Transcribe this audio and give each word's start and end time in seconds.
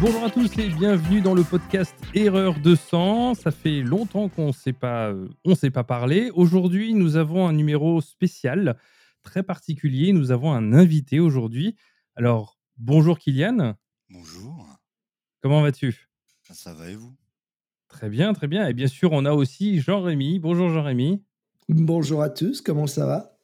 Bonjour 0.00 0.22
à 0.22 0.30
tous 0.30 0.56
et 0.58 0.68
bienvenue 0.68 1.20
dans 1.20 1.34
le 1.34 1.42
podcast 1.42 1.92
Erreur 2.14 2.60
de 2.60 2.76
sang. 2.76 3.34
Ça 3.34 3.50
fait 3.50 3.80
longtemps 3.80 4.28
qu'on 4.28 4.48
ne 4.48 4.52
s'est 4.52 4.72
pas, 4.72 5.08
euh, 5.08 5.28
on 5.44 5.56
s'est 5.56 5.72
pas 5.72 5.82
parlé. 5.82 6.30
Aujourd'hui, 6.34 6.94
nous 6.94 7.16
avons 7.16 7.48
un 7.48 7.52
numéro 7.52 8.00
spécial, 8.00 8.78
très 9.22 9.42
particulier. 9.42 10.12
Nous 10.12 10.30
avons 10.30 10.52
un 10.52 10.72
invité 10.72 11.18
aujourd'hui. 11.18 11.74
Alors, 12.14 12.60
bonjour 12.76 13.18
Kylian. 13.18 13.74
Bonjour, 14.08 14.68
Comment 15.42 15.62
vas-tu? 15.62 16.08
Ça 16.44 16.74
va 16.74 16.90
et 16.90 16.94
vous? 16.94 17.16
Très 17.88 18.08
bien, 18.08 18.32
très 18.34 18.46
bien. 18.46 18.68
Et 18.68 18.74
bien 18.74 18.86
sûr, 18.86 19.10
on 19.10 19.24
a 19.24 19.32
aussi 19.32 19.80
Jean-Rémy. 19.80 20.38
Bonjour 20.38 20.70
Jean-Rémy. 20.70 21.24
Bonjour 21.68 22.22
à 22.22 22.30
tous, 22.30 22.60
comment 22.60 22.86
ça 22.86 23.04
va? 23.04 23.37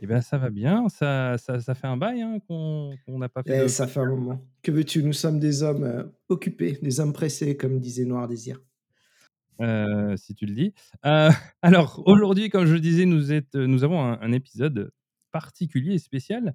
Eh 0.00 0.06
bien, 0.06 0.20
ça 0.20 0.38
va 0.38 0.50
bien. 0.50 0.88
Ça, 0.88 1.36
ça, 1.38 1.60
ça 1.60 1.74
fait 1.74 1.86
un 1.86 1.96
bail 1.96 2.22
hein, 2.22 2.38
qu'on 2.46 2.92
n'a 3.18 3.28
pas 3.28 3.42
fait 3.42 3.58
Eh, 3.58 3.62
de 3.62 3.68
ça 3.68 3.86
fait 3.86 4.00
un 4.00 4.06
moment. 4.06 4.40
Que 4.62 4.70
veux-tu? 4.70 5.02
Nous 5.02 5.12
sommes 5.12 5.40
des 5.40 5.62
hommes 5.62 5.84
euh, 5.84 6.04
occupés, 6.28 6.78
des 6.82 7.00
hommes 7.00 7.12
pressés, 7.12 7.56
comme 7.56 7.80
disait 7.80 8.04
Noir 8.04 8.28
Désir. 8.28 8.60
Heu, 9.60 10.16
si 10.16 10.34
tu 10.34 10.46
le 10.46 10.54
dis. 10.54 10.72
Heu, 11.04 11.28
alors 11.62 12.02
aujourd'hui, 12.06 12.48
comme 12.48 12.66
je 12.66 12.74
le 12.74 12.80
disais, 12.80 13.06
nous 13.06 13.32
êtes 13.32 13.54
nous 13.54 13.82
avons 13.82 14.00
un 14.00 14.18
un 14.20 14.32
épisode 14.32 14.92
particulier 15.32 15.94
et 15.94 15.98
spécial 15.98 16.54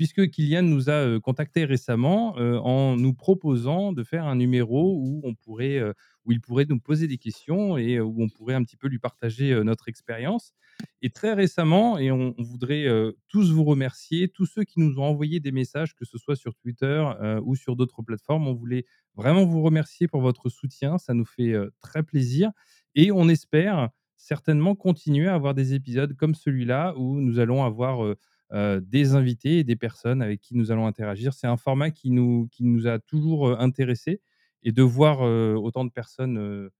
puisque 0.00 0.30
Kylian 0.30 0.62
nous 0.62 0.88
a, 0.88 1.04
heu, 1.04 1.20
contactés 1.20 1.66
récemment, 1.66 2.34
heu, 2.38 2.58
en 2.58 2.96
nous 2.96 3.12
proposant 3.12 3.92
de 3.92 4.02
faire 4.02 4.24
un 4.24 4.34
numéro 4.34 4.96
où 4.96 5.20
on 5.24 5.34
pourrait, 5.34 5.76
heu, 5.78 5.92
où 6.24 6.32
il 6.32 6.40
pourrait 6.40 6.64
nous 6.66 6.80
poser 6.80 7.06
des 7.06 7.18
questions 7.18 7.76
et 7.76 8.00
où 8.00 8.22
on 8.22 8.30
pourrait 8.30 8.54
un 8.54 8.64
petit 8.64 8.78
peu 8.78 8.88
lui 8.88 8.98
partager, 8.98 9.62
notre 9.62 9.88
expérience. 9.90 10.54
Et 11.02 11.10
très 11.10 11.34
récemment 11.34 11.98
et 11.98 12.10
on 12.10 12.34
on 12.38 12.42
voudrait, 12.42 12.86
tous 13.28 13.52
vous 13.52 13.64
remercier, 13.64 14.28
tous 14.28 14.46
ceux 14.46 14.64
qui 14.64 14.80
nous 14.80 14.98
ont 14.98 15.04
envoyé 15.04 15.38
des 15.38 15.52
messages, 15.52 15.94
que 15.94 16.06
ce 16.06 16.16
soit 16.16 16.36
sur 16.36 16.54
Twitter, 16.54 17.04
ou 17.44 17.54
sur 17.56 17.76
d'autres 17.76 18.00
plateformes. 18.02 18.48
On 18.48 18.54
voulait 18.54 18.86
vraiment 19.14 19.44
vous 19.44 19.60
remercier 19.62 20.08
pour 20.08 20.22
votre 20.22 20.48
soutien, 20.48 20.96
ça 20.96 21.12
nous 21.12 21.26
fait, 21.26 21.54
très 21.82 22.02
plaisir. 22.02 22.52
Et 22.94 23.12
on 23.12 23.28
espère 23.28 23.90
certainement 24.16 24.74
continuer 24.74 25.28
à 25.28 25.34
avoir 25.34 25.54
des 25.54 25.74
épisodes 25.74 26.14
comme 26.16 26.34
celui-là 26.34 26.94
où 26.96 27.20
nous 27.20 27.38
allons 27.38 27.64
avoir, 27.64 28.14
heu, 28.52 28.80
des 28.80 29.14
invités 29.14 29.58
et 29.60 29.64
des 29.64 29.76
personnes 29.76 30.22
avec 30.22 30.40
qui 30.40 30.56
nous 30.56 30.70
allons 30.72 30.86
interagir. 30.86 31.34
C'est 31.34 31.46
un 31.46 31.56
format 31.56 31.90
qui 31.90 32.10
nous 32.10 32.48
qui 32.50 32.64
nous 32.64 32.86
a 32.86 32.98
toujours, 32.98 33.48
heu, 33.50 33.56
intéressés 33.60 34.20
et 34.62 34.72
de 34.72 34.82
voir, 34.82 35.24
heu, 35.26 35.56
autant 35.56 35.84
de 35.84 35.90
personnes, 35.90 36.70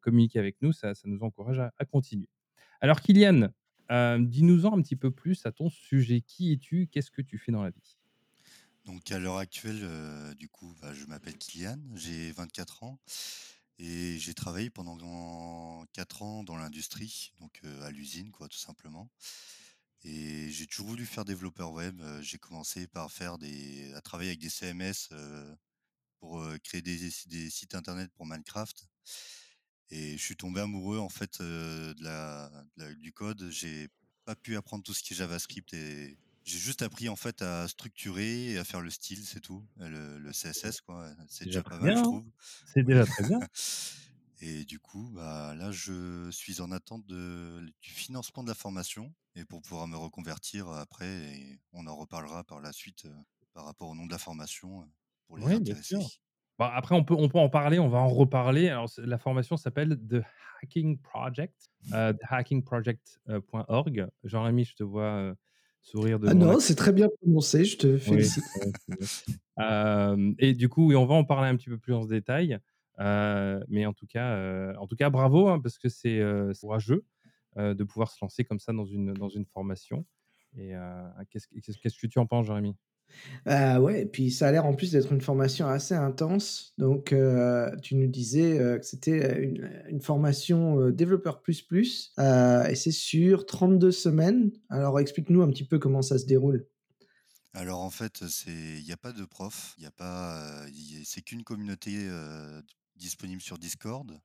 communiquer 0.00 0.38
avec 0.38 0.56
nous, 0.62 0.72
ça 0.72 0.94
ça 0.94 1.08
nous 1.08 1.22
encourage 1.22 1.58
à 1.60 1.84
continuer. 1.84 2.28
Alors 2.80 3.00
Kylian, 3.02 3.50
dis-nous-en 4.20 4.78
un 4.78 4.82
petit 4.82 4.96
peu 4.96 5.10
plus 5.12 5.46
à 5.46 5.52
ton 5.52 5.70
sujet. 5.70 6.20
Qui 6.22 6.52
es-tu? 6.54 6.88
Qu'est-ce 6.88 7.10
que 7.10 7.22
tu 7.22 7.38
fais 7.38 7.52
dans 7.52 7.62
la 7.62 7.70
vie? 7.70 7.96
Donc 8.84 9.10
à 9.10 9.18
l'heure 9.18 9.36
actuelle, 9.36 9.86
du 10.36 10.48
coup, 10.48 10.74
bah, 10.80 10.94
je 10.94 11.04
m'appelle 11.06 11.36
Kylian, 11.36 11.78
j'ai 11.94 12.32
24 12.32 12.82
ans 12.84 12.98
et 13.78 14.18
j'ai 14.18 14.34
travaillé 14.34 14.70
pendant 14.70 15.84
4 15.92 16.22
ans 16.22 16.42
dans 16.44 16.56
l'industrie, 16.56 17.32
donc 17.40 17.60
à 17.82 17.90
l'usine 17.90 18.30
quoi, 18.32 18.48
tout 18.48 18.58
simplement 18.58 19.10
et 20.04 20.50
j'ai 20.50 20.66
toujours 20.66 20.88
voulu 20.88 21.06
faire 21.06 21.24
développeur 21.24 21.72
web, 21.72 22.00
j'ai 22.20 22.38
commencé 22.38 22.86
par 22.86 23.10
faire 23.10 23.38
des 23.38 23.92
à 23.94 24.00
travailler 24.00 24.30
avec 24.30 24.40
des 24.40 24.48
CMS, 24.50 25.08
pour, 26.20 26.44
créer 26.64 26.82
des 26.82 27.10
des 27.26 27.50
sites 27.50 27.74
internet 27.74 28.10
pour 28.14 28.26
Minecraft 28.26 28.88
et 29.90 30.16
je 30.16 30.22
suis 30.22 30.36
tombé 30.36 30.60
amoureux 30.60 30.98
en 30.98 31.08
fait, 31.08 31.40
de 31.40 31.94
la 32.02 32.50
de 32.76 32.84
la 32.84 32.94
du 32.94 33.12
code. 33.12 33.48
J'ai 33.50 33.88
pas 34.24 34.36
pu 34.36 34.56
apprendre 34.56 34.84
tout 34.84 34.94
ce 34.94 35.02
qui 35.02 35.14
est 35.14 35.16
JavaScript 35.16 35.72
et 35.72 36.18
j'ai 36.44 36.58
juste 36.58 36.82
appris 36.82 37.08
en 37.08 37.16
fait 37.16 37.42
à 37.42 37.68
structurer 37.68 38.52
et 38.52 38.58
à 38.58 38.64
faire 38.64 38.80
le 38.80 38.90
style, 38.90 39.24
c'est 39.24 39.40
tout, 39.40 39.64
le 39.76 40.18
le 40.18 40.32
CSS 40.32 40.80
quoi, 40.82 41.10
c'est 41.28 41.44
Déjà 41.44 41.60
déjà 41.60 41.62
très 41.62 41.78
pas 41.78 41.84
mal 41.84 41.94
bien, 41.94 41.94
je 41.94 42.00
hein. 42.00 42.02
trouve. 42.02 42.24
C'est 42.66 42.80
Oui 42.80 42.86
déjà 42.86 43.06
très 43.06 43.24
bien. 43.24 43.40
Et 44.40 44.64
du 44.64 44.78
coup, 44.80 45.10
bah, 45.14 45.54
là 45.56 45.70
je 45.72 46.30
suis 46.30 46.60
en 46.60 46.70
attente 46.72 47.06
de 47.06 47.72
du 47.82 47.90
financement 47.90 48.42
de 48.42 48.48
la 48.48 48.54
formation 48.54 49.14
et 49.34 49.44
pour 49.44 49.62
pouvoir 49.62 49.86
me 49.88 49.96
reconvertir, 49.96 50.68
après 50.68 51.06
et 51.36 51.60
on 51.72 51.86
en 51.86 51.96
reparlera 51.96 52.44
par 52.44 52.60
la 52.60 52.72
suite, 52.72 53.06
par 53.54 53.64
rapport 53.64 53.88
au 53.88 53.94
nom 53.94 54.06
de 54.06 54.12
la 54.12 54.18
formation, 54.18 54.88
pour 55.26 55.38
les 55.38 55.46
Oui, 55.46 55.60
bien 55.60 55.74
intéressés. 55.74 55.82
sûr. 55.82 56.10
Bah, 56.58 56.72
après 56.74 56.94
on 56.96 57.04
peut 57.04 57.14
on 57.18 57.28
peut 57.28 57.38
en 57.38 57.48
parler, 57.50 57.78
on 57.78 57.88
va 57.88 57.98
en 57.98 58.08
reparler. 58.08 58.68
Alors 58.68 58.90
la 58.98 59.18
formation 59.18 59.56
s'appelle 59.56 59.98
The 60.08 60.22
Hacking 60.62 61.00
Project, 61.00 61.70
.org. 63.52 64.08
Jean-Rémy, 64.24 64.64
je 64.64 64.74
te 64.76 64.82
vois, 64.84 65.34
sourire 65.82 66.18
de 66.20 66.28
Ah 66.28 66.34
non, 66.34 66.60
c'est 66.60 66.74
très 66.74 66.92
bien 66.92 67.08
prononcé, 67.22 67.64
je 67.64 67.76
te 67.78 67.98
félicite. 67.98 68.44
et 70.38 70.54
du 70.54 70.68
coup, 70.68 70.88
oui, 70.88 70.96
on 70.96 71.06
va 71.06 71.14
en 71.14 71.24
parler 71.24 71.48
un 71.48 71.56
petit 71.56 71.68
peu 71.70 71.78
plus 71.78 71.94
en 71.94 72.04
détail, 72.06 72.58
mais 72.98 73.86
en 73.86 73.92
tout 73.94 74.06
cas, 74.06 74.36
heu, 74.38 74.74
en 74.78 74.86
tout 74.86 74.96
cas 74.96 75.10
bravo, 75.10 75.48
hein, 75.48 75.60
parce 75.60 75.78
que 75.78 75.88
c'est, 75.88 76.20
c'est 76.54 76.60
courageux, 76.60 77.04
de 77.56 77.84
pouvoir 77.84 78.10
se 78.10 78.18
lancer 78.22 78.44
comme 78.44 78.58
ça 78.60 78.72
dans 78.72 78.84
une 78.86 79.16
dans 79.16 79.28
une 79.28 79.46
formation 79.46 80.06
et 80.56 80.74
heu, 80.74 80.80
qu'est-ce 81.30 81.46
que 81.48 81.58
qu'est-ce 81.60 81.78
qu'est-ce 81.78 81.98
que 82.00 82.06
tu 82.06 82.18
en 82.18 82.26
penses, 82.26 82.46
Jérémy? 82.46 82.76
Ah 83.46 83.80
ouais, 83.80 84.02
et 84.02 84.06
puis 84.06 84.30
ça 84.30 84.48
a 84.48 84.52
l'air 84.52 84.66
en 84.66 84.74
plus 84.74 84.92
d'être 84.92 85.12
une 85.12 85.20
formation 85.20 85.66
assez 85.66 85.94
intense. 85.94 86.74
Donc, 86.78 87.14
tu 87.82 87.94
nous 87.96 88.06
disais, 88.08 88.58
que 88.80 88.86
c'était, 88.86 89.40
une, 89.42 89.70
une 89.88 90.00
formation, 90.00 90.90
développeur 90.90 91.40
plus 91.42 91.62
plus, 91.62 92.12
et 92.18 92.74
c'est 92.74 92.90
sur 92.92 93.46
32 93.46 93.92
semaines. 93.92 94.52
Alors 94.68 95.00
explique-nous 95.00 95.42
un 95.42 95.48
petit 95.50 95.64
peu 95.66 95.78
comment 95.78 96.02
ça 96.02 96.18
se 96.18 96.26
déroule? 96.26 96.66
Alors 97.54 97.80
en 97.80 97.90
fait, 97.90 98.22
il 98.46 98.80
y 98.80 98.92
a 98.92 98.96
pas 98.96 99.12
de 99.12 99.24
prof, 99.24 99.74
il 99.78 99.82
y 99.84 99.86
a 99.86 99.90
pas, 99.90 100.64
c'est 101.04 101.22
qu'une 101.22 101.44
communauté, 101.44 102.08
disponible 102.98 103.42
sur 103.42 103.58
Discord 103.58 104.20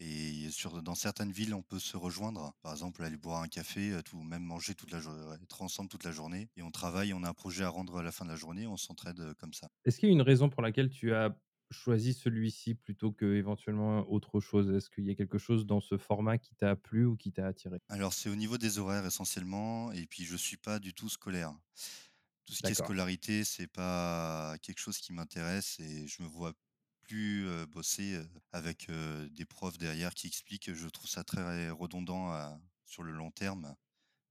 et 0.00 0.50
sur 0.50 0.82
dans 0.82 0.94
certaines 0.96 1.32
villes, 1.32 1.54
on 1.54 1.62
peut 1.62 1.78
se 1.80 1.96
rejoindre. 1.96 2.54
Par 2.62 2.72
exemple, 2.72 3.02
aller 3.04 3.16
boire 3.18 3.42
un 3.42 3.48
café, 3.48 3.92
heu, 3.92 4.02
tout 4.04 4.22
même 4.22 4.44
manger 4.44 4.74
toute 4.76 4.92
la 4.92 5.00
être 5.42 5.62
ensemble 5.62 5.90
toute 5.90 6.04
la 6.04 6.12
journée 6.12 6.50
et 6.56 6.62
on 6.62 6.70
travaille, 6.72 7.14
on 7.14 7.24
a 7.24 7.30
un 7.30 7.34
projet 7.34 7.64
à 7.64 7.70
rendre 7.70 7.98
à 7.98 8.02
la 8.04 8.12
fin 8.12 8.24
de 8.26 8.30
la 8.30 8.36
journée, 8.36 8.66
on 8.66 8.76
s'entraide, 8.78 9.20
heu, 9.20 9.34
comme 9.34 9.54
ça. 9.54 9.68
Est-ce 9.84 9.98
qu'il 9.98 10.08
y 10.08 10.12
a 10.12 10.14
une 10.14 10.20
raison 10.22 10.48
pour 10.50 10.60
laquelle 10.62 10.90
tu 10.90 11.14
as 11.14 11.38
choisi 11.70 12.12
celui-ci 12.14 12.74
plutôt 12.74 13.12
qu'éventuellement 13.12 14.00
autre 14.10 14.40
chose? 14.40 14.70
Est-ce 14.70 14.90
qu'il 14.90 15.04
y 15.06 15.10
a 15.10 15.14
quelque 15.14 15.38
chose 15.38 15.66
dans 15.66 15.80
ce 15.80 15.96
format 15.98 16.38
qui 16.38 16.54
t'a 16.54 16.76
plu 16.76 17.04
ou 17.06 17.16
qui 17.16 17.32
t'a 17.32 17.46
attiré? 17.46 17.80
Alors 17.88 18.12
c'est 18.14 18.28
au 18.30 18.36
niveau 18.36 18.58
des 18.58 18.78
horaires 18.78 19.06
essentiellement 19.06 19.92
et 19.92 20.06
puis 20.06 20.24
je 20.24 20.36
suis 20.36 20.56
pas 20.56 20.78
du 20.78 20.94
tout 20.94 21.08
scolaire. 21.08 21.54
Tout 22.46 22.54
ce 22.54 22.62
qui 22.62 22.72
est 22.72 22.74
scolarité, 22.74 23.44
c'est 23.44 23.68
pas 23.68 24.56
quelque 24.62 24.78
chose 24.80 24.98
qui 24.98 25.12
m'intéresse 25.12 25.80
et 25.80 26.06
je 26.06 26.22
me 26.22 26.28
vois 26.28 26.54
plus, 27.04 27.46
bosser, 27.66 28.20
avec, 28.52 28.88
des 29.30 29.44
profs 29.46 29.78
derrière 29.78 30.14
qui 30.14 30.26
expliquent. 30.26 30.72
Je 30.74 30.88
trouve 30.88 31.08
ça 31.10 31.24
très 31.24 31.70
redondant 31.70 32.30
à 32.32 32.60
sur 32.86 33.02
le 33.02 33.12
long 33.12 33.30
terme. 33.30 33.76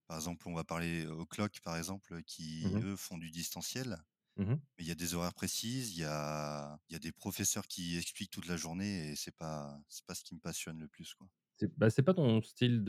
Par 0.07 0.17
exemple, 0.17 0.47
on 0.50 0.56
va 0.56 0.63
parler 0.66 1.07
au 1.07 1.25
Clock, 1.25 1.61
par 1.63 1.78
exemple, 1.78 2.23
Mmh 2.61 2.73
qui 2.73 2.79
eux 2.84 2.95
font 2.97 3.17
du 3.19 3.31
distanciel, 3.31 3.97
Mmh 4.38 4.59
mais 4.78 4.85
il 4.85 4.88
y 4.88 4.91
a 4.91 4.95
des 4.95 5.13
horaires 5.16 5.34
précises, 5.35 5.91
il 5.94 6.00
y 6.00 6.06
a 6.06 6.79
il 6.89 6.94
y 6.94 6.95
a 6.97 7.00
des 7.00 7.11
professeurs 7.13 7.67
qui 7.67 7.97
expliquent 7.97 8.31
toute 8.31 8.47
la 8.47 8.57
journée 8.57 9.09
et 9.11 9.16
c'est 9.17 9.35
pas 9.38 9.79
c'est 9.90 10.05
pas 10.05 10.16
ce 10.16 10.23
qui 10.23 10.35
me 10.35 10.40
passionne 10.41 10.79
le 10.79 10.88
plus, 10.90 11.13
quoi. 11.16 11.28
C'est 11.55 11.75
bah, 11.78 11.88
pas 12.05 12.13
ton 12.13 12.41
style 12.41 12.84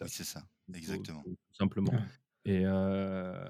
Oui, 0.00 0.08
d'apprentissage, 0.08 0.10
c'est 0.10 0.24
ça, 0.24 0.48
exactement. 0.72 1.24
tout 1.24 1.36
tout 1.36 1.54
simplement. 1.54 2.00
Et 2.46 2.64
heu, 2.64 2.70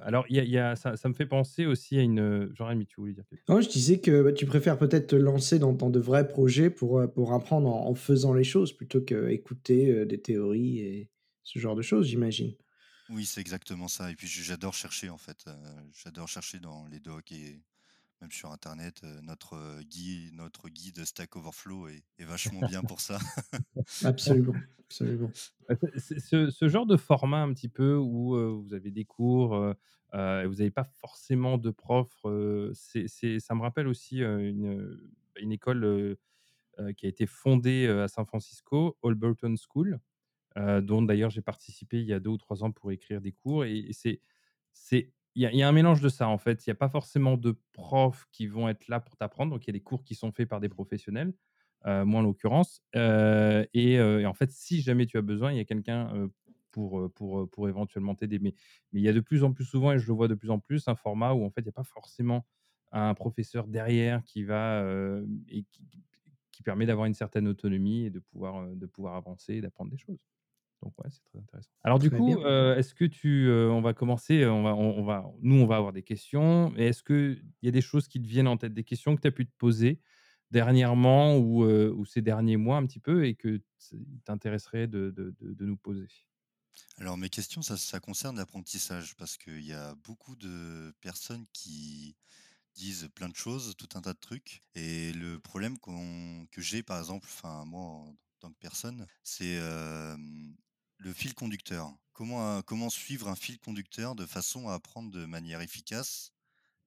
alors 0.02 0.24
il 0.28 0.36
y 0.36 0.40
a 0.40 0.44
y 0.44 0.58
a 0.58 0.76
ça 0.76 0.96
ça 0.96 1.08
me 1.08 1.14
fait 1.14 1.26
penser 1.26 1.66
aussi 1.66 1.98
à 1.98 2.02
une, 2.02 2.50
Jean-Rémy, 2.54 2.86
tu 2.86 2.96
voulais 3.00 3.14
dire 3.14 3.24
quelque 3.28 3.42
chose? 3.42 3.48
Non, 3.48 3.60
je 3.60 3.68
disais 3.68 4.00
que, 4.00 4.22
bah, 4.22 4.32
tu 4.32 4.44
préfères 4.46 4.78
peut-être 4.78 5.08
te 5.08 5.16
lancer 5.16 5.58
dans 5.60 5.72
dans 5.72 5.90
de 5.90 5.98
vrais 6.00 6.26
projets 6.28 6.70
pour, 6.70 7.00
heu, 7.00 7.08
pour 7.10 7.32
apprendre 7.32 7.68
en 7.68 7.86
en 7.88 7.94
faisant 7.94 8.32
les 8.34 8.44
choses 8.44 8.72
plutôt 8.72 9.00
qu'écouter, 9.00 9.90
heu, 9.90 10.06
des 10.06 10.20
théories 10.20 10.78
et 10.80 11.10
ce 11.44 11.58
genre 11.60 11.76
de 11.76 11.82
choses, 11.82 12.06
j'imagine? 12.08 12.56
Oui, 13.08 13.24
c'est 13.24 13.40
exactement 13.40 13.86
ça 13.88 14.10
et 14.10 14.16
puis 14.16 14.26
j'adore 14.26 14.75
chercher, 14.75 15.10
en 15.10 15.19
fait, 15.19 15.46
heu, 15.46 15.52
j'adore 15.94 16.26
chercher 16.28 16.58
dans 16.58 16.87
les 16.87 16.99
docs 16.99 17.31
et 17.32 17.62
même 18.20 18.32
sur 18.32 18.50
internet, 18.52 19.02
heu, 19.04 19.20
notre, 19.22 19.54
heu, 19.56 19.82
gui 19.84 20.30
notre 20.32 20.68
guide 20.68 21.04
Stack 21.04 21.36
Overflow 21.36 21.88
est 21.88 22.04
est 22.18 22.24
vachement 22.24 22.62
bien 22.62 22.82
pour 22.84 23.00
ça. 23.00 23.18
Absolument, 24.02 24.62
absolument. 24.78 25.32
Bah, 25.68 25.76
ce 25.98 26.50
ce 26.50 26.68
genre 26.68 26.86
de 26.86 26.96
format 26.96 27.42
un 27.42 27.52
petit 27.54 27.68
peu 27.68 27.96
où, 27.96 28.36
heu, 28.36 28.48
vous 28.50 28.74
avez 28.74 28.90
des 28.90 29.04
cours, 29.04 29.56
et 30.14 30.46
vous 30.46 30.60
avez 30.60 30.70
pas 30.70 30.84
forcément 30.84 31.58
de 31.58 31.70
prof, 31.70 32.10
heu, 32.26 32.70
c'est 32.74 33.08
c'est 33.08 33.40
ça 33.40 33.54
me 33.54 33.62
rappelle 33.62 33.88
aussi, 33.88 34.18
une, 34.20 34.98
école, 35.52 36.16
qui 36.96 37.06
a 37.06 37.08
été 37.10 37.26
fondée, 37.26 37.88
à 37.88 38.08
San 38.08 38.26
Francisco, 38.26 38.98
Holberton 39.02 39.56
School, 39.56 40.00
dont 40.82 41.02
d'ailleurs 41.02 41.30
j'ai 41.30 41.42
participé 41.42 42.00
il 42.00 42.06
y 42.08 42.14
a 42.14 42.20
2 42.20 42.30
ou 42.30 42.38
3 42.38 42.64
ans 42.64 42.72
pour 42.72 42.92
écrire 42.92 43.20
des 43.22 43.32
cours 43.32 43.64
et 43.66 43.78
et 43.78 43.94
c'est 43.94 44.20
c'est 44.74 45.14
il 45.37 45.56
y 45.59 45.62
a 45.62 45.69
un 45.69 45.73
mélange 45.73 46.00
de 46.00 46.09
ça, 46.09 46.29
en 46.29 46.38
fait. 46.38 46.67
Il 46.67 46.71
y 46.71 46.73
a 46.73 46.75
pas 46.75 46.88
forcément 46.88 47.37
de 47.37 47.59
profs 47.73 48.27
qui 48.33 48.47
vont 48.47 48.69
être 48.69 48.88
là 48.88 49.00
pour 49.00 49.17
t'apprendre, 49.17 49.53
donc 49.53 49.65
il 49.65 49.69
y 49.69 49.71
a 49.71 49.73
des 49.75 49.83
cours 49.83 50.05
qui 50.05 50.15
sont 50.15 50.33
faits 50.33 50.49
par 50.49 50.61
des 50.61 50.69
professionnels, 50.69 51.35
heu, 51.87 52.05
moi 52.05 52.21
en 52.21 52.23
l'occurrence, 52.25 52.83
heu 52.97 53.67
et 53.75 53.99
heu 53.99 54.21
et 54.21 54.27
en 54.27 54.35
fait, 54.35 54.50
si 54.53 54.81
jamais 54.83 55.06
tu 55.06 55.19
as 55.19 55.23
besoin, 55.23 55.53
il 55.53 55.59
y 55.59 55.61
a 55.61 55.65
quelqu'un, 55.65 56.15
heu, 56.17 56.33
pour, 56.73 57.12
pour, 57.15 57.49
pour 57.50 57.69
éventuellement 57.69 58.15
t'aider. 58.15 58.38
Mais 58.38 58.55
il 58.93 59.00
y 59.03 59.09
a 59.09 59.12
de 59.12 59.21
plus 59.21 59.44
en 59.44 59.53
plus 59.53 59.65
souvent 59.65 59.93
et 59.93 59.99
je 59.99 60.06
le 60.06 60.12
vois 60.15 60.29
de 60.29 60.35
plus 60.35 60.50
en 60.50 60.59
plus, 60.61 60.88
un 60.88 60.94
format 60.97 61.33
où 61.35 61.44
en 61.44 61.50
fait, 61.50 61.61
il 61.62 61.67
y 61.67 61.71
a 61.71 61.73
pas 61.73 61.85
forcément, 61.85 62.47
un 62.93 63.15
professeur 63.15 63.67
derrière 63.67 64.23
qui 64.25 64.44
va, 64.44 64.85
et 65.49 65.65
qui 66.53 66.62
permet 66.62 66.87
d'avoir 66.87 67.06
une 67.06 67.15
certaine 67.15 67.49
autonomie 67.49 68.05
et 68.06 68.11
de 68.11 68.19
pouvoir, 68.21 68.67
de 68.75 68.87
pouvoir 68.87 69.15
avancer 69.17 69.55
et 69.55 69.61
d'apprendre 69.61 69.91
des 69.91 69.99
choses. 69.99 70.19
Donc 70.82 70.93
ouais, 70.99 71.11
c'est 71.11 71.23
très 71.25 71.38
intéressant. 71.38 71.70
Alors 71.84 71.99
du 71.99 72.11
Très 72.11 72.20
coup, 72.20 72.38
heu, 72.44 72.75
est-ce 72.76 72.94
que 72.94 73.05
tu, 73.05 73.46
heu 73.49 73.70
on 73.70 73.81
va 73.81 73.94
commencer, 73.94 74.44
on 74.46 74.62
va 74.62 74.75
on 74.75 74.99
on 74.99 75.05
va 75.05 75.25
nous, 75.40 75.56
on 75.56 75.67
va 75.67 75.76
avoir 75.76 75.93
des 75.93 76.02
questions 76.02 76.73
et 76.76 76.87
est-ce 76.88 77.02
qu'il 77.02 77.43
y 77.62 77.69
a 77.69 77.70
des 77.70 77.81
choses 77.81 78.08
qui 78.08 78.20
te 78.20 78.26
viennent 78.28 78.49
en 78.49 78.56
tête, 78.56 78.75
des 78.75 78.84
questions 78.84 79.17
que 79.17 79.20
tu 79.23 79.28
as 79.28 79.32
pu 79.32 79.46
te 79.46 79.52
poser 79.56 80.00
dernièrement 80.50 81.37
ou 81.38 82.05
ces 82.05 82.23
derniers 82.23 82.56
mois 82.56 82.76
un 82.76 82.87
petit 82.87 83.00
peu 83.00 83.26
et 83.26 83.34
que 83.34 83.62
t'intéresserait 84.25 84.87
de 84.88 85.11
de 85.11 85.34
de 85.40 85.55
de 85.55 85.67
nous 85.67 85.76
poser? 85.76 86.08
Alors 86.99 87.17
mes 87.19 87.28
questions, 87.31 87.62
ça 87.62 87.76
ça 87.76 88.00
concerne 88.00 88.37
l'apprentissage 88.37 89.17
parce 89.17 89.37
qu'il 89.37 89.64
y 89.64 89.73
a 89.73 89.94
beaucoup 89.96 90.37
de 90.37 90.94
personnes 91.00 91.46
qui 91.52 92.17
disent 92.75 93.08
plein 93.14 93.28
de 93.28 93.37
choses, 93.37 93.76
tout 93.76 93.88
un 93.94 94.02
tas 94.02 94.14
de 94.14 94.19
trucs 94.20 94.62
et 94.75 95.12
le 95.12 95.40
problème 95.40 95.78
qu'on 95.78 96.46
que 96.52 96.62
j'ai 96.62 96.82
par 96.82 96.99
exemple, 96.99 97.26
enfin 97.31 97.64
moi 97.67 97.82
en 97.82 98.17
tant 98.40 98.50
que 98.52 98.58
personne, 98.61 99.08
c'est, 99.25 99.58
le 100.98 101.12
fil 101.12 101.34
conducteur. 101.34 101.93
Comment, 102.12 102.58
heu, 102.58 102.62
comment 102.62 102.90
suivre 102.90 103.28
un 103.28 103.37
fil 103.37 103.58
conducteur 103.58 104.14
de 104.14 104.26
façon 104.26 104.69
à 104.69 104.75
apprendre 104.75 105.10
de 105.10 105.26
manière 105.26 105.60
efficace, 105.60 106.32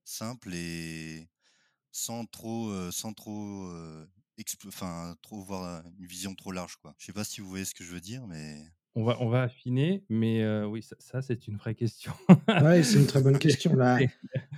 simple 0.05 0.53
et 0.53 1.29
sans 1.91 2.25
trop, 2.27 2.69
heu, 2.71 2.91
sans 2.91 3.13
trop, 3.13 3.71
exp 4.37 4.65
enfin 4.67 5.15
trop 5.21 5.43
voir, 5.43 5.83
une 5.99 6.07
vision 6.07 6.35
trop 6.35 6.51
large 6.53 6.77
quoi? 6.77 6.95
Je 6.99 7.07
sais 7.07 7.13
pas 7.13 7.25
si 7.25 7.41
vous 7.41 7.49
voyez 7.49 7.65
ce 7.65 7.75
que 7.75 7.83
je 7.85 7.91
veux 7.93 8.01
dire 8.01 8.27
mais 8.27 8.65
On 8.95 9.03
va 9.03 9.17
on 9.21 9.29
va 9.29 9.43
affiner, 9.43 10.03
mais 10.09 10.43
oui, 10.65 10.81
ça 10.81 10.95
ça 10.99 11.21
c'est 11.21 11.47
une 11.47 11.57
vraie 11.57 11.75
question. 11.75 12.11
Ouais, 12.47 12.83
c'est 12.83 12.97
une 12.97 13.05
très 13.05 13.21
bonne 13.21 13.37
question 13.39 13.75
là. 13.75 13.99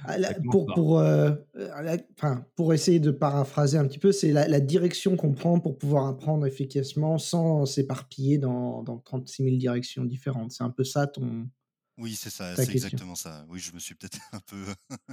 Ah 0.06 0.16
pour 0.50 0.66
pour, 0.74 1.00
la 1.02 1.98
enfin, 2.18 2.46
pour 2.56 2.74
essayer 2.74 3.00
de 3.00 3.12
paraphraser 3.12 3.78
un 3.78 3.86
petit 3.88 4.00
peu, 4.00 4.12
c'est 4.12 4.32
la 4.32 4.48
la 4.48 4.60
direction 4.60 5.16
qu'on 5.18 5.34
prend 5.34 5.60
pour 5.60 5.78
pouvoir 5.78 6.08
apprendre 6.08 6.46
efficacement 6.46 7.18
sans 7.18 7.66
s'éparpiller 7.66 8.38
dans 8.38 8.84
dans 8.84 8.98
36 8.98 9.44
000 9.44 9.56
directions 9.58 10.06
différentes. 10.06 10.52
C'est 10.54 10.64
un 10.64 10.70
peu 10.72 10.84
ça 10.86 11.08
ton 11.08 11.48
Oui, 11.98 12.16
c'est 12.16 12.30
ça, 12.32 12.56
c'est 12.56 12.66
question? 12.68 12.74
exactement 12.74 13.16
ça. 13.16 13.46
Oui, 13.50 13.60
je 13.60 13.74
me 13.74 13.80
suis 13.80 13.96
peut-être 13.96 14.18
un 14.32 14.40
peu 14.48 14.56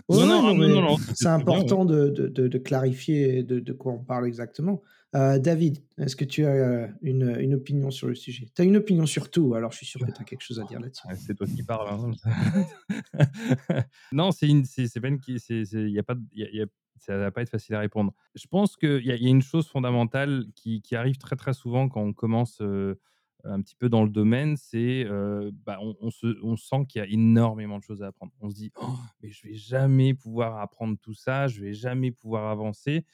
Ouais, 0.09 0.17
Non, 0.17 0.26
non, 0.26 0.38
ah 0.38 0.43
non, 0.43 0.55
non, 0.55 0.55
non, 0.55 0.55
mais 0.55 0.69
non, 0.69 0.97
c'est 1.15 1.26
important 1.29 1.85
de 1.85 2.09
de 2.09 2.29
de 2.29 2.49
de 2.49 2.59
clarifier 2.59 3.43
de 3.43 3.59
de 3.61 3.73
quoi 3.73 3.93
on 3.93 4.03
parle 4.05 4.26
exactement. 4.26 4.81
Heu, 5.14 5.38
David, 5.40 5.78
est-ce 5.96 6.16
que 6.16 6.25
tu 6.25 6.44
as, 6.44 6.55
heu, 6.55 6.88
une 7.02 7.34
une 7.40 7.55
opinion 7.55 7.90
sur 7.90 8.08
le 8.08 8.14
sujet? 8.14 8.46
Tu 8.55 8.60
as 8.62 8.64
une 8.64 8.76
opinion 8.76 9.06
sur 9.06 9.31
tout, 9.31 9.55
alors 9.55 9.72
je 9.72 9.78
suis 9.78 9.87
sûr 9.87 10.02
que 10.02 10.10
tu 10.10 10.20
as 10.20 10.25
quelque 10.25 10.43
chose 10.43 10.60
à 10.60 10.64
dire 10.64 10.81
là-dessus. 10.81 11.08
C'est 11.16 11.34
toi 11.34 11.46
qui 11.49 11.62
parles, 11.62 11.88
hein. 11.88 12.10
Non, 14.12 14.31
c'est 14.32 14.49
une 14.49 14.64
c'est 14.64 14.87
c'est 14.88 15.00
pas 15.00 15.08
une 15.08 15.19
il 15.26 15.90
y 15.90 15.99
a 15.99 16.02
pas 16.02 16.14
d 16.14 16.22
il 16.32 16.40
y 16.40 16.44
a 16.44 16.49
il 16.50 16.56
y 16.56 16.62
a 16.62 16.66
ça 16.96 17.16
va 17.16 17.31
pas 17.31 17.43
être 17.43 17.50
facile 17.50 17.75
à 17.75 17.81
répondre. 17.81 18.12
Je 18.34 18.46
pense 18.49 18.76
qu'il 18.76 19.05
y 19.06 19.12
a 19.12 19.16
il 19.16 19.22
y 19.22 19.26
a 19.26 19.31
une 19.31 19.43
chose 19.43 19.69
fondamentale 19.69 20.44
qui 20.55 20.82
qui 20.82 20.96
arrive 20.96 21.16
très, 21.19 21.37
très 21.37 21.52
souvent 21.55 21.88
quand 21.88 22.02
on 22.02 22.12
commence, 22.12 22.60
heu, 22.60 23.00
un 23.44 23.60
petit 23.62 23.76
peu 23.76 23.88
dans 23.88 24.02
le 24.05 24.10
domaine, 24.10 24.56
c'est, 24.56 25.05
heu, 25.08 25.50
bah, 25.64 25.78
on 25.81 25.96
on 26.00 26.10
se 26.10 26.26
on 26.43 26.56
sent 26.56 26.87
qu'il 26.88 27.00
y 27.00 27.05
a 27.05 27.08
énormément 27.08 27.78
de 27.78 27.84
choses 27.84 28.02
à 28.02 28.08
apprendre. 28.08 28.32
On 28.40 28.50
se 28.50 28.56
dit: 28.56 28.72
«Oh, 28.81 28.96
mais 29.22 29.31
je 29.31 29.46
vais 29.46 29.55
jamais 29.55 30.12
pouvoir 30.14 30.58
apprendre 30.60 30.99
tout 31.00 31.14
ça, 31.14 31.46
je 31.49 31.60
vais 31.62 31.72
jamais 31.75 32.10
pouvoir 32.12 32.50
avancer» 32.50 33.05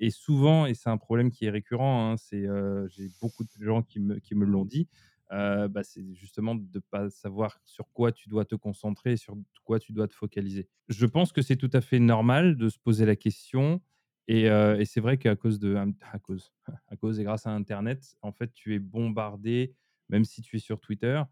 et 0.00 0.10
souvent 0.10 0.66
et 0.66 0.74
c'est 0.74 0.90
un 0.90 0.98
problème 0.98 1.30
qui 1.30 1.46
est 1.46 1.50
récurrent, 1.50 2.12
hein, 2.12 2.16
c'est, 2.16 2.46
j'ai 2.88 3.08
beaucoup 3.20 3.44
de 3.44 3.50
gens 3.64 3.82
qui 3.82 4.00
me 4.00 4.18
qui 4.20 4.34
me 4.34 4.44
l'ont 4.46 4.64
dit, 4.64 4.88
bah, 5.30 5.82
c'est 5.82 6.14
justement 6.14 6.54
de 6.54 6.80
pas 6.90 7.10
savoir 7.10 7.58
sur 7.64 7.90
quoi 7.92 8.12
tu 8.12 8.28
dois 8.28 8.44
te 8.44 8.54
concentrer, 8.56 9.16
sur 9.16 9.36
quoi 9.64 9.78
tu 9.78 9.92
dois 9.92 10.08
te 10.08 10.14
focaliser. 10.14 10.68
Je 10.88 11.06
pense 11.06 11.32
que 11.32 11.42
c'est 11.42 11.56
tout 11.56 11.70
à 11.72 11.80
fait 11.80 11.98
normal 12.00 12.56
de 12.56 12.68
se 12.68 12.78
poser 12.78 13.06
la 13.06 13.16
question 13.16 13.80
et 14.28 14.44
et 14.46 14.84
c'est 14.84 15.00
vrai 15.00 15.18
qu'à 15.18 15.36
cause 15.36 15.60
à 16.12 16.18
cause 16.18 16.52
à 16.88 16.96
cause 16.96 17.20
et 17.20 17.24
grâce 17.24 17.46
à 17.46 17.50
internet, 17.50 18.16
en 18.22 18.32
fait, 18.32 18.52
tu 18.52 18.74
es 18.74 18.78
bombardé, 18.78 19.74
même 20.08 20.24
si 20.24 20.42
tu 20.42 20.56
es 20.56 20.60
sur 20.60 20.80
Twitter, 20.80 21.22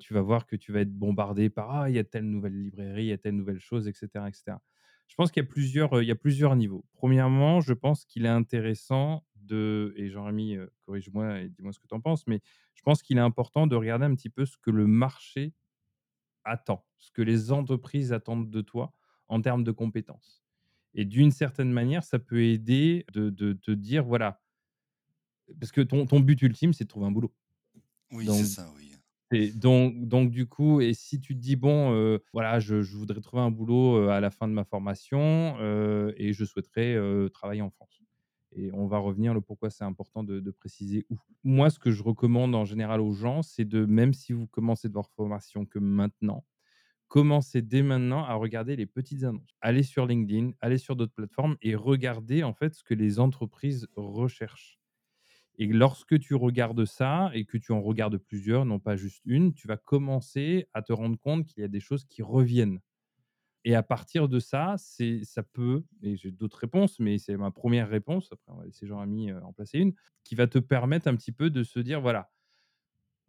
tu 0.00 0.14
vas 0.14 0.20
voir 0.22 0.46
que 0.46 0.56
tu 0.56 0.72
vas 0.72 0.80
être 0.80 0.92
bombardé 0.92 1.48
par: 1.50 1.70
«Ah, 1.70 1.90
il 1.90 1.96
y 1.96 1.98
a 1.98 2.04
telle 2.04 2.24
nouvelle 2.28 2.60
librairie, 2.60 3.04
il 3.04 3.08
y 3.08 3.12
a 3.12 3.18
telle 3.18 3.36
nouvelle 3.36 3.60
chose» 3.60 3.88
et 3.88 3.92
cetera 3.92 4.28
et 4.28 4.32
cetera. 4.32 4.60
Je 5.08 5.14
pense 5.16 5.30
qu'il 5.30 5.42
y 5.42 5.46
a 5.46 5.48
plusieurs, 5.48 5.94
heu, 5.96 6.02
il 6.02 6.08
y 6.08 6.10
a 6.10 6.14
plusieurs 6.16 6.56
niveaux. 6.56 6.84
Premièrement, 6.94 7.60
je 7.60 7.72
pense 7.74 8.04
qu'il 8.04 8.24
est 8.24 8.28
intéressant 8.28 9.24
de 9.36 9.92
et 9.96 10.08
Jean-Rémy, 10.08 10.56
corrige-moi 10.86 11.40
et 11.40 11.48
dis-moi 11.48 11.72
ce 11.72 11.78
que 11.80 11.86
tu 11.86 11.94
en 11.94 12.00
penses, 12.00 12.26
mais 12.26 12.40
je 12.74 12.82
pense 12.82 13.02
qu'il 13.02 13.18
est 13.18 13.20
important 13.20 13.66
de 13.66 13.76
regarder 13.76 14.06
un 14.06 14.14
petit 14.14 14.30
peu 14.30 14.46
ce 14.46 14.56
que 14.56 14.70
le 14.70 14.86
marché 14.86 15.52
attend, 16.44 16.86
ce 16.98 17.10
que 17.12 17.22
les 17.22 17.52
entreprises 17.52 18.12
attendent 18.12 18.50
de 18.50 18.60
toi 18.62 18.94
en 19.28 19.40
termes 19.42 19.64
de 19.64 19.72
compétences 19.72 20.44
et 20.94 21.04
d'une 21.06 21.30
certaine 21.32 21.72
manière, 21.72 22.04
ça 22.04 22.18
peut 22.18 22.42
aider 22.44 23.06
de 23.12 23.30
te 23.54 23.70
dire, 23.72 24.04
voilà 24.04 24.42
parce 25.60 25.72
que 25.72 25.80
ton 25.80 26.06
ton 26.06 26.20
but 26.20 26.40
ultime, 26.42 26.72
c'est 26.72 26.84
de 26.84 26.88
trouver 26.88 27.06
un 27.06 27.12
boulot. 27.12 27.34
oui, 28.12 28.30
c'est 28.30 28.46
ça, 28.46 28.70
oui. 28.76 28.91
Donc 29.54 30.30
du 30.30 30.46
coup 30.46 30.80
et 30.80 30.94
si 30.94 31.20
tu 31.20 31.34
te 31.34 31.40
dis: 31.40 31.56
«Bon, 31.56 32.18
voilà, 32.32 32.60
je 32.60 32.76
voudrais 32.96 33.20
trouver 33.20 33.42
un 33.42 33.50
boulot, 33.50 34.08
à 34.08 34.20
la 34.20 34.30
fin 34.30 34.48
de 34.48 34.52
ma 34.52 34.64
formation, 34.64 35.56
et 36.16 36.32
je 36.32 36.44
souhaiterais, 36.44 36.96
travailler 37.32 37.62
en 37.62 37.70
France» 37.70 38.00
et 38.54 38.70
on 38.74 38.86
va 38.86 38.98
revenir 38.98 39.32
le 39.32 39.40
pourquoi 39.40 39.70
c'est 39.70 39.84
important 39.84 40.22
de 40.22 40.38
de 40.40 40.50
préciser 40.50 41.06
où. 41.10 41.16
Moi, 41.44 41.70
ce 41.70 41.78
que 41.78 41.90
je 41.90 42.02
recommande 42.02 42.54
en 42.54 42.66
général 42.66 43.00
aux 43.00 43.12
gens, 43.14 43.40
c'est 43.42 43.64
de 43.64 43.86
même 43.86 44.12
si 44.12 44.32
vous 44.34 44.46
commencez 44.46 44.88
de 44.88 44.94
votre 44.94 45.10
formation 45.14 45.64
que 45.66 45.78
maintenant, 45.78 46.44
commencez 47.08 47.62
dès 47.62 47.82
maintenant 47.82 48.24
à 48.24 48.34
regarder 48.34 48.76
les 48.76 48.86
petites 48.86 49.24
annonces. 49.24 49.56
Allez 49.62 49.84
sur 49.84 50.06
LinkedIn, 50.06 50.52
allez 50.60 50.78
sur 50.78 50.96
d'autres 50.96 51.14
plateformes 51.14 51.56
et 51.62 51.76
regardez 51.76 52.44
en 52.44 52.54
fait 52.54 52.74
ce 52.74 52.84
que 52.84 52.94
les 52.94 53.20
entreprises 53.20 53.88
recherchent 53.96 54.81
et 55.58 55.66
lorsque 55.66 56.18
tu 56.18 56.34
regardes 56.34 56.84
ça 56.84 57.30
et 57.34 57.44
que 57.44 57.58
tu 57.58 57.72
en 57.72 57.82
regardes 57.82 58.18
plusieurs, 58.18 58.64
non 58.64 58.78
pas 58.80 58.96
juste 58.96 59.22
une, 59.24 59.54
tu 59.54 59.68
vas 59.68 59.76
commencer 59.76 60.66
à 60.74 60.82
te 60.82 60.92
rendre 60.92 61.18
compte 61.18 61.46
qu'il 61.46 61.62
y 61.62 61.64
a 61.64 61.68
des 61.68 61.80
choses 61.80 62.04
qui 62.04 62.22
reviennent 62.22 62.80
et 63.64 63.74
à 63.76 63.82
partir 63.84 64.28
de 64.28 64.40
ça, 64.40 64.74
c'est 64.78 65.20
ça 65.24 65.42
peut 65.44 65.84
et 66.02 66.16
j'ai 66.16 66.32
d'autres 66.32 66.58
réponses, 66.58 66.98
mais 66.98 67.18
c'est 67.18 67.36
ma 67.36 67.50
première 67.52 67.88
réponse, 67.88 68.28
après 68.32 68.52
on 68.52 68.56
va 68.58 68.64
laisser 68.66 68.86
Jean-Rémy, 68.86 69.30
heu, 69.30 69.40
en 69.44 69.52
placer 69.52 69.78
une, 69.78 69.94
qui 70.24 70.34
va 70.34 70.46
te 70.48 70.58
permettre 70.58 71.08
un 71.08 71.16
petit 71.16 71.32
peu 71.32 71.48
de 71.50 71.62
se 71.62 71.78
dire: 71.80 72.00
«Voilà, 72.00 72.30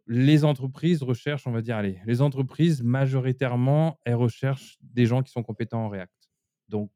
les 0.06 0.44
entreprises 0.44 1.02
recherchent, 1.02 1.46
on 1.46 1.52
va 1.52 1.62
dire, 1.62 1.76
allez, 1.76 1.98
les 2.06 2.20
entreprises 2.20 2.82
majoritairement, 2.82 3.98
elles 4.04 4.14
recherchent 4.16 4.76
des 4.82 5.06
gens 5.06 5.22
qui 5.22 5.30
sont 5.32 5.42
compétents 5.42 5.84
en 5.86 5.88
React. 5.88 6.12
Donc 6.68 6.90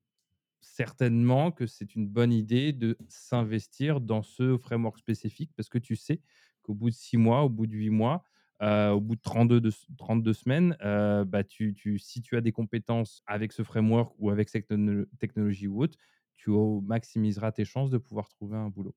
certainement 0.60 1.50
que 1.52 1.66
c'est 1.66 1.94
une 1.94 2.08
bonne 2.08 2.32
idée 2.32 2.72
de 2.72 2.96
s'investir 3.08 4.00
dans 4.00 4.22
ce 4.22 4.56
framework 4.58 4.98
spécifique 4.98 5.52
parce 5.56 5.68
que 5.68 5.78
tu 5.78 5.96
sais 5.96 6.20
qu'au 6.62 6.74
bout 6.74 6.90
de 6.90 6.94
6 6.94 7.16
mois, 7.16 7.42
au 7.44 7.48
bout 7.48 7.66
de 7.66 7.72
8 7.74 7.90
mois, 7.90 8.24
heu, 8.62 8.90
au 8.92 9.00
bout 9.00 9.16
de 9.16 9.20
32 9.20 9.60
de 9.60 9.68
s 9.70 9.86
32 9.98 10.32
semaines, 10.34 10.76
heu, 10.84 11.24
bah, 11.24 11.44
tu 11.44 11.74
tu 11.74 11.98
si 11.98 12.20
tu 12.22 12.36
as 12.36 12.40
des 12.40 12.52
compétences 12.52 13.22
avec 13.26 13.52
ce 13.52 13.62
framework 13.62 14.14
ou 14.18 14.30
avec 14.30 14.48
cette 14.48 14.66
techno 14.68 15.04
technologie 15.18 15.68
ou 15.68 15.82
autre, 15.82 15.98
tu 16.36 16.50
maximiseras 16.82 17.52
tes 17.52 17.64
chances 17.64 17.90
de 17.90 17.98
pouvoir 17.98 18.28
trouver 18.28 18.56
un 18.56 18.68
boulot. 18.70 18.94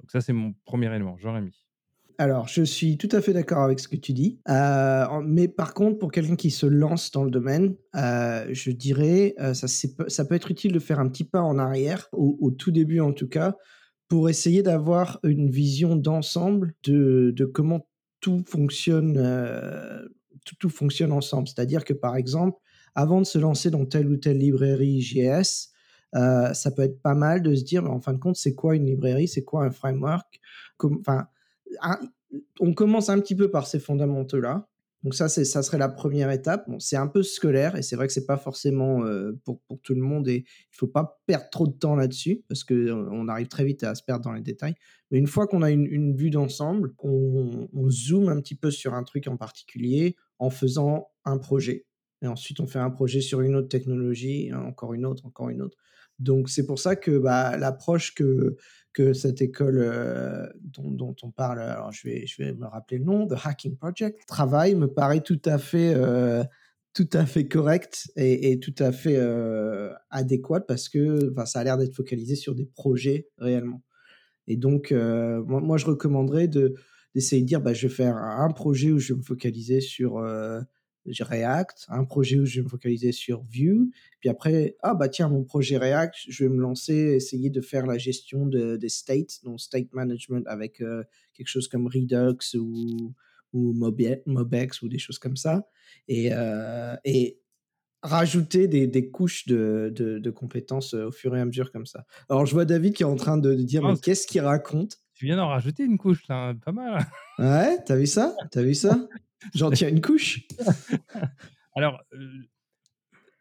Donc 0.00 0.10
ça, 0.10 0.20
c'est 0.20 0.32
mon 0.32 0.52
premier 0.64 0.86
élément. 0.94 1.16
Jean-Rémy? 1.18 1.69
Alors, 2.20 2.48
je 2.48 2.62
suis 2.62 2.98
tout 2.98 3.08
à 3.12 3.22
fait 3.22 3.32
d'accord 3.32 3.62
avec 3.62 3.80
ce 3.80 3.88
que 3.88 3.96
tu 3.96 4.12
dis, 4.12 4.40
en 4.46 5.22
mais 5.24 5.48
par 5.48 5.72
contre, 5.72 5.96
pour 5.98 6.12
quelqu'un 6.12 6.36
qui 6.36 6.50
se 6.50 6.66
lance 6.66 7.10
dans 7.12 7.24
le 7.24 7.30
domaine, 7.30 7.76
heu, 7.96 8.52
je 8.52 8.70
dirais, 8.72 9.34
heu, 9.40 9.54
ça 9.54 10.24
peut 10.26 10.34
être 10.34 10.50
utile 10.50 10.72
de 10.72 10.78
faire 10.80 11.00
un 11.00 11.08
petit 11.08 11.24
pas 11.24 11.40
en 11.40 11.58
arrière, 11.58 12.10
au 12.12 12.50
tout 12.50 12.72
début 12.72 13.00
en 13.00 13.14
tout 13.14 13.26
cas, 13.26 13.56
pour 14.08 14.28
essayer 14.28 14.62
d'avoir 14.62 15.18
une 15.22 15.48
vision 15.50 15.96
d'ensemble 15.96 16.74
de 16.84 17.44
comment 17.54 17.88
tout 18.20 18.42
fonctionne, 18.46 19.16
heu, 19.16 20.14
tout 20.58 20.68
fonctionne 20.68 21.12
ensemble. 21.12 21.48
C'est-à-dire 21.48 21.84
que, 21.86 21.94
par 21.94 22.16
exemple, 22.16 22.58
avant 22.94 23.20
de 23.22 23.26
se 23.26 23.38
lancer 23.38 23.70
dans 23.70 23.86
telle 23.86 24.08
ou 24.08 24.18
telle 24.18 24.36
librairie 24.38 25.00
JS, 25.00 25.70
heu, 26.14 26.52
ça 26.52 26.70
peut 26.70 26.82
être 26.82 27.00
pas 27.00 27.14
mal 27.14 27.40
de 27.42 27.54
se 27.54 27.64
dire: 27.64 27.82
«Mais 27.82 27.88
en 27.88 28.00
fin 28.00 28.12
de 28.12 28.18
compte, 28.18 28.36
c'est 28.36 28.54
quoi 28.54 28.76
une 28.76 28.84
librairie? 28.84 29.26
C'est 29.28 29.44
quoi 29.44 29.64
un 29.64 29.70
framework?» 29.70 30.38
enfin, 30.82 31.26
on 32.60 32.74
commence 32.74 33.08
un 33.08 33.20
petit 33.20 33.34
peu 33.34 33.50
par 33.50 33.66
ces 33.66 33.80
fondamentaux-là. 33.80 34.68
Donc 35.02 35.14
ça, 35.14 35.30
ça 35.30 35.62
serait 35.62 35.78
la 35.78 35.88
première 35.88 36.30
étape. 36.30 36.68
Bon, 36.68 36.78
c'est 36.78 36.96
un 36.96 37.06
peu 37.06 37.22
scolaire 37.22 37.74
et 37.74 37.80
c'est 37.82 37.96
vrai 37.96 38.06
que 38.06 38.12
c'est 38.12 38.26
pas 38.26 38.36
forcément, 38.36 39.02
heu, 39.06 39.40
pour 39.44 39.62
tout 39.82 39.94
le 39.94 40.02
monde 40.02 40.28
et 40.28 40.44
il 40.46 40.76
faut 40.76 40.86
pas 40.86 41.22
perdre 41.26 41.48
trop 41.50 41.66
de 41.66 41.72
temps 41.72 41.96
là-dessus 41.96 42.44
parce 42.48 42.64
qu'on 42.64 43.08
on 43.10 43.26
arrive 43.28 43.48
très 43.48 43.64
vite 43.64 43.82
à 43.82 43.94
se 43.94 44.02
perdre 44.02 44.24
dans 44.24 44.32
les 44.32 44.42
détails. 44.42 44.74
Mais 45.10 45.18
une 45.18 45.26
fois 45.26 45.46
qu'on 45.46 45.62
a 45.62 45.70
une 45.70 45.86
une 45.86 46.14
vue 46.14 46.28
d'ensemble, 46.30 46.92
on 46.98 47.68
on 47.72 47.88
zoome 47.90 48.28
un 48.28 48.40
petit 48.42 48.54
peu 48.54 48.70
sur 48.70 48.92
un 48.92 49.02
truc 49.02 49.26
en 49.26 49.38
particulier 49.38 50.16
en 50.38 50.50
faisant 50.50 51.08
un 51.24 51.38
projet 51.38 51.86
et 52.22 52.26
ensuite 52.26 52.60
on 52.60 52.66
fait 52.66 52.78
un 52.78 52.90
projet 52.90 53.22
sur 53.22 53.40
une 53.40 53.54
autre 53.54 53.68
technologie, 53.68 54.52
encore 54.52 54.92
une 54.92 55.06
autre, 55.06 55.24
encore 55.26 55.48
une 55.48 55.62
autre. 55.62 55.78
Donc 56.20 56.50
c'est 56.50 56.66
pour 56.66 56.78
ça 56.80 56.96
que, 56.96 57.18
bah, 57.18 57.56
l'approche 57.58 58.14
que 58.14 58.56
cette 59.14 59.42
école, 59.42 59.78
heu, 59.80 60.50
dont 60.64 61.16
on 61.22 61.30
parle, 61.32 61.60
alors 61.60 61.92
je 61.92 62.08
vais 62.08 62.54
me 62.54 62.66
rappeler 62.66 62.98
le 62.98 63.04
nom, 63.06 63.26
The 63.28 63.34
Hacking 63.44 63.76
Project, 63.76 64.20
travail 64.28 64.74
me 64.76 64.88
paraît 64.88 65.22
tout 65.22 65.40
à 65.46 65.58
fait, 65.58 65.94
heu, 65.96 66.44
tout 66.94 67.08
à 67.14 67.26
fait 67.26 67.48
correcte 67.48 68.10
et 68.16 68.60
tout 68.60 68.74
à 68.78 68.92
fait, 68.92 69.16
heu, 69.18 69.92
adéquate 70.10 70.66
parce 70.68 70.88
que, 70.90 71.32
ça 71.46 71.60
a 71.60 71.64
l'air 71.64 71.78
d'être 71.78 71.94
focalisé 71.96 72.36
sur 72.36 72.54
des 72.56 72.66
projets 72.66 73.28
réellement. 73.38 73.82
Et 74.48 74.56
donc 74.58 74.92
heu, 74.92 75.42
moi 75.46 75.78
je 75.78 75.86
recommanderais 75.86 76.48
de 76.48 76.74
d'essayer 77.14 77.42
de 77.42 77.46
dire: 77.48 77.60
«Bah, 77.62 77.74
je 77.74 77.88
vais 77.88 77.94
faire 77.94 78.16
un 78.16 78.46
un 78.46 78.50
projet 78.52 78.92
où 78.92 78.98
je 79.00 79.14
vais 79.14 79.18
me 79.20 79.24
focaliser 79.24 79.80
sur, 79.82 80.18
heu, 81.06 81.12
j 81.12 81.22
React, 81.22 81.86
un 81.88 82.04
projet 82.04 82.38
où 82.38 82.46
je 82.46 82.56
vais 82.60 82.64
me 82.64 82.68
focaliser 82.68 83.12
sur 83.12 83.42
Vue, 83.44 83.90
puis 84.20 84.28
après, 84.28 84.76
ah 84.82 84.94
bah 84.94 85.08
tiens, 85.08 85.28
mon 85.28 85.44
projet 85.44 85.76
React, 85.78 86.14
je 86.28 86.44
vais 86.44 86.50
me 86.50 86.60
lancer, 86.60 86.94
essayer 86.94 87.50
de 87.50 87.60
faire 87.60 87.86
la 87.86 87.98
gestion 87.98 88.46
de 88.46 88.76
des 88.76 88.88
states, 88.90 89.40
donc 89.44 89.60
state 89.60 89.92
management 89.92 90.46
avec, 90.48 90.80
heu, 90.82 91.04
quelque 91.34 91.48
chose 91.48 91.68
comme 91.68 91.86
Redux 91.88 92.56
ou 92.58 93.14
ou 93.52 93.72
Mobex 94.26 94.82
ou 94.82 94.88
des 94.88 94.98
choses 94.98 95.18
comme 95.18 95.36
ça» 95.36 95.66
et 96.08 96.32
heu 96.32 96.96
et 97.04 97.40
rajouter 98.02 98.68
des 98.68 98.86
des 98.88 99.10
couches 99.10 99.46
de 99.48 99.92
de 99.94 100.18
de 100.18 100.30
compétences, 100.30 100.94
heu, 100.94 101.06
au 101.06 101.12
fur 101.12 101.36
et 101.36 101.40
à 101.40 101.44
mesure 101.46 101.72
comme 101.72 101.86
ça. 101.86 102.06
Alors 102.30 102.46
je 102.46 102.52
vois 102.54 102.64
David 102.66 102.94
qui 102.94 103.02
est 103.04 103.06
en 103.06 103.16
train 103.16 103.38
de 103.38 103.54
de 103.54 103.62
dire: 103.64 103.84
«Mais 103.84 103.96
qu'est-ce 103.98 104.26
qu'il 104.26 104.42
raconte?» 104.42 104.98
Tu 105.20 105.26
viens 105.26 105.36
d'en 105.36 105.48
rajouter 105.48 105.84
une 105.84 105.98
couche 105.98 106.26
là, 106.28 106.54
pas 106.64 106.72
mal. 106.72 107.06
Ouais, 107.38 107.76
tu 107.84 107.92
as 107.92 107.96
vu 107.96 108.06
ça? 108.06 108.34
Tu 108.50 108.58
as 108.58 108.62
vu 108.62 108.72
ça? 108.74 109.06
J'en 109.54 109.70
tiens 109.70 109.90
une 109.90 110.00
couche. 110.00 110.48
Alors, 111.76 112.00
heu, 112.14 112.48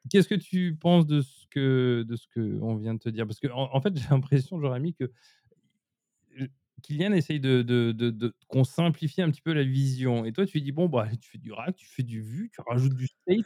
qu'est-ce 0.10 0.28
que 0.28 0.36
tu 0.36 0.76
penses 0.76 1.08
de 1.08 1.22
ce 1.22 1.48
que 1.50 2.04
de 2.06 2.18
ce 2.18 2.28
qu'on 2.34 2.76
vient 2.76 2.96
de 2.96 3.00
te 3.00 3.08
dire? 3.08 3.26
Parce 3.26 3.40
qu'en 3.40 3.74
en 3.74 3.80
fait, 3.80 3.96
j'ai 3.98 4.10
l'impression, 4.10 4.60
Jérémie, 4.60 4.94
que 4.94 5.10
heu, 6.38 6.50
Kylian 6.84 7.14
essaye 7.14 7.40
de 7.40 7.62
de 7.62 7.94
de 7.94 8.10
de 8.10 8.34
qu'on 8.50 8.66
simplifie 8.66 9.22
un 9.22 9.32
petit 9.32 9.42
peu 9.42 9.54
la 9.54 9.64
vision 9.64 10.26
et 10.26 10.34
toi 10.34 10.46
tu 10.46 10.58
lui 10.58 10.64
dis: 10.64 10.74
«Bon, 10.74 10.90
bah, 10.90 11.08
tu 11.22 11.30
fais 11.30 11.38
du 11.38 11.54
React, 11.54 11.78
tu 11.78 11.88
fais 11.88 12.04
du 12.04 12.22
Vue, 12.22 12.50
tu 12.54 12.60
rajoutes 12.68 12.94
du 12.96 13.08
state». 13.08 13.46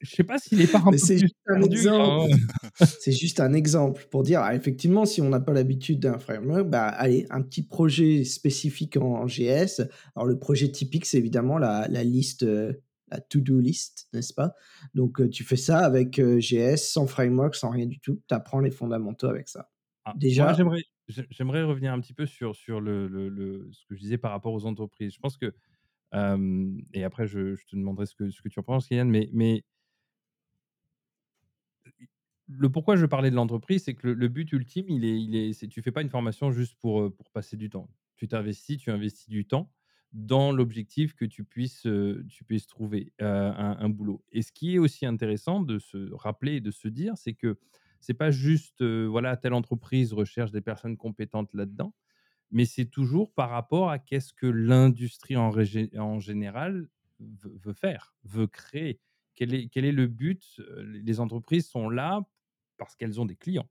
Je 0.00 0.10
sais 0.10 0.24
pas 0.24 0.38
s'il 0.38 0.60
est 0.60 0.66
pas 0.68 0.80
un 0.86 0.92
Mais 0.92 0.98
peu 0.98 0.98
c'est 0.98 1.18
juste 1.18 1.36
un 1.48 1.60
exemple. 1.62 2.16
hein? 2.18 2.38
C'est 2.78 3.12
juste 3.12 3.40
un 3.40 3.52
exemple 3.52 4.06
pour 4.10 4.22
dire, 4.22 4.40
ah, 4.42 4.54
effectivement, 4.54 5.04
si 5.04 5.20
on 5.20 5.28
n'a 5.28 5.40
pas 5.40 5.52
l'habitude 5.52 6.00
d'un 6.00 6.18
framework, 6.18 6.68
bah, 6.68 6.86
allez, 6.88 7.26
un 7.30 7.42
petit 7.42 7.62
projet 7.62 8.24
spécifique 8.24 8.96
en 8.96 9.22
en 9.22 9.26
JS. 9.28 9.82
Alors 10.16 10.26
le 10.26 10.38
projet 10.38 10.70
typique, 10.70 11.06
c'est 11.06 11.18
évidemment 11.18 11.58
la 11.58 11.88
la 11.88 12.04
liste, 12.04 12.42
heu, 12.44 12.82
la 13.10 13.20
to 13.20 13.40
do 13.40 13.58
list, 13.60 14.08
n'est-ce 14.12 14.32
pas? 14.34 14.54
Donc 14.94 15.20
heu, 15.20 15.28
tu 15.30 15.44
fais 15.44 15.56
ça 15.56 15.80
avec, 15.80 16.18
heu, 16.18 16.40
JS, 16.40 16.92
sans 16.92 17.06
framework, 17.06 17.54
sans 17.54 17.70
rien 17.70 17.86
du 17.86 18.00
tout. 18.00 18.20
Tu 18.28 18.34
apprends 18.34 18.60
les 18.60 18.70
fondamentaux 18.70 19.28
avec 19.28 19.48
ça. 19.48 19.70
Ah, 20.04 20.16
moi 20.34 20.52
Déjà 20.52 20.52
j'aimerais 20.52 20.82
j'ai 21.08 21.26
j'aimerais 21.30 21.62
revenir 21.62 21.92
un 21.92 22.00
petit 22.00 22.14
peu 22.14 22.26
sur 22.26 22.54
sur 22.56 22.80
le 22.80 23.06
le 23.08 23.28
le 23.28 23.68
ce 23.72 23.84
que 23.86 23.94
je 23.94 24.00
disais 24.00 24.18
par 24.18 24.30
rapport 24.30 24.52
aux 24.54 24.64
entreprises. 24.66 25.12
Je 25.14 25.18
pense 25.20 25.36
que, 25.36 25.54
et 26.94 27.04
après 27.04 27.26
je 27.26 27.54
je 27.54 27.64
te 27.66 27.76
demanderai 27.76 28.06
ce 28.06 28.14
que 28.14 28.30
ce 28.30 28.42
que 28.42 28.48
tu 28.48 28.58
en 28.58 28.62
penses, 28.62 28.86
Kylian, 28.88 29.06
mais 29.06 29.28
mais 29.32 29.64
le 32.50 32.70
pourquoi 32.70 32.96
je 32.96 33.06
parlais 33.06 33.30
de 33.30 33.36
l'entreprise, 33.36 33.84
c'est 33.84 33.94
que 33.94 34.08
le 34.08 34.28
but 34.28 34.50
ultime, 34.52 34.86
il 34.88 35.04
est 35.04 35.20
il 35.22 35.36
est 35.36 35.68
tu 35.68 35.82
fais 35.82 35.92
pas 35.92 36.02
une 36.02 36.10
formation 36.10 36.50
juste 36.52 36.76
pour, 36.80 37.02
heu, 37.02 37.10
pour 37.10 37.30
passer 37.30 37.56
du 37.56 37.70
temps. 37.70 37.88
Tu 38.16 38.28
t'investis, 38.28 38.78
tu 38.78 38.90
investis 38.90 39.28
du 39.28 39.46
temps 39.46 39.70
dans 40.12 40.50
l'objectif 40.52 41.14
que 41.14 41.24
tu 41.24 41.44
puisses, 41.44 41.86
heu, 41.86 42.24
tu 42.28 42.44
puisses 42.44 42.66
trouver, 42.66 43.12
heu, 43.22 43.26
un 43.26 43.88
boulot 43.88 44.24
et 44.32 44.42
ce 44.42 44.50
qui 44.52 44.74
est 44.74 44.78
aussi 44.78 45.06
intéressant 45.06 45.60
de 45.60 45.78
se 45.78 46.12
rappeler 46.14 46.56
et 46.56 46.60
de 46.60 46.70
se 46.72 46.88
dire, 46.88 47.16
c'est 47.16 47.34
que 47.34 47.58
c'est 48.00 48.14
pas 48.14 48.30
juste, 48.30 48.82
voilà, 48.82 49.36
telle 49.36 49.52
entreprise 49.54 50.12
recherche 50.14 50.50
des 50.52 50.62
personnes 50.62 50.96
compétentes 50.96 51.50
là-dedans, 51.54 51.94
mais 52.50 52.64
c'est 52.64 52.86
toujours 52.86 53.32
par 53.32 53.50
rapport 53.50 53.90
à 53.90 53.98
qu'est-ce 53.98 54.32
que 54.34 54.46
l'industrie 54.46 55.36
en 55.36 55.52
en 55.98 56.20
général 56.20 56.88
veut 57.20 57.56
veut 57.62 57.72
faire, 57.72 58.14
veut 58.24 58.46
créer. 58.46 59.00
Quel 59.34 59.54
est 59.54 59.68
quel 59.68 59.84
est 59.84 59.92
le 59.92 60.06
but? 60.06 60.60
Les 60.86 61.20
entreprises 61.20 61.68
sont 61.68 61.88
là 61.90 62.22
parce 62.80 62.96
qu'elles 62.96 63.20
ont 63.22 63.26
des 63.26 63.36
clients 63.36 63.70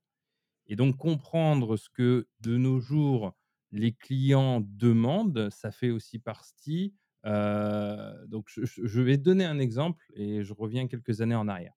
et 0.68 0.76
donc 0.78 0.98
comprendre 0.98 1.78
ce 1.78 1.90
que, 1.90 2.28
de 2.42 2.58
nos 2.58 2.80
jours, 2.80 3.34
les 3.72 3.94
clients 3.94 4.62
demandent, 4.62 5.50
ça 5.52 5.72
fait 5.72 5.92
aussi 5.92 6.20
partie, 6.20 6.96
heu, 7.26 8.26
donc 8.28 8.48
je 8.50 8.66
je 8.66 9.02
vais 9.02 9.18
donner 9.18 9.46
un 9.46 9.60
exemple 9.60 10.06
et 10.16 10.44
je 10.44 10.54
reviens 10.54 10.88
quelques 10.88 11.22
années 11.22 11.36
en 11.36 11.48
arrière. 11.50 11.76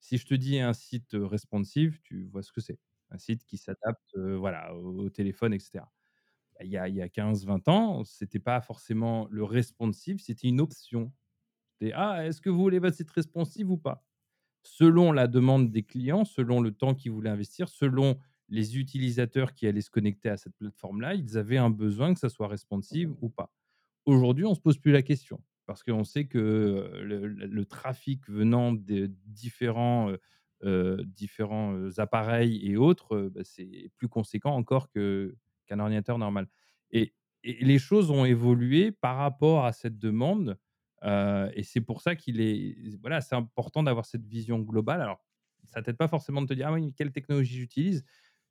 Si 0.00 0.18
je 0.18 0.26
te 0.26 0.34
dis 0.34 0.58
un 0.60 0.72
site, 0.74 1.14
heu, 1.14 1.24
responsive, 1.26 2.00
tu 2.02 2.26
vois 2.28 2.42
ce 2.42 2.52
que 2.52 2.60
c'est? 2.60 2.78
Un 3.10 3.18
site 3.18 3.44
qui 3.44 3.58
s'adapte, 3.58 4.02
heu, 4.16 4.34
voilà, 4.36 4.74
au 4.74 5.10
téléphone 5.10 5.54
et 5.54 5.58
cetera. 5.60 5.92
Bah, 6.58 6.64
il 6.66 6.70
y 6.72 6.78
a 6.78 6.84
a 7.04 7.08
15-20 7.10 7.66
ans, 7.68 8.04
c'était 8.04 8.40
pas 8.40 8.60
forcément 8.62 9.28
le 9.30 9.44
responsive, 9.44 10.20
c'était 10.20 10.48
une 10.48 10.60
option. 10.62 11.12
C'était: 11.80 11.92
«Ah, 11.96 12.26
est-ce 12.26 12.40
que 12.42 12.50
vous 12.50 12.60
voulez 12.60 12.80
votre 12.80 12.96
site 12.96 13.10
responsive 13.12 13.70
ou 13.70 13.78
pas?» 13.78 14.04
Selon 14.62 15.12
la 15.12 15.26
demande 15.26 15.70
des 15.70 15.82
clients, 15.82 16.24
selon 16.24 16.60
le 16.60 16.72
temps 16.72 16.94
qu'ils 16.94 17.12
voulaient 17.12 17.30
investir, 17.30 17.68
selon 17.68 18.18
les 18.48 18.78
utilisateurs 18.78 19.54
qui 19.54 19.66
allaient 19.66 19.80
se 19.80 19.90
connecter 19.90 20.28
à 20.28 20.36
cette 20.36 20.56
plateforme-là, 20.56 21.14
ils 21.14 21.38
avaient 21.38 21.56
un 21.56 21.70
besoin 21.70 22.12
que 22.12 22.20
ça 22.20 22.28
soit 22.28 22.48
responsive 22.48 23.14
ou 23.20 23.28
pas. 23.28 23.52
Aujourd'hui, 24.06 24.44
on 24.44 24.50
ne 24.50 24.54
se 24.54 24.60
pose 24.60 24.78
plus 24.78 24.92
la 24.92 25.02
question 25.02 25.40
parce 25.66 25.84
qu'on 25.84 26.02
sait 26.02 26.24
que 26.24 26.90
le, 27.00 27.64
trafic 27.64 28.28
venant 28.28 28.72
de 28.72 29.08
différents, 29.26 30.12
euh, 30.64 31.04
différents 31.06 31.96
appareils 31.98 32.68
et 32.68 32.76
autres, 32.76 33.30
bah, 33.32 33.42
c'est 33.44 33.88
plus 33.96 34.08
conséquent 34.08 34.56
encore 34.56 34.90
que, 34.90 35.36
qu'un 35.66 35.78
ordinateur 35.78 36.18
normal. 36.18 36.48
Et, 36.90 37.14
et 37.44 37.64
les 37.64 37.78
choses 37.78 38.10
ont 38.10 38.24
évolué 38.24 38.90
par 38.90 39.16
rapport 39.16 39.64
à 39.64 39.72
cette 39.72 39.96
demande 39.96 40.58
Heu 41.04 41.50
et 41.54 41.62
c'est 41.62 41.80
pour 41.80 42.02
ça 42.02 42.16
qu'il 42.16 42.40
est 42.40 42.76
voilà, 43.00 43.20
c'est 43.20 43.34
important 43.36 43.82
d'avoir 43.82 44.06
cette 44.06 44.26
vision 44.26 44.58
globale. 44.60 45.00
Alors, 45.02 45.24
ça 45.64 45.82
t'aide 45.82 45.96
pas 45.96 46.08
forcément 46.08 46.42
de 46.42 46.46
te 46.48 46.54
dire: 46.54 46.68
«Ah 46.68 46.72
oui, 46.74 46.92
quelle 46.96 47.12
technologie 47.12 47.56
j'utilise?» 47.58 48.04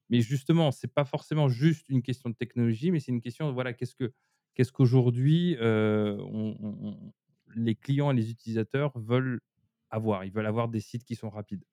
mais 0.09 0.21
justement, 0.21 0.71
c'est 0.71 0.93
pas 0.93 1.05
forcément 1.05 1.49
juste 1.49 1.89
une 1.89 2.01
question 2.03 2.29
de 2.31 2.35
technologie, 2.35 2.91
mais 2.91 2.99
c'est 2.99 3.11
une 3.13 3.21
question 3.21 3.51
voilà, 3.53 3.73
qu'est-ce 3.73 3.95
que 3.95 4.13
qu'est-ce 4.55 4.71
qu'aujourd'hui, 4.73 5.57
on 5.61 7.13
les 7.55 7.75
clients 7.75 8.11
et 8.11 8.15
les 8.15 8.31
utilisateurs 8.31 8.97
veulent 8.99 9.41
avoir? 9.89 10.25
Ils 10.25 10.31
veulent 10.31 10.45
avoir 10.47 10.69
des 10.69 10.79
sites 10.81 11.03
qui 11.05 11.15
sont 11.15 11.29
rapides. 11.29 11.65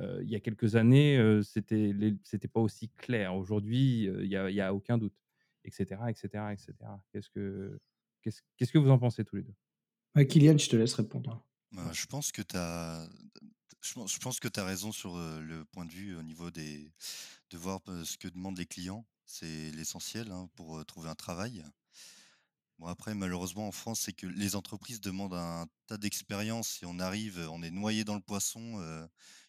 Heu, 0.00 0.20
il 0.22 0.30
y 0.30 0.36
a 0.36 0.40
quelques 0.40 0.76
années, 0.76 1.18
heu, 1.18 1.42
c'était 1.42 1.94
c'était 2.24 2.48
pas 2.48 2.60
aussi 2.60 2.90
clair. 2.90 3.34
Aujourd'hui, 3.36 4.04
il 4.06 4.26
y 4.28 4.36
a 4.60 4.74
aucun 4.74 4.98
doute 4.98 5.14
et 5.64 5.70
cetera 5.70 6.10
et 6.10 6.14
cetera 6.14 6.52
et 6.54 6.56
cetera. 6.58 7.02
Qu'est-ce 7.12 7.30
que 7.30 7.78
qu'est-ce 8.22 8.72
que 8.72 8.78
vous 8.78 8.90
en 8.90 8.98
pensez 8.98 9.24
tous 9.24 9.36
les 9.36 9.42
2 9.44 9.54
ouais, 10.16 10.26
Kylian, 10.26 10.58
je 10.58 10.68
te 10.68 10.76
laisse 10.76 10.94
répondre. 10.94 11.44
Bah, 11.72 11.90
je 11.92 12.06
pense 12.06 12.32
que 12.32 12.42
tu 12.42 12.56
as 12.56 13.08
je 13.82 14.18
pense 14.18 14.40
que 14.40 14.60
raison 14.60 14.92
sur, 14.92 15.16
le 15.16 15.64
point 15.64 15.86
de 15.86 15.90
vue 15.90 16.14
au 16.16 16.22
niveau 16.22 16.50
des 16.50 16.92
de 17.50 17.56
voir, 17.56 17.80
ce 18.04 18.16
que 18.18 18.28
demandent 18.28 18.58
les 18.58 18.66
clients. 18.66 19.06
C'est 19.26 19.70
l'essentiel, 19.72 20.30
hein, 20.30 20.48
pour, 20.54 20.84
trouver 20.86 21.08
un 21.08 21.14
travail. 21.14 21.64
Bon 22.78 22.86
après 22.86 23.14
malheureusement 23.14 23.68
en 23.68 23.72
France, 23.72 24.00
c'est 24.00 24.12
que 24.12 24.26
les 24.26 24.56
entreprises 24.56 25.00
demandent 25.00 25.34
un 25.34 25.66
tas 25.86 25.98
d'expérience 25.98 26.82
et 26.82 26.86
on 26.86 26.98
arrive, 26.98 27.38
on 27.52 27.62
est 27.62 27.70
noyé 27.70 28.04
dans 28.04 28.14
le 28.14 28.22
poisson, 28.22 29.08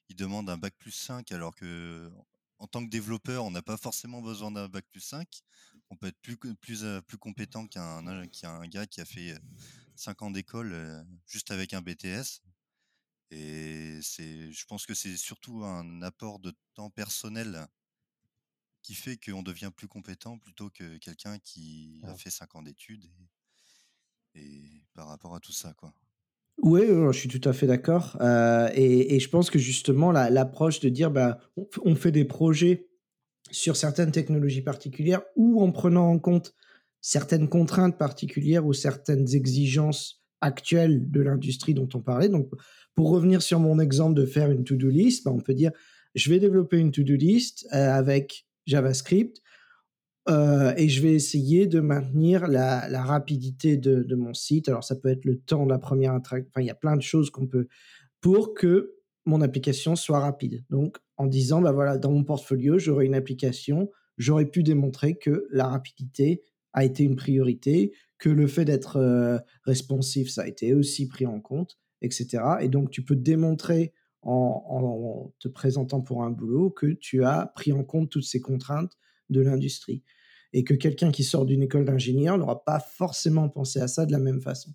ils 0.10 0.16
demandent 0.18 0.50
un 0.50 0.58
bac 0.58 0.74
plus 0.78 0.92
cinq 0.92 1.32
alors 1.32 1.56
que 1.56 2.12
en 2.60 2.68
tant 2.68 2.84
que 2.84 2.90
développeur, 2.90 3.46
on 3.46 3.52
n'a 3.52 3.62
pas 3.62 3.78
forcément 3.78 4.22
besoin 4.22 4.52
d'un 4.52 4.68
bac 4.68 4.86
plus 4.92 5.00
cinq 5.00 5.28
On 5.90 5.96
peut 5.96 6.08
être 6.08 6.20
plus 6.22 6.38
plus, 6.38 6.86
plus 7.08 7.18
compétent 7.18 7.68
qu'un 7.68 8.68
gars 8.68 8.86
qui 8.86 9.00
a 9.00 9.06
fait, 9.06 9.34
5 10.02 10.24
ans 10.24 10.32
d'école, 10.32 11.06
juste 11.28 11.52
avec 11.52 11.74
un 11.74 11.82
BTS 11.82 12.42
et 13.30 14.00
c'est 14.02 14.52
je 14.52 14.66
pense 14.66 14.86
que 14.86 14.94
c'est 14.96 15.16
surtout 15.16 15.64
un 15.64 16.02
apport 16.02 16.40
de 16.40 16.54
temps 16.74 16.90
personnel 16.90 17.68
qui 18.84 18.94
fait 18.96 19.18
qu'on 19.18 19.42
devient 19.44 19.72
plus 19.76 19.88
compétent 19.88 20.38
plutôt 20.38 20.70
que 20.70 20.98
quelqu'un 20.98 21.40
qui 21.40 22.02
a 22.06 22.16
fait 22.16 22.30
5 22.30 22.56
ans 22.56 22.62
d'études 22.62 23.06
et 23.06 23.30
et 24.36 24.86
par 24.94 25.08
rapport 25.08 25.36
à 25.36 25.40
tout 25.40 25.52
ça, 25.52 25.74
quoi. 25.74 25.94
Oui, 26.62 26.82
je 26.88 27.12
suis 27.18 27.30
tout 27.30 27.50
à 27.50 27.54
fait 27.54 27.66
d'accord, 27.66 28.18
et 28.76 29.16
et 29.16 29.20
je 29.20 29.30
pense 29.30 29.50
que 29.50 29.58
justement 29.58 30.12
la 30.12 30.30
l'approche 30.30 30.80
de 30.80 30.90
dire, 30.90 31.10
bah, 31.10 31.40
on 31.84 31.96
fait 31.96 32.12
des 32.12 32.26
projets 32.26 32.90
sur 33.52 33.76
certaines 33.78 34.12
technologies 34.12 34.62
particulières 34.62 35.24
ou 35.36 35.62
en 35.64 35.72
prenant 35.72 36.10
en 36.10 36.20
compte 36.20 36.56
certaines 37.02 37.50
contraintes 37.50 37.98
particulières 37.98 38.66
ou 38.66 38.74
certaines 38.74 39.34
exigences 39.36 40.22
actuelles 40.42 41.10
de 41.12 41.22
l'industrie 41.22 41.74
dont 41.74 41.90
on 41.94 42.00
parlait. 42.02 42.30
Donc, 42.30 42.50
pour 42.96 43.10
revenir 43.10 43.42
sur 43.42 43.60
mon 43.60 43.80
exemple 43.80 44.16
de 44.16 44.26
faire 44.26 44.52
une 44.52 44.64
to-do 44.64 44.90
list, 44.90 45.26
bah, 45.26 45.32
on 45.34 45.40
peut 45.42 45.54
dire: 45.54 45.72
«Je 46.16 46.30
vais 46.30 46.40
développer 46.40 46.78
une 46.78 46.92
to-do 46.92 47.16
list, 47.16 47.66
heu, 47.74 47.78
avec 47.78 48.46
JavaScript, 48.68 49.42
heu 50.30 50.74
et 50.78 50.90
je 50.90 51.02
vais 51.02 51.14
essayer 51.14 51.68
de 51.68 51.80
maintenir 51.80 52.48
la 52.48 53.04
rapidité 53.04 53.78
de 53.78 54.16
mon 54.16 54.34
site». 54.34 54.70
Alors 54.70 54.84
ça 54.84 54.96
peut 54.96 55.10
être 55.10 55.26
le 55.26 55.40
temps 55.40 55.66
de 55.66 55.72
la 55.72 55.80
première 55.80 56.14
interac 56.14 56.46
enfin, 56.50 56.62
il 56.62 56.68
y 56.68 56.72
a 56.72 56.76
plein 56.76 56.96
de 56.98 57.02
choses 57.02 57.30
qu'on 57.32 57.48
peut 57.48 57.68
pour 58.22 58.54
que 58.56 58.96
mon 59.26 59.42
application 59.42 59.96
soit 59.96 60.20
rapide. 60.20 60.64
Donc, 60.70 60.98
en 61.18 61.28
disant, 61.28 61.62
bah 61.62 61.72
voilà, 61.72 61.98
dans 61.98 62.12
mon 62.12 62.24
portfolio, 62.24 62.80
j'aurai 62.80 63.06
une 63.06 63.16
application, 63.16 63.92
j'aurais 64.18 64.46
pu 64.48 64.64
démontrer 64.64 65.16
que 65.18 65.48
la 65.52 65.68
rapidité 65.68 66.42
a 66.74 66.84
été 66.86 67.04
une 67.04 67.16
priorité, 67.16 67.94
que 68.18 68.30
le 68.30 68.48
fait 68.48 68.66
d'être, 68.66 68.98
heu, 69.00 69.40
responsif, 69.64 70.30
ça 70.30 70.44
a 70.44 70.48
été 70.48 70.74
aussi 70.74 71.08
pris 71.08 71.26
en 71.26 71.40
compte 71.42 71.80
et 72.02 72.10
cetera 72.12 72.64
et 72.64 72.70
donc 72.70 72.90
tu 72.92 73.04
peux 73.04 73.16
démontrer 73.16 73.94
en 74.24 74.64
en 74.68 75.34
te 75.40 75.48
présentant 75.48 76.02
pour 76.02 76.24
un 76.24 76.30
boulot 76.32 76.70
que 76.72 76.88
tu 76.94 77.24
as 77.24 77.48
pris 77.56 77.72
en 77.74 77.84
compte 77.84 78.10
toutes 78.12 78.24
ces 78.24 78.42
contraintes 78.42 78.94
de 79.30 79.42
l'industrie 79.42 80.04
et 80.54 80.64
que 80.64 80.74
quelqu'un 80.74 81.12
qui 81.12 81.24
sort 81.24 81.46
d'une 81.46 81.64
école 81.64 81.86
d'ingénieur 81.86 82.38
n'aura 82.38 82.64
pas 82.64 82.80
forcément 82.80 83.50
pensé 83.50 83.80
à 83.80 83.88
ça 83.88 84.06
de 84.06 84.12
la 84.12 84.20
même 84.20 84.42
façon. 84.42 84.72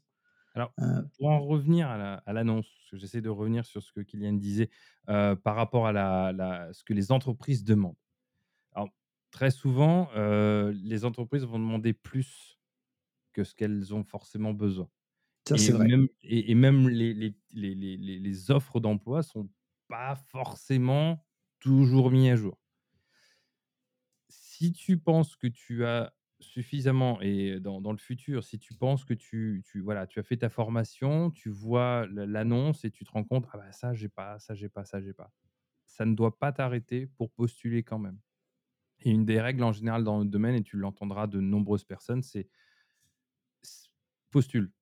Alors, 0.55 0.73
Heu, 0.81 1.11
pour 1.19 1.29
en 1.29 1.41
revenir 1.41 1.89
à 1.89 1.99
la 1.99 2.15
à 2.27 2.33
l'annonce, 2.33 2.67
parce 2.69 2.91
que 2.91 2.97
j'essaie 2.97 3.21
de 3.21 3.29
revenir 3.29 3.67
sur 3.67 3.83
ce 3.83 3.93
que 3.93 4.01
Kylian 4.01 4.35
disait, 4.35 4.71
heu, 5.09 5.37
par 5.37 5.57
rapport 5.57 5.87
à 5.87 5.93
la 5.93 6.33
la 6.33 6.73
ce 6.73 6.85
que 6.85 6.95
les 6.95 7.13
entreprises 7.13 7.65
demandent. 7.65 7.97
Très 9.37 9.51
souvent, 9.51 10.09
les 10.73 11.05
entreprises 11.05 11.45
vont 11.45 11.59
demander 11.59 11.93
plus 11.93 12.59
que 13.33 13.45
ce 13.45 13.55
qu'elles 13.55 13.95
ont 13.95 14.05
forcément 14.05 14.55
besoin 14.55 14.91
ça 15.45 15.57
et 15.57 15.73
vrai. 15.73 15.89
même 15.89 16.09
et 16.23 16.51
et 16.53 16.55
même 16.57 16.89
les 16.89 17.15
les 17.15 17.37
les 17.55 17.75
les 17.75 17.97
les 17.99 18.19
les 18.21 18.51
offres 18.53 18.81
d'emploi 18.81 19.23
sont 19.23 19.51
pas 19.89 20.17
forcément 20.17 21.27
toujours 21.61 22.11
mis 22.13 22.31
à 22.31 22.37
jour. 22.37 22.59
Si 24.29 24.73
tu 24.73 24.99
penses 24.99 25.37
que 25.37 25.47
tu 25.47 25.85
as 25.85 26.13
suffisamment 26.41 27.21
et 27.23 27.61
dans 27.61 27.81
dans 27.81 27.93
le 27.93 27.99
futur, 27.99 28.45
si 28.45 28.59
tu 28.59 28.75
penses 28.75 29.05
que 29.05 29.15
tu 29.15 29.63
tu 29.65 29.81
voilà, 29.81 30.07
tu 30.07 30.19
as 30.19 30.23
fait 30.23 30.37
ta 30.39 30.49
formation, 30.51 31.31
tu 31.31 31.49
vois 31.49 32.07
l'annonce 32.09 32.85
et 32.85 32.91
tu 32.91 33.05
te 33.05 33.11
rends 33.13 33.25
compte: 33.25 33.47
«Ah 33.53 33.59
bah, 33.59 33.73
ça 33.73 33.95
j'ai 33.95 34.09
pas, 34.09 34.39
ça 34.39 34.55
j'ai 34.55 34.69
pas, 34.69 34.85
ça 34.85 35.01
j'ai 35.01 35.15
pas». 35.15 35.33
Ça 35.87 36.05
ne 36.07 36.15
doit 36.15 36.39
pas 36.39 36.53
t'arrêter 36.53 37.07
pour 37.07 37.33
postuler 37.33 37.83
quand 37.85 37.99
même 38.01 38.21
et 39.01 39.11
une 39.11 39.25
des 39.25 39.41
règles 39.41 39.63
en 39.65 39.73
général 39.73 40.05
dans 40.05 40.19
le 40.21 40.27
domaine 40.27 40.55
et 40.57 40.63
tu 40.63 40.77
l'entendras 40.77 41.27
de 41.27 41.41
nombreuses 41.41 41.85
personnes, 41.85 42.23
c'est 42.23 42.49
postule. 44.31 44.73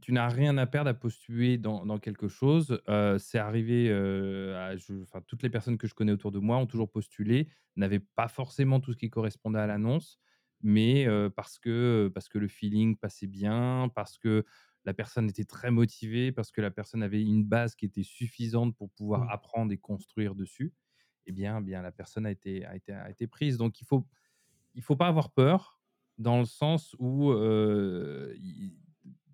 Tu 0.00 0.12
n'as 0.12 0.28
rien 0.28 0.58
à 0.58 0.66
perdre 0.66 0.90
à 0.90 0.94
postuler 0.94 1.58
dans 1.58 1.86
dans 1.86 1.98
quelque 1.98 2.28
chose. 2.28 2.80
Heu, 2.88 3.18
c'est 3.18 3.38
arrivé, 3.38 3.88
heu, 3.90 4.56
à 4.56 4.76
je 4.76 5.02
enfin, 5.02 5.22
toutes 5.26 5.42
les 5.42 5.50
personnes 5.50 5.78
que 5.78 5.86
je 5.88 5.94
connais 5.94 6.12
autour 6.12 6.32
de 6.32 6.40
moi 6.40 6.58
ont 6.58 6.66
toujours 6.66 6.90
postulé, 6.90 7.48
n'avaient 7.76 8.00
pas 8.00 8.28
forcément 8.28 8.80
tout 8.80 8.92
ce 8.92 8.98
qui 8.98 9.10
correspondait 9.10 9.60
à 9.60 9.66
l'annonce, 9.68 10.18
mais 10.62 11.06
heu, 11.08 11.30
parce 11.30 11.58
que, 11.60 12.10
parce 12.14 12.28
que 12.28 12.38
le 12.38 12.48
feeling 12.48 12.96
passait 12.98 13.28
bien, 13.28 13.90
parce 13.94 14.18
que 14.18 14.44
la 14.84 14.94
personne 14.94 15.28
était 15.30 15.44
très 15.44 15.70
motivée, 15.72 16.32
parce 16.32 16.52
que 16.52 16.60
la 16.62 16.70
personne 16.72 17.02
avait 17.02 17.22
une 17.22 17.44
base 17.44 17.74
qui 17.76 17.86
était 17.86 18.02
suffisante 18.04 18.76
pour 18.76 18.90
pouvoir 18.92 19.24
Mmh. 19.24 19.32
apprendre 19.32 19.72
et 19.72 19.78
construire 19.78 20.34
dessus, 20.36 20.74
eh 21.28 21.32
bien 21.32 21.60
bien 21.60 21.82
la 21.82 21.92
personne 21.92 22.26
a 22.26 22.30
été 22.30 22.64
a 22.64 22.74
été 22.74 22.92
a 22.92 23.10
été 23.10 23.26
prise. 23.26 23.56
Donc 23.56 23.80
il 23.80 23.86
faut 23.86 24.04
il 24.74 24.82
faut 24.82 24.96
pas 24.96 25.08
avoir 25.08 25.30
peur 25.30 25.78
dans 26.18 26.40
le 26.40 26.46
sens 26.46 26.96
où, 26.98 27.32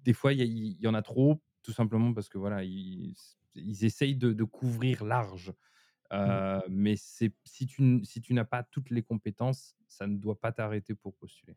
des 0.05 0.13
fois, 0.13 0.33
il 0.33 0.39
y 0.39 0.43
a 0.43 0.45
il 0.45 0.81
y 0.81 0.87
en 0.87 0.95
a 0.95 1.03
trop, 1.03 1.41
tout 1.63 1.73
simplement 1.73 2.13
parce 2.13 2.29
que 2.29 2.39
voilà, 2.39 2.63
ils 2.63 3.15
ils 3.55 3.85
essayent 3.85 4.17
de 4.17 4.33
de 4.33 4.45
couvrir 4.45 5.05
large. 5.05 5.53
Mmh. 6.13 6.17
Heu, 6.17 6.63
mais 6.69 6.97
c'est 6.97 7.33
si 7.45 7.67
tu 7.67 8.05
si 8.05 8.21
tu 8.21 8.35
n'as 8.35 8.45
pas 8.45 8.63
toutes 8.63 8.91
les 8.91 9.03
compétences, 9.03 9.75
ça 9.89 10.07
ne 10.07 10.17
doit 10.17 10.39
pas 10.39 10.53
t'arrêter 10.53 10.95
pour 10.95 11.15
postuler. 11.15 11.57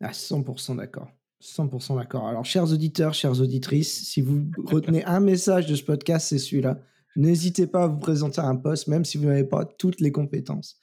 À 0.00 0.12
100 0.12 0.74
d'accord. 0.76 1.10
100% 1.40 1.96
d'accord. 1.96 2.26
Alors, 2.26 2.44
chers 2.44 2.72
auditeurs, 2.72 3.14
chères 3.14 3.40
auditrices, 3.40 4.08
si 4.08 4.20
vous 4.20 4.50
retenez 4.64 5.04
un 5.04 5.20
message 5.20 5.66
de 5.66 5.76
ce 5.76 5.84
podcast, 5.84 6.28
c'est 6.28 6.38
celui-là. 6.38 6.80
N'hésitez 7.18 7.66
pas 7.66 7.82
à 7.82 7.86
vous 7.88 7.98
présenter 7.98 8.40
à 8.40 8.46
un 8.46 8.54
poste, 8.54 8.86
même 8.86 9.04
si 9.04 9.18
vous 9.18 9.26
n'avez 9.26 9.44
pas 9.44 9.64
toutes 9.64 10.00
les 10.00 10.12
compétences. 10.12 10.80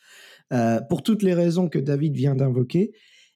Heu, 0.51 0.81
pour 0.89 1.01
toutes 1.01 1.23
les 1.23 1.33
raisons 1.33 1.69
que 1.69 1.79
David 1.79 2.13
vient 2.13 2.35
d'invoquer 2.35 2.93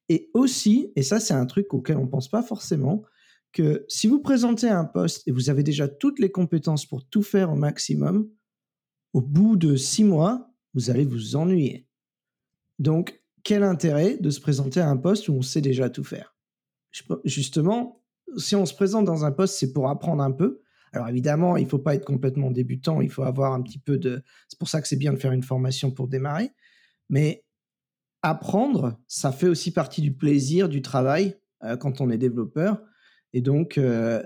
et 0.10 0.30
aussi, 0.34 0.92
et 0.98 1.02
ça, 1.02 1.22
c'est 1.22 1.34
un 1.34 1.46
truc 1.46 1.74
auquel 1.74 1.96
on 1.98 2.08
pense 2.08 2.30
pas 2.30 2.44
forcément, 2.44 3.04
que 3.54 3.86
si 3.88 4.08
vous 4.08 4.20
présentez 4.20 4.68
un 4.68 4.84
poste 4.84 5.26
et 5.28 5.32
vous 5.32 5.50
avez 5.50 5.64
déjà 5.64 5.88
toutes 5.88 6.20
les 6.20 6.30
compétences 6.30 6.86
pour 6.86 7.08
tout 7.08 7.24
faire 7.24 7.54
au 7.54 7.56
maximum, 7.56 8.30
au 9.14 9.22
bout 9.22 9.56
de 9.56 9.78
6 9.78 10.04
mois, 10.04 10.52
vous 10.74 10.90
allez 10.90 11.06
vous 11.06 11.38
ennuyer. 11.38 11.88
Donc, 12.80 13.24
quel 13.44 13.64
intérêt 13.64 14.18
de 14.18 14.30
se 14.30 14.42
présenter 14.42 14.82
à 14.82 14.90
un 14.90 14.98
poste 14.98 15.30
où 15.30 15.34
on 15.34 15.42
sait 15.42 15.62
déjà 15.62 15.90
tout 15.90 16.04
faire? 16.04 16.36
Justement, 17.24 18.04
si 18.38 18.58
on 18.58 18.66
se 18.66 18.74
présente 18.74 19.06
dans 19.06 19.24
un 19.24 19.32
poste, 19.32 19.56
c'est 19.56 19.72
pour 19.72 19.90
apprendre 19.90 20.22
un 20.22 20.32
peu. 20.32 20.62
Alors 20.94 21.08
évidemment, 21.10 21.58
il 21.58 21.68
faut 21.68 21.80
pas 21.80 21.96
être 21.96 22.06
complètement 22.06 22.52
débutant, 22.52 23.02
il 23.02 23.10
faut 23.10 23.24
avoir 23.24 23.54
un 23.54 23.62
petit 23.62 23.80
peu 23.80 23.98
de 23.98 24.24
c'est 24.48 24.58
pour 24.58 24.70
ça 24.70 24.82
que 24.82 24.88
c'est 24.88 24.96
bien 24.96 25.14
de 25.14 25.18
faire 25.18 25.32
une 25.32 25.44
formation 25.44 25.92
pour 25.92 26.08
démarrer, 26.08 26.52
mais 27.10 27.44
apprendre, 28.22 29.00
ça 29.08 29.32
fait 29.32 29.48
aussi 29.48 29.72
partie 29.72 30.02
du 30.02 30.14
plaisir 30.14 30.68
du 30.68 30.82
travail, 30.82 31.38
heu, 31.64 31.78
quand 31.78 32.02
on 32.02 32.10
est 32.10 32.18
développeur 32.18 32.82
et 33.34 33.42
donc 33.42 33.78
heu, 33.78 34.24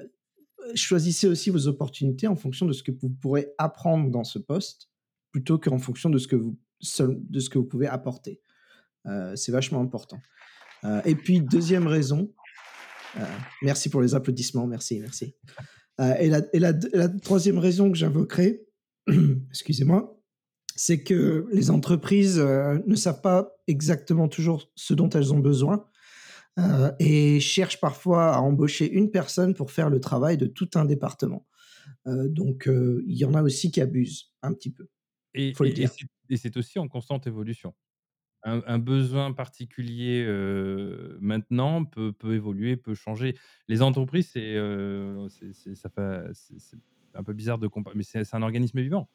choisissez 0.76 1.28
aussi 1.28 1.49
vos 1.49 1.67
opportunités 1.67 2.28
en 2.28 2.36
fonction 2.36 2.65
de 2.65 2.73
ce 2.73 2.84
que 2.84 2.91
vous 2.91 3.10
pourrez 3.10 3.54
apprendre 3.58 4.10
dans 4.10 4.23
ce 4.23 4.39
poste, 4.39 4.89
plutôt 5.32 5.58
qu'en 5.60 5.80
fonction 5.80 6.10
de 6.10 6.17
ce 6.17 6.28
que 6.28 6.36
vous 6.36 6.58
de 6.99 7.39
ce 7.39 7.49
que 7.49 7.58
vous 7.58 7.63
pouvez 7.63 7.88
apporter. 7.88 8.41
Heu, 9.08 9.36
c'est 9.38 9.54
vachement 9.54 9.80
important. 9.80 10.19
Et 11.06 11.15
puis 11.15 11.39
deuxième 11.39 11.88
raison, 11.88 12.34
merci 13.62 13.89
pour 13.89 14.02
les 14.02 14.15
applaudissements, 14.15 14.67
merci, 14.67 14.99
merci. 14.99 15.34
Heu 15.99 16.13
et 16.19 16.29
la 16.29 16.41
et 16.53 16.60
la 16.60 16.73
la 16.93 17.10
3 17.10 17.60
raison 17.60 17.91
que 17.91 17.97
j'invoquerai, 17.97 18.65
excusez-moi, 19.49 20.19
c'est 20.75 21.03
que 21.03 21.47
les 21.53 21.71
entreprises, 21.71 22.39
heu, 22.39 22.84
ne 22.88 22.95
savent 22.95 23.21
pas 23.21 23.53
exactement 23.67 24.27
toujours 24.29 24.71
ce 24.75 24.93
dont 24.95 25.10
elles 25.12 25.34
ont 25.34 25.39
besoin, 25.39 25.88
heu 26.60 26.91
et 26.99 27.39
cherchent 27.41 27.82
parfois 27.82 28.36
à 28.36 28.39
embaucher 28.41 28.91
une 28.91 29.12
personne 29.12 29.53
pour 29.56 29.71
faire 29.71 29.89
le 29.91 29.99
travail 30.01 30.38
de 30.38 30.47
tout 30.47 30.69
un 30.75 30.86
département. 30.86 31.47
Donc 32.08 32.67
il 32.69 33.17
y 33.17 33.25
en 33.25 33.36
a 33.36 33.43
aussi 33.43 33.71
qui 33.71 33.82
abusent 33.82 34.34
un 34.43 34.53
petit 34.53 34.71
peu, 34.71 34.88
et 36.29 36.38
c'est 36.38 36.58
aussi 36.58 36.79
en 36.79 36.88
constante 36.88 37.27
évolution. 37.27 37.75
Un 38.45 38.62
un 38.67 38.77
besoin 38.79 39.32
particulier, 39.32 40.25
maintenant 41.21 41.86
peut 41.86 42.12
peut 42.12 42.34
évoluer, 42.36 42.75
peut 42.75 42.93
changer. 42.93 43.38
Les 43.69 43.82
entreprises, 43.82 44.29
c'est, 44.32 44.56
heu, 44.58 45.27
c'est 45.29 45.53
c'est 45.53 45.75
ça 45.75 45.89
fait 45.89 46.27
c'est 46.34 46.60
c'est 46.60 46.77
un 47.13 47.23
peu 47.23 47.32
bizarre 47.34 47.58
de 47.60 47.67
compa 47.67 47.91
mais 47.95 48.03
c'est 48.03 48.25
c'est 48.25 48.36
un 48.36 48.41
organisme 48.41 48.82
vivant. 48.82 49.10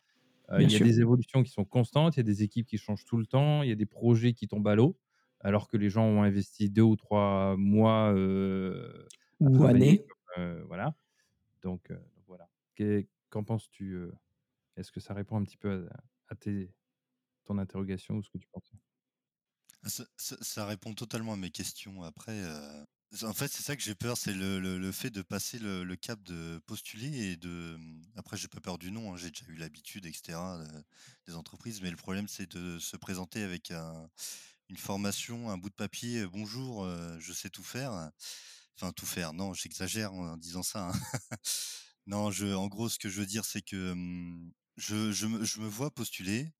Bien 0.54 0.68
il 0.68 0.70
y 0.70 0.76
a 0.76 0.80
sûr. 0.80 0.88
des 0.88 1.00
évolutions 1.00 1.42
qui 1.44 1.50
sont 1.52 1.64
constantes, 1.66 2.16
il 2.16 2.20
y 2.20 2.22
a 2.22 2.24
des 2.24 2.42
équipes 2.44 2.66
qui 2.68 2.78
changent 2.78 3.04
tout 3.06 3.18
le 3.18 3.26
temps, 3.26 3.62
il 3.64 3.70
y 3.70 3.72
a 3.72 3.76
des 3.76 3.86
projets 3.86 4.34
qui 4.34 4.48
tombent 4.48 4.68
à 4.68 4.74
l'eau, 4.76 4.98
alors 5.40 5.68
que 5.68 5.76
les 5.78 5.90
gens 5.90 6.04
ont 6.06 6.22
investi 6.24 6.70
2 6.70 6.82
ou 6.82 6.96
3 6.96 7.56
mois, 7.58 8.14
à 9.44 9.50
Ou 9.50 9.50
travailler 9.50 9.66
année. 9.66 10.08
comme, 10.36 10.44
heu, 10.44 10.64
voilà. 10.68 10.96
Donc 11.62 11.92
voilà. 12.26 12.48
Qu'est 12.76 13.08
qu'en 13.30 13.44
penses-tu? 13.44 13.98
Est-ce 14.76 14.92
que 14.92 15.00
ça 15.00 15.14
répond 15.14 15.36
un 15.38 15.44
petit 15.44 15.58
peu 15.58 15.88
à 15.92 16.04
à 16.30 16.36
tes 16.36 16.74
ton 17.44 17.58
interrogation 17.58 18.16
ou 18.16 18.22
ce 18.24 18.30
que 18.30 18.38
tu 18.38 18.48
pensais? 18.48 18.76
Ça 20.18 20.66
répond 20.66 20.94
totalement 20.94 21.32
à 21.34 21.36
mes 21.36 21.50
questions. 21.50 22.02
Après, 22.02 22.42
c'est 23.12 23.24
en 23.24 23.32
fait, 23.32 23.48
c'est 23.50 23.62
ça 23.62 23.76
que 23.76 23.82
j'ai 23.82 23.94
peur, 23.94 24.16
c'est 24.18 24.34
le 24.34 24.58
le 24.60 24.92
fait 24.92 25.10
de 25.10 25.22
passer 25.22 25.58
le 25.58 25.84
le 25.84 25.96
cap 25.96 26.22
de 26.24 26.60
postuler 26.66 27.32
et 27.32 27.36
de, 27.36 27.76
mmh 27.78 28.02
après 28.16 28.36
j'ai 28.36 28.48
pas 28.48 28.60
peur 28.60 28.78
du 28.78 28.90
non, 28.90 29.14
hein, 29.14 29.16
j'ai 29.16 29.30
déjà 29.30 29.46
eu 29.48 29.54
l'habitude 29.56 30.04
et 30.06 30.12
cetera, 30.12 30.58
heu, 30.60 30.66
des 31.26 31.34
entreprises. 31.36 31.80
Mais 31.82 31.90
le 31.90 31.96
problème, 31.96 32.28
c'est 32.28 32.50
de 32.50 32.78
se 32.78 32.96
présenter 32.96 33.42
avec 33.42 33.70
un 33.70 34.08
une 34.70 34.76
formation, 34.78 35.50
un 35.50 35.56
bout 35.58 35.70
de 35.70 35.74
papier, 35.74 36.20
heu: 36.22 36.28
«Bonjour, 36.28 36.86
je 37.20 37.32
sais 37.32 37.50
tout 37.50 37.64
faire». 37.64 38.10
Enfin 38.80 38.92
tout 38.92 39.06
faire, 39.06 39.32
non, 39.34 39.54
j'exagère 39.54 40.12
en 40.14 40.36
disant 40.36 40.62
ça, 40.62 40.88
hein. 40.90 40.92
Non, 42.06 42.30
en 42.30 42.68
gros, 42.68 42.88
ce 42.88 42.98
que 42.98 43.08
je 43.10 43.20
veux 43.20 43.26
dire, 43.26 43.44
c'est 43.44 43.62
que, 43.62 43.92
mmh, 43.94 44.52
je 44.78 45.12
je 45.12 45.26
je 45.44 45.60
me 45.60 45.68
vois 45.68 45.90
postuler 45.92 46.52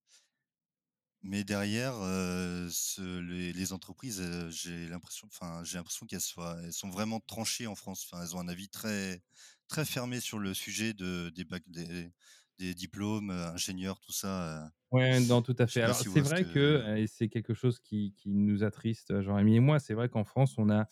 mais 1.22 1.44
derrière, 1.44 1.94
heu, 2.02 2.68
ce 2.70 3.20
les 3.20 3.52
les 3.52 3.72
entreprises, 3.72 4.20
heu, 4.20 4.50
j'ai 4.50 4.87
l'impression 4.88 5.28
enfin, 5.28 5.62
j'ai 5.64 5.76
l'impression 5.78 6.07
qu'elles 6.07 6.20
soient 6.20 6.59
elles 6.62 6.72
sont 6.72 6.90
vraiment 6.90 7.20
tranchées 7.20 7.66
en 7.66 7.74
France. 7.74 8.09
Enfin, 8.11 8.22
elles 8.22 8.37
ont 8.37 8.40
un 8.40 8.48
avis 8.48 8.68
très 8.68 9.22
très 9.68 9.85
fermé 9.85 10.20
sur 10.20 10.38
le 10.38 10.54
sujet 10.54 10.94
de 10.94 11.31
des 11.35 11.44
bacs 11.44 11.68
des 11.68 12.12
des 12.59 12.74
diplômes, 12.74 13.31
heu, 13.31 13.44
ingénieurs, 13.46 14.00
tout 14.00 14.12
ça, 14.12 14.66
heu. 14.66 14.70
Ouais, 14.90 15.20
non, 15.20 15.42
tout 15.42 15.54
à 15.59 15.66
Je 15.66 15.78
fait. 15.78 15.83
pas 15.83 15.92
Alors, 15.92 15.94
si 15.94 16.09
vous 16.09 16.12
c'est 16.12 16.20
voyez 16.20 16.24
ce 16.26 16.33
vrai 16.33 16.46
que, 16.46 16.46
que 16.46 16.59
heu 16.59 16.96
et 16.96 17.07
c'est 17.07 17.28
quelque 17.28 17.52
chose 17.52 17.78
qui 17.78 18.14
qui 18.14 18.31
nous 18.31 18.64
attriste, 18.64 19.20
Jean-Rémy 19.20 19.57
et 19.57 19.61
moi, 19.61 19.78
c'est 19.78 19.92
vrai 19.94 20.09
qu'en 20.09 20.24
France, 20.24 20.57
on 20.57 20.70
a 20.70 20.88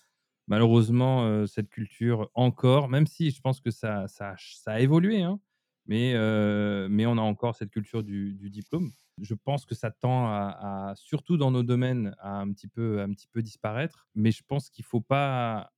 malheureusement, 0.48 1.26
heu, 1.26 1.46
cette 1.46 1.70
culture 1.70 2.30
encore, 2.34 2.88
même 2.88 3.06
si 3.06 3.30
je 3.30 3.40
pense 3.40 3.60
que 3.60 3.70
ça 3.70 4.06
ça 4.06 4.30
a 4.32 4.36
ch 4.36 4.56
ça 4.62 4.72
a 4.74 4.80
évolué, 4.80 5.22
hein, 5.22 5.40
mais 5.86 6.14
heu, 6.16 6.88
mais 6.90 7.06
on 7.06 7.18
a 7.18 7.22
encore 7.22 7.54
cette 7.56 7.70
culture 7.70 8.02
du 8.04 8.34
diplôme. 8.50 8.92
Je 9.22 9.34
pense 9.34 9.64
que 9.66 9.74
ça 9.74 9.90
tend 9.90 10.26
à 10.28 10.92
surtout 10.96 11.36
dans 11.38 11.50
nos 11.50 11.62
domaines, 11.62 12.14
à 12.18 12.38
un 12.40 12.52
petit 12.52 12.68
peu 12.68 13.00
un 13.00 13.10
petit 13.12 13.28
peu 13.28 13.42
disparaître, 13.42 14.08
mais 14.14 14.30
je 14.32 14.42
pense 14.46 14.70
qu'il 14.70 14.84
faut 14.84 15.00
pas 15.00 15.72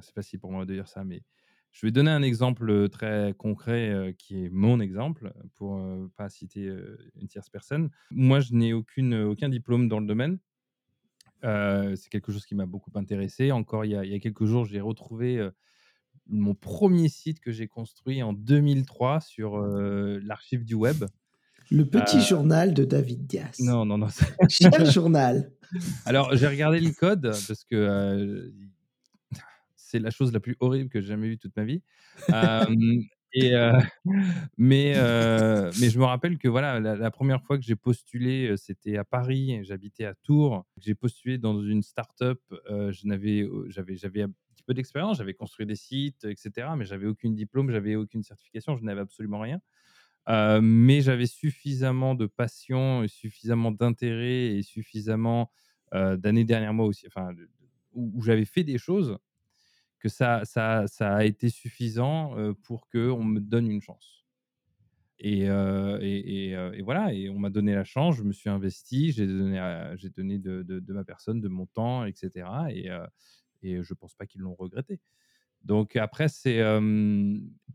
c'est 0.00 0.14
facile 0.14 0.40
pour 0.40 0.52
moi 0.52 0.64
de 0.66 0.74
dire 0.74 0.88
ça, 0.88 1.04
mais 1.04 1.22
je 1.72 1.86
vais 1.86 1.92
donner 1.92 2.10
un 2.10 2.22
exemple, 2.22 2.88
très 2.88 3.34
concret, 3.38 3.90
heu, 3.90 4.12
qui 4.12 4.44
est 4.44 4.50
mon 4.50 4.80
exemple, 4.80 5.32
pour, 5.54 5.76
heu, 5.78 6.10
pas 6.16 6.28
citer, 6.28 6.70
une 7.16 7.28
tierce 7.28 7.48
personne. 7.50 7.90
Moi, 8.10 8.40
je 8.40 8.54
n'ai 8.54 8.72
aucun 8.72 9.48
diplôme 9.48 9.88
dans 9.88 10.00
le 10.00 10.06
domaine 10.06 10.38
c'est 11.42 12.08
quelque 12.10 12.32
chose 12.32 12.46
qui 12.46 12.54
m'a 12.54 12.66
beaucoup 12.66 12.90
intéressé. 12.94 13.52
Encore 13.52 13.84
il 13.84 13.92
y 13.92 13.96
a 13.96 14.04
il 14.04 14.10
y 14.10 14.14
a 14.14 14.18
quelques 14.20 14.44
jours, 14.44 14.64
j'ai 14.64 14.80
retrouvé, 14.80 15.48
mon 16.30 16.54
1er 16.54 17.08
site 17.08 17.40
que 17.40 17.52
j'ai 17.52 17.66
construit 17.68 18.22
en 18.22 18.32
2003 18.32 19.20
sur, 19.20 19.58
heu, 19.58 20.18
l'archive 20.24 20.64
du 20.64 20.74
web. 20.74 21.04
Le 21.70 21.84
petit 21.84 22.20
journal 22.20 22.74
de 22.74 22.84
David 22.84 23.26
Dias. 23.26 23.56
Non, 23.60 23.84
non, 23.84 23.98
non, 23.98 24.08
Cher 24.48 24.84
journal? 24.86 25.52
alors 26.06 26.34
j'ai 26.34 26.48
regardé 26.48 26.80
le 26.80 26.90
code 26.92 27.30
parce 27.46 27.64
que, 27.64 28.52
c'est 29.76 29.98
la 29.98 30.10
chose 30.10 30.32
la 30.32 30.40
plus 30.40 30.56
horrible 30.60 30.88
que 30.88 31.00
j'ai 31.00 31.08
jamais 31.08 31.28
vue 31.28 31.38
toute 31.38 31.56
ma 31.56 31.64
vie. 31.64 31.82
Et 33.32 33.54
heu, 33.54 33.70
mais 34.58 34.94
heu, 34.96 35.70
mais 35.80 35.90
je 35.90 35.98
me 36.00 36.04
rappelle 36.04 36.38
que 36.38 36.48
voilà, 36.48 36.80
la 36.80 36.96
la 36.96 37.10
1re 37.12 37.42
fois 37.44 37.56
que 37.58 37.64
j'ai 37.64 37.76
postulé, 37.76 38.54
c'était 38.56 38.96
à 38.96 39.04
Paris 39.04 39.60
j'habitais 39.62 40.04
à 40.04 40.14
Tours. 40.14 40.64
J'ai 40.76 40.94
postulé 40.96 41.38
dans 41.38 41.62
une 41.62 41.82
start-up, 41.82 42.40
j'avais 42.90 43.46
d'expérience, 44.74 45.18
j'avais 45.18 45.34
construit 45.34 45.66
des 45.66 45.76
sites 45.76 46.24
et 46.24 46.34
cetera, 46.36 46.76
mais 46.76 46.84
j'avais 46.84 47.06
aucune 47.06 47.34
diplôme, 47.34 47.70
j'avais 47.70 47.96
aucune 47.96 48.22
certification, 48.22 48.76
je 48.76 48.84
n'avais 48.84 49.00
absolument 49.02 49.40
rien. 49.40 49.60
Heu, 50.28 50.60
mais 50.62 51.00
j'avais 51.02 51.26
suffisamment 51.26 52.14
de 52.14 52.26
passion 52.26 53.02
et 53.04 53.08
suffisamment 53.08 53.72
d'intérêt 53.72 54.56
et 54.56 54.62
suffisamment, 54.62 55.50
heu, 55.94 56.16
d'années 56.18 56.44
derrière 56.44 56.74
moi 56.74 56.86
aussi, 56.86 57.06
enfin 57.06 57.30
où 57.92 58.22
j'avais 58.22 58.44
fait 58.46 58.64
des 58.64 58.78
choses, 58.78 59.18
que 60.00 60.08
ça 60.08 60.44
ça 60.44 60.86
ça 60.88 61.16
a 61.16 61.24
été 61.24 61.50
suffisant, 61.50 62.38
heu, 62.38 62.54
pour 62.54 62.88
qu'on 62.90 63.24
me 63.24 63.40
donne 63.40 63.70
une 63.70 63.82
chance. 63.82 64.24
Et 65.18 65.42
et 66.02 66.50
et 66.52 66.82
voilà 66.82 67.12
et 67.14 67.28
on 67.30 67.38
m'a 67.38 67.50
donné 67.50 67.74
la 67.74 67.84
chance, 67.84 68.16
je 68.16 68.22
me 68.24 68.32
suis 68.32 68.48
investi, 68.50 69.12
j'ai 69.12 69.26
donné 69.26 69.58
j'ai 69.96 70.10
donné 70.10 70.38
de 70.38 70.92
ma 70.94 71.04
personne, 71.04 71.40
de 71.40 71.48
mon 71.48 71.66
temps 71.66 72.04
et 72.06 72.12
cetera 72.14 72.72
et 72.72 72.88
et 73.62 73.82
je 73.82 73.94
pense 73.94 74.14
pas 74.14 74.26
qu'ils 74.26 74.42
l'ont 74.42 74.54
regretté. 74.54 75.00
Donc 75.62 75.96
après 75.96 76.28
c'est, 76.28 76.60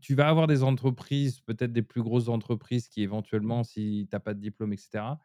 tu 0.00 0.14
vas 0.14 0.28
avoir 0.28 0.46
des 0.46 0.62
entreprises, 0.62 1.40
peut-être 1.40 1.72
des 1.72 1.82
plus 1.82 2.02
grosses 2.02 2.28
entreprises 2.28 2.88
qui 2.88 3.02
éventuellement, 3.02 3.64
si 3.64 4.06
tu 4.10 4.16
as 4.16 4.20
pas 4.20 4.34
de 4.34 4.40
diplôme 4.40 4.72
et 4.72 4.76
cetera, 4.76 5.18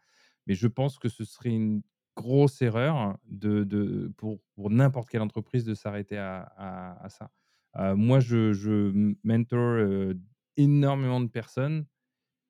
mais 0.47 0.53
je 0.55 0.67
pense 0.67 0.99
que 0.99 1.09
ce 1.09 1.23
serait 1.23 1.49
une 1.51 1.81
grosse 2.15 2.61
erreur 2.61 3.17
de 3.25 4.11
pour 4.17 4.69
n'importe 4.69 5.09
quelle 5.09 5.21
entreprise 5.21 5.63
de 5.65 5.73
s'arrêter 5.73 6.17
à 6.17 7.07
ça. 7.09 7.31
Heu, 7.79 7.95
moi 7.95 8.19
je 8.19 8.91
mentor, 9.23 10.13
énormément 10.57 11.21
de 11.21 11.29
personnes 11.29 11.85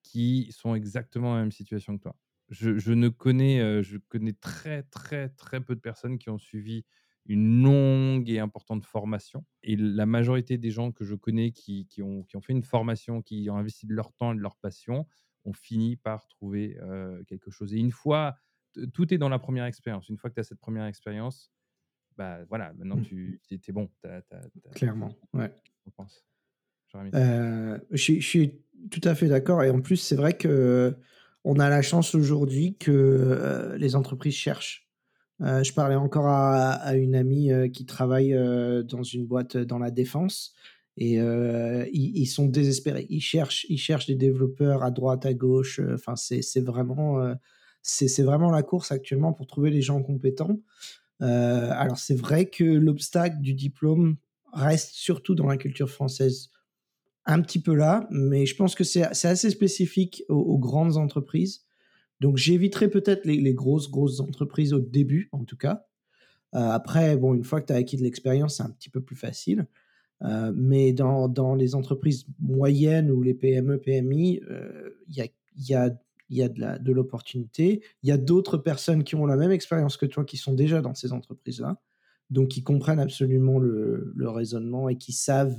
qui 0.03 0.51
sont 0.51 0.75
exactement 0.75 1.29
dans 1.31 1.35
la 1.35 1.41
même 1.41 1.51
situation 1.51 1.97
que 1.97 2.03
toi. 2.03 2.17
Je 2.49 2.93
ne 2.93 3.09
connais, 3.09 3.81
je 3.83 3.97
connais 3.97 4.33
très, 4.33 4.83
très, 4.83 5.29
très 5.29 5.61
peu 5.61 5.75
de 5.75 5.79
personnes 5.79 6.17
qui 6.17 6.29
ont 6.29 6.37
suivi 6.39 6.85
une 7.27 7.63
longue 7.63 8.29
et 8.29 8.39
importante 8.39 8.85
formation 8.85 9.45
et 9.63 9.75
la 9.77 10.05
majorité 10.07 10.57
des 10.57 10.71
gens 10.71 10.91
que 10.91 11.05
je 11.05 11.15
connais 11.15 11.51
qui 11.51 11.87
qui 11.87 12.01
ont 12.03 12.23
qui 12.23 12.37
ont 12.37 12.41
fait 12.41 12.53
une 12.53 12.63
formation, 12.63 13.21
qui 13.21 13.49
ont 13.49 13.57
investi 13.57 13.85
de 13.87 13.93
leur 13.93 14.13
temps 14.13 14.33
et 14.33 14.35
de 14.35 14.41
leur 14.41 14.57
passion, 14.57 15.07
ont 15.45 15.53
fini 15.53 15.97
par 15.97 16.27
trouver, 16.27 16.77
heu, 16.81 17.23
quelque 17.27 17.51
chose 17.51 17.73
et 17.75 17.79
une 17.79 17.91
fois 17.91 18.35
tout 18.93 19.13
est 19.13 19.17
dans 19.19 19.29
la 19.29 19.39
1re 19.39 19.65
expérience. 19.65 20.09
Une 20.09 20.17
fois 20.17 20.29
que 20.31 20.35
tu 20.35 20.41
as 20.41 20.43
cette 20.45 20.59
1re 20.59 20.85
expérience, 20.85 21.51
bah, 22.17 22.45
voilà, 22.49 22.73
maintenant 22.73 22.99
Mmh. 22.99 23.01
tu 23.01 23.41
es 23.51 23.71
bon, 23.73 23.91
as 24.05 24.23
as 24.31 24.47
as 24.71 24.75
Clairement, 24.75 25.15
ouais. 25.33 25.51
je 25.85 25.91
pense. 25.91 26.23
Je 27.91 27.97
suis 27.97 28.21
je 28.21 28.27
suis 28.27 28.63
tout 28.89 29.01
à 29.03 29.15
fait 29.15 29.27
d'accord 29.27 29.63
et 29.63 29.69
en 29.69 29.81
plus, 29.81 29.97
c'est 29.97 30.15
vrai 30.15 30.37
qu'on 30.37 31.59
a 31.59 31.69
la 31.69 31.81
chance 31.81 32.15
aujourd'hui 32.15 32.77
que, 32.77 32.91
heu, 32.91 33.75
les 33.77 33.95
entreprises 33.95 34.35
cherchent. 34.35 34.90
Heu, 35.41 35.63
je 35.63 35.73
parlais 35.73 35.95
encore 35.95 36.27
à 36.27 36.95
une 36.95 37.15
amie, 37.15 37.51
heu, 37.51 37.67
qui 37.67 37.85
travaille, 37.85 38.33
heu, 38.33 38.83
dans 38.83 39.03
une 39.03 39.25
boîte 39.25 39.57
dans 39.57 39.79
la 39.79 39.91
défense 39.91 40.53
et 40.97 41.15
ils 41.93 42.25
sont 42.27 42.45
désespérés. 42.47 43.07
Ils 43.09 43.21
cherchent 43.21 43.65
ils 43.69 43.77
cherchent 43.77 44.07
des 44.07 44.15
développeurs 44.15 44.83
à 44.83 44.91
droite, 44.91 45.25
à 45.25 45.33
gauche, 45.33 45.79
enfin 45.93 46.15
c'est 46.15 46.61
vraiment, 46.61 47.33
c'est 47.81 48.23
vraiment 48.23 48.51
la 48.51 48.61
course 48.63 48.91
actuellement 48.91 49.33
pour 49.33 49.47
trouver 49.47 49.71
les 49.71 49.81
gens 49.81 50.03
compétents. 50.03 50.59
Alors 51.21 51.97
c'est 51.97 52.15
vrai 52.15 52.49
que 52.49 52.63
l'obstacle 52.65 53.37
du 53.41 53.53
diplôme 53.53 54.17
reste 54.53 54.91
surtout 54.93 55.35
dans 55.35 55.47
la 55.47 55.57
culture 55.57 55.89
française, 55.89 56.49
un 57.25 57.41
petit 57.41 57.61
peu 57.61 57.75
là, 57.75 58.07
mais 58.11 58.45
je 58.47 58.55
pense 58.55 58.75
que 58.75 58.83
c'est 58.85 59.03
assez 59.05 59.49
spécifique 59.51 60.23
aux 60.29 60.59
grandes 60.59 60.97
entreprises. 60.97 61.63
Donc 62.21 62.37
j'éviterais 62.37 62.89
peut-être 62.89 63.25
les 63.25 63.55
grosses, 63.55 63.91
grosses 63.91 64.21
entreprises 64.21 64.73
au 64.73 64.79
début, 64.79 65.29
en 65.33 65.43
tout 65.45 65.57
cas. 65.57 65.87
Heu, 66.55 66.59
après 66.59 67.17
bon, 67.17 67.33
une 67.33 67.43
fois 67.43 67.61
que 67.61 67.67
tu 67.67 67.73
as 67.73 67.77
acquis 67.77 67.97
de 67.97 68.03
l'expérience, 68.03 68.57
c'est 68.57 68.63
un 68.63 68.69
petit 68.71 68.89
peu 68.89 69.01
plus 69.01 69.15
facile. 69.15 69.67
Heu, 70.23 70.53
mais 70.55 70.93
dans 70.93 71.29
dans 71.29 71.55
les 71.55 71.75
entreprises 71.75 72.25
moyennes 72.39 73.11
ou 73.11 73.23
les 73.23 73.35
PME, 73.35 73.79
PMI, 73.79 74.41
il 75.09 75.15
y 75.17 75.21
a 75.21 75.27
y 75.57 75.75
a 75.75 75.91
y 76.29 76.43
a 76.43 76.49
de 76.49 76.91
l'opportunité. 76.93 77.83
Il 78.03 78.09
y 78.09 78.13
a 78.13 78.17
d'autres 78.17 78.57
personnes 78.57 79.03
qui 79.03 79.15
ont 79.15 79.25
la 79.25 79.37
même 79.37 79.51
expérience 79.51 79.97
que 79.97 80.05
toi, 80.07 80.25
qui 80.25 80.37
sont 80.37 80.53
déjà 80.53 80.81
dans 80.81 80.95
ces 80.95 81.13
entreprises-là, 81.13 81.81
donc 82.29 82.49
qui 82.49 82.63
comprennent 82.63 82.99
absolument 83.01 83.59
le 83.59 84.13
le 84.15 84.29
raisonnement 84.29 84.89
et 84.89 84.97
qui 84.97 85.13
savent, 85.13 85.57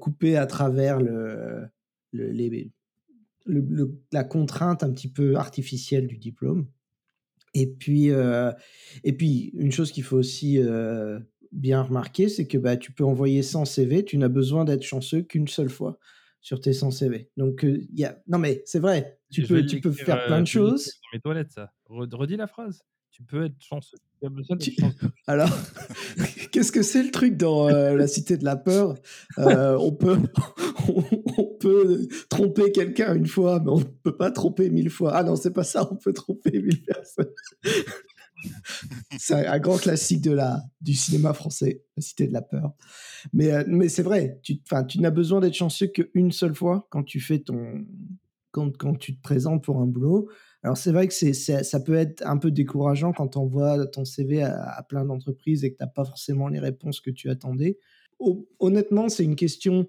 couper 0.00 0.36
à 0.36 0.46
travers 0.46 1.00
le 1.00 1.66
le 2.12 2.30
les 2.30 2.72
le 3.46 3.60
le 3.60 4.00
la 4.12 4.24
contrainte 4.24 4.82
un 4.82 4.90
petit 4.90 5.08
peu 5.10 5.36
artificielle 5.36 6.06
du 6.06 6.18
diplôme. 6.18 6.66
Et 7.54 7.66
puis, 7.66 8.10
heu 8.10 8.52
et 9.04 9.12
puis 9.12 9.52
une 9.54 9.72
chose 9.72 9.92
qu'il 9.92 10.04
faut 10.04 10.16
aussi, 10.16 10.58
heu, 10.58 11.20
bien 11.52 11.82
remarquer, 11.82 12.28
c'est 12.28 12.46
que, 12.46 12.58
bah, 12.58 12.76
tu 12.76 12.92
peux 12.92 13.04
envoyer 13.04 13.42
100 13.42 13.64
CV, 13.64 14.04
tu 14.04 14.18
n'as 14.18 14.28
besoin 14.28 14.64
d'être 14.64 14.84
chanceux 14.84 15.22
qu'une 15.22 15.48
seule 15.48 15.70
fois 15.70 15.98
sur 16.40 16.60
tes 16.60 16.72
100 16.72 16.90
CV. 16.90 17.28
Donc 17.36 17.62
il 17.64 17.98
y 17.98 18.04
a 18.04 18.18
non 18.28 18.38
mais 18.38 18.62
c'est 18.66 18.78
vrai, 18.78 19.18
tu 19.30 19.42
Je 19.42 19.46
peux 19.48 19.66
tu 19.66 19.80
peux 19.80 19.92
faire 19.92 20.24
plein 20.26 20.40
de 20.40 20.46
choses 20.46 20.86
dans 20.86 21.16
mes 21.16 21.20
toilettes 21.20 21.52
ça. 21.52 21.72
Red 21.86 22.14
redis 22.14 22.36
la 22.36 22.46
phrase. 22.46 22.82
Tu 23.10 23.24
peux 23.24 23.44
être 23.44 23.60
chanceux, 23.60 23.98
tu 24.20 24.26
as 24.26 24.30
besoin 24.30 24.56
d'être 24.56 24.70
Tu 24.70 24.80
chanceux. 24.80 25.10
alors, 25.26 25.50
qu'est-ce 26.52 26.70
que 26.70 26.82
c'est 26.82 27.02
le 27.02 27.10
truc 27.10 27.36
dans, 27.36 27.68
La 27.68 28.06
Cité 28.06 28.36
de 28.36 28.44
la 28.44 28.56
peur? 28.56 28.94
On 29.36 29.92
peut 29.92 30.18
on 30.88 31.04
on 31.38 31.44
peut 31.58 32.08
tromper 32.28 32.72
quelqu'un 32.72 33.14
une 33.14 33.26
fois, 33.26 33.60
mais 33.60 33.70
on 33.70 33.78
ne 33.78 33.84
peut 33.84 34.16
pas 34.16 34.30
tromper 34.30 34.70
1000 34.70 34.90
fois. 34.90 35.12
Ah 35.14 35.22
non, 35.24 35.36
c'est 35.36 35.52
pas 35.52 35.64
ça, 35.64 35.88
on 35.90 35.96
peut 35.96 36.12
tromper 36.12 36.60
1000 36.60 36.82
personnes. 36.82 37.32
C'est 39.18 39.46
un 39.46 39.58
grand 39.58 39.76
classique 39.76 40.22
de 40.22 40.32
la 40.32 40.62
du 40.80 40.94
cinéma 40.94 41.34
français, 41.34 41.82
La 41.96 42.02
Cité 42.02 42.26
de 42.26 42.32
la 42.32 42.42
peur. 42.42 42.72
Mais 43.32 43.52
heu, 43.52 43.64
mais 43.68 43.88
c'est 43.88 44.02
vrai, 44.02 44.40
tu 44.42 44.60
tu 44.88 45.00
n'as 45.00 45.10
besoin 45.10 45.40
d'être 45.40 45.54
chanceux 45.54 45.88
qu'une 45.88 46.32
seule 46.32 46.54
fois 46.54 46.86
quand 46.90 47.02
tu 47.02 47.20
fais 47.20 47.40
ton 47.40 47.84
quand 48.50 48.76
quand 48.76 48.94
tu 48.94 49.16
te 49.16 49.22
présentes 49.22 49.62
pour 49.62 49.78
un 49.78 49.86
boulot. 49.86 50.28
Alors 50.62 50.76
c'est 50.76 50.92
vrai 50.92 51.06
que 51.08 51.14
c'est 51.14 51.32
ça 51.34 51.80
peut 51.80 51.94
être 51.94 52.26
un 52.26 52.38
peu 52.38 52.50
décourageant 52.50 53.12
quand 53.12 53.28
tu 53.28 53.38
envoies 53.38 53.86
ton 53.88 54.04
CV 54.04 54.42
à 54.42 54.62
à 54.70 54.82
plein 54.82 55.04
d'entreprises 55.04 55.64
et 55.64 55.72
que 55.72 55.76
tu 55.76 55.84
as 55.84 55.88
pas 55.88 56.04
forcément 56.04 56.48
les 56.48 56.60
réponses 56.60 57.00
que 57.00 57.10
tu 57.10 57.28
attendais. 57.30 57.78
Ho 58.18 58.48
honnêtement, 58.58 59.08
c'est 59.08 59.24
une 59.24 59.36
question 59.36 59.86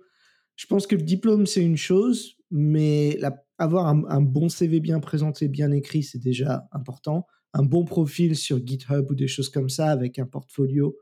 je 0.56 0.66
pense 0.68 0.88
que 0.88 0.96
le 0.96 1.02
diplôme, 1.04 1.46
c'est 1.46 1.64
une 1.64 1.78
chose, 1.78 2.36
mais 2.52 3.20
avoir 3.58 3.88
un 3.88 4.22
bon 4.22 4.50
CV 4.50 4.80
bien 4.80 5.00
présenté, 5.00 5.48
bien 5.48 5.72
écrit, 5.72 6.04
c'est 6.04 6.20
déjà 6.20 6.68
important. 6.72 7.26
Un 7.54 7.64
bon 7.64 7.86
profil 7.86 8.36
sur 8.36 8.66
GitHub 8.66 9.10
ou 9.12 9.16
des 9.16 9.28
choses 9.28 9.50
comme 9.50 9.70
ça 9.70 9.90
avec 9.92 10.20
un 10.20 10.26
portfolio, 10.26 10.98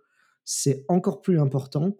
c'est 0.45 0.85
encore 0.87 1.21
plus 1.21 1.39
important 1.39 1.97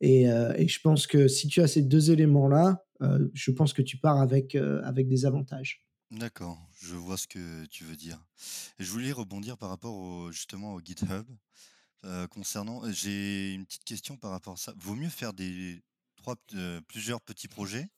et 0.00 0.24
et 0.24 0.68
je 0.68 0.80
pense 0.80 1.06
que 1.06 1.28
si 1.28 1.48
tu 1.48 1.60
as 1.60 1.68
ces 1.68 1.82
2 1.82 2.10
éléments-là, 2.10 2.84
heu, 3.02 3.30
je 3.34 3.50
pense 3.52 3.72
que 3.72 3.82
tu 3.82 3.98
pars 3.98 4.20
avec, 4.20 4.54
heu, 4.56 4.80
avec 4.84 5.08
des 5.08 5.26
avantages. 5.26 5.86
D'accord, 6.10 6.58
je 6.80 6.94
vois 6.96 7.18
ce 7.18 7.26
que 7.26 7.66
tu 7.66 7.84
veux 7.84 7.96
dire. 7.96 8.24
Je 8.78 8.90
voulais 8.90 9.12
rebondir 9.12 9.58
par 9.58 9.68
rapport 9.70 9.94
au 9.94 10.32
justement 10.32 10.74
au 10.74 10.80
GitHub, 10.80 11.26
concernant 12.30 12.82
j'ai 12.92 13.52
une 13.54 13.66
petite 13.66 13.84
question 13.84 14.16
par 14.16 14.30
rapport 14.30 14.54
à 14.54 14.56
ça. 14.56 14.74
Vaut 14.76 14.94
mieux 14.94 15.08
faire 15.10 15.32
des 15.32 15.82
3 16.18 16.36
p 16.36 16.56
heu, 16.56 16.80
plusieurs 16.88 17.20
petits 17.22 17.48
projets 17.48 17.88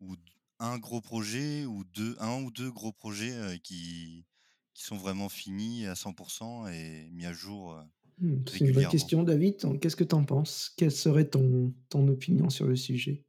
ou 0.00 0.16
1 0.60 0.78
gros 0.78 1.00
projet 1.02 1.66
ou 1.66 1.84
2 1.84 2.16
1 2.20 2.42
ou 2.42 2.50
2 2.52 2.70
gros 2.72 2.92
projets, 2.92 3.32
heu, 3.34 3.58
qui 3.58 4.26
qui 4.74 4.84
sont 4.84 4.96
vraiment 4.98 5.28
finis 5.30 5.86
à 5.86 5.96
100 5.96 6.14
% 6.14 6.68
et 6.68 7.10
mis 7.12 7.26
à 7.26 7.32
jour, 7.34 7.74
heu, 7.74 7.84
Mmh, 8.18 8.44
c'est 8.46 8.64
une 8.64 8.72
bonne 8.72 8.86
régulièrement? 8.86 8.86
question, 8.86 9.22
David. 9.22 9.78
Qu'est-ce 9.80 9.96
que 9.96 10.04
tu 10.04 10.14
en 10.14 10.24
penses? 10.24 10.72
Quelle 10.76 10.90
serait 10.92 11.28
ton 11.28 11.74
ton 11.88 12.06
opinion 12.08 12.50
sur 12.50 12.66
le 12.66 12.76
sujet? 12.76 13.24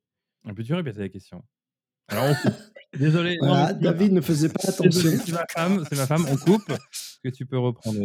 Ah, 0.46 0.54
peux-tu 0.54 0.74
répéter 0.74 1.00
la 1.00 1.10
question? 1.10 1.46
Alors 2.08 2.28
on 2.28 2.36
coupe. 2.36 2.62
Désolé, 2.96 3.40
Voilà. 3.40 3.72
David 3.80 4.14
ne 4.14 4.22
faisait 4.22 4.50
pas 4.50 4.62
attention. 4.70 5.18
C'est 5.26 5.34
ma 5.34 5.46
femme 5.56 5.86
c'est 5.86 5.96
ma 5.96 6.08
femme, 6.08 6.26
on 6.28 6.38
coupe. 6.38 6.70
Est-ce 6.72 7.20
que 7.24 7.30
tu 7.30 7.46
peux 7.48 7.60
reprendre? 7.60 8.00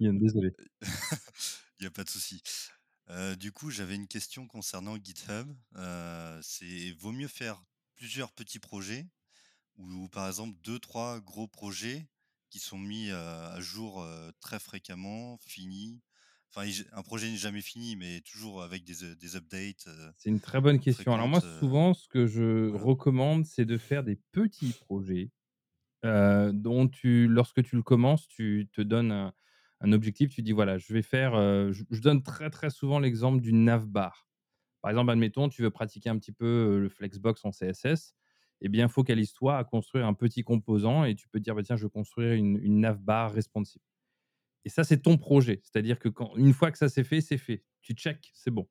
Désolé. 0.00 0.52
Il 1.80 1.84
y 1.84 1.86
a 1.86 1.90
pas 1.90 2.04
de 2.04 2.10
souci. 2.10 2.42
Heu, 3.10 3.36
du 3.36 3.52
coup, 3.52 3.70
j'avais 3.70 3.94
une 3.96 4.08
question 4.08 4.46
concernant 4.46 4.96
GitHub. 4.96 5.52
Heu, 5.76 6.40
c'est 6.42 6.92
vaut 6.92 7.12
mieux 7.12 7.28
faire 7.28 7.62
plusieurs 7.96 8.32
petits 8.32 8.58
projets 8.58 9.06
ou 9.76 10.08
par 10.08 10.28
exemple 10.28 10.58
2-3 10.62 11.20
gros 11.20 11.48
projets 11.48 12.08
qui 12.50 12.60
sont 12.60 12.78
mis 12.78 13.10
à 13.10 13.60
jour 13.60 14.06
très 14.40 14.60
fréquemment, 14.60 15.38
finis. 15.38 16.02
Enfin, 16.50 16.68
un 16.92 17.02
projet 17.02 17.30
n'est 17.30 17.36
jamais 17.36 17.62
fini, 17.62 17.96
mais 17.96 18.22
toujours 18.22 18.62
avec 18.62 18.84
des, 18.84 19.16
des 19.16 19.36
updates. 19.36 19.88
c'est 20.16 20.30
une 20.30 20.40
très 20.40 20.60
bonne 20.60 20.80
question. 20.80 21.14
Alors 21.14 21.28
moi, 21.28 21.40
souvent, 21.40 21.94
ce 21.94 22.08
que 22.08 22.26
je 22.26 22.70
recommande, 22.74 23.44
c'est 23.46 23.64
de 23.64 23.78
faire 23.78 24.04
des 24.04 24.16
petits 24.32 24.72
projets 24.74 25.30
dont 26.02 26.88
tu, 26.88 27.28
lorsque 27.28 27.62
tu 27.62 27.76
le 27.76 27.82
commences, 27.82 28.28
tu 28.28 28.68
te 28.72 28.80
donnes 28.80 29.12
un, 29.12 29.32
objectif. 29.84 30.30
Tu 30.30 30.42
dis 30.42 30.52
voilà, 30.52 30.78
je 30.78 30.92
vais 30.92 31.02
faire. 31.02 31.32
je, 31.72 32.00
donne 32.00 32.22
très 32.22 32.50
très 32.50 32.70
souvent 32.70 32.98
l'exemple 32.98 33.40
d'une 33.40 33.64
navbar. 33.64 34.28
Par 34.82 34.90
exemple, 34.90 35.10
admettons, 35.10 35.48
tu 35.48 35.62
veux 35.62 35.70
pratiquer 35.70 36.10
un 36.10 36.18
petit 36.18 36.32
peu 36.32 36.78
le 36.78 36.88
Flexbox 36.88 37.44
en 37.44 37.50
CSS 37.50 38.14
eh 38.60 38.68
bien, 38.68 38.88
focalise-toi 38.88 39.56
à 39.56 39.64
construire 39.64 40.06
un 40.06 40.14
petit 40.14 40.42
composant 40.42 41.04
et 41.04 41.14
tu 41.14 41.28
peux 41.28 41.40
dire, 41.40 41.54
bah, 41.54 41.62
tiens, 41.62 41.76
je 41.76 41.84
veux 41.84 41.88
construire 41.88 42.34
une, 42.34 42.58
une 42.62 42.80
navbar 42.80 43.32
responsive. 43.32 43.82
Et 44.64 44.68
ça, 44.68 44.84
c'est 44.84 45.00
ton 45.00 45.16
projet. 45.16 45.60
C'est-à-dire 45.62 45.98
que 45.98 46.08
quand, 46.08 46.36
une 46.36 46.52
fois 46.52 46.70
que 46.70 46.78
ça 46.78 46.88
s'est 46.88 47.04
fait, 47.04 47.20
c'est 47.20 47.38
fait. 47.38 47.64
Tu 47.80 47.94
check, 47.94 48.30
c'est 48.34 48.50
bon. 48.50 48.68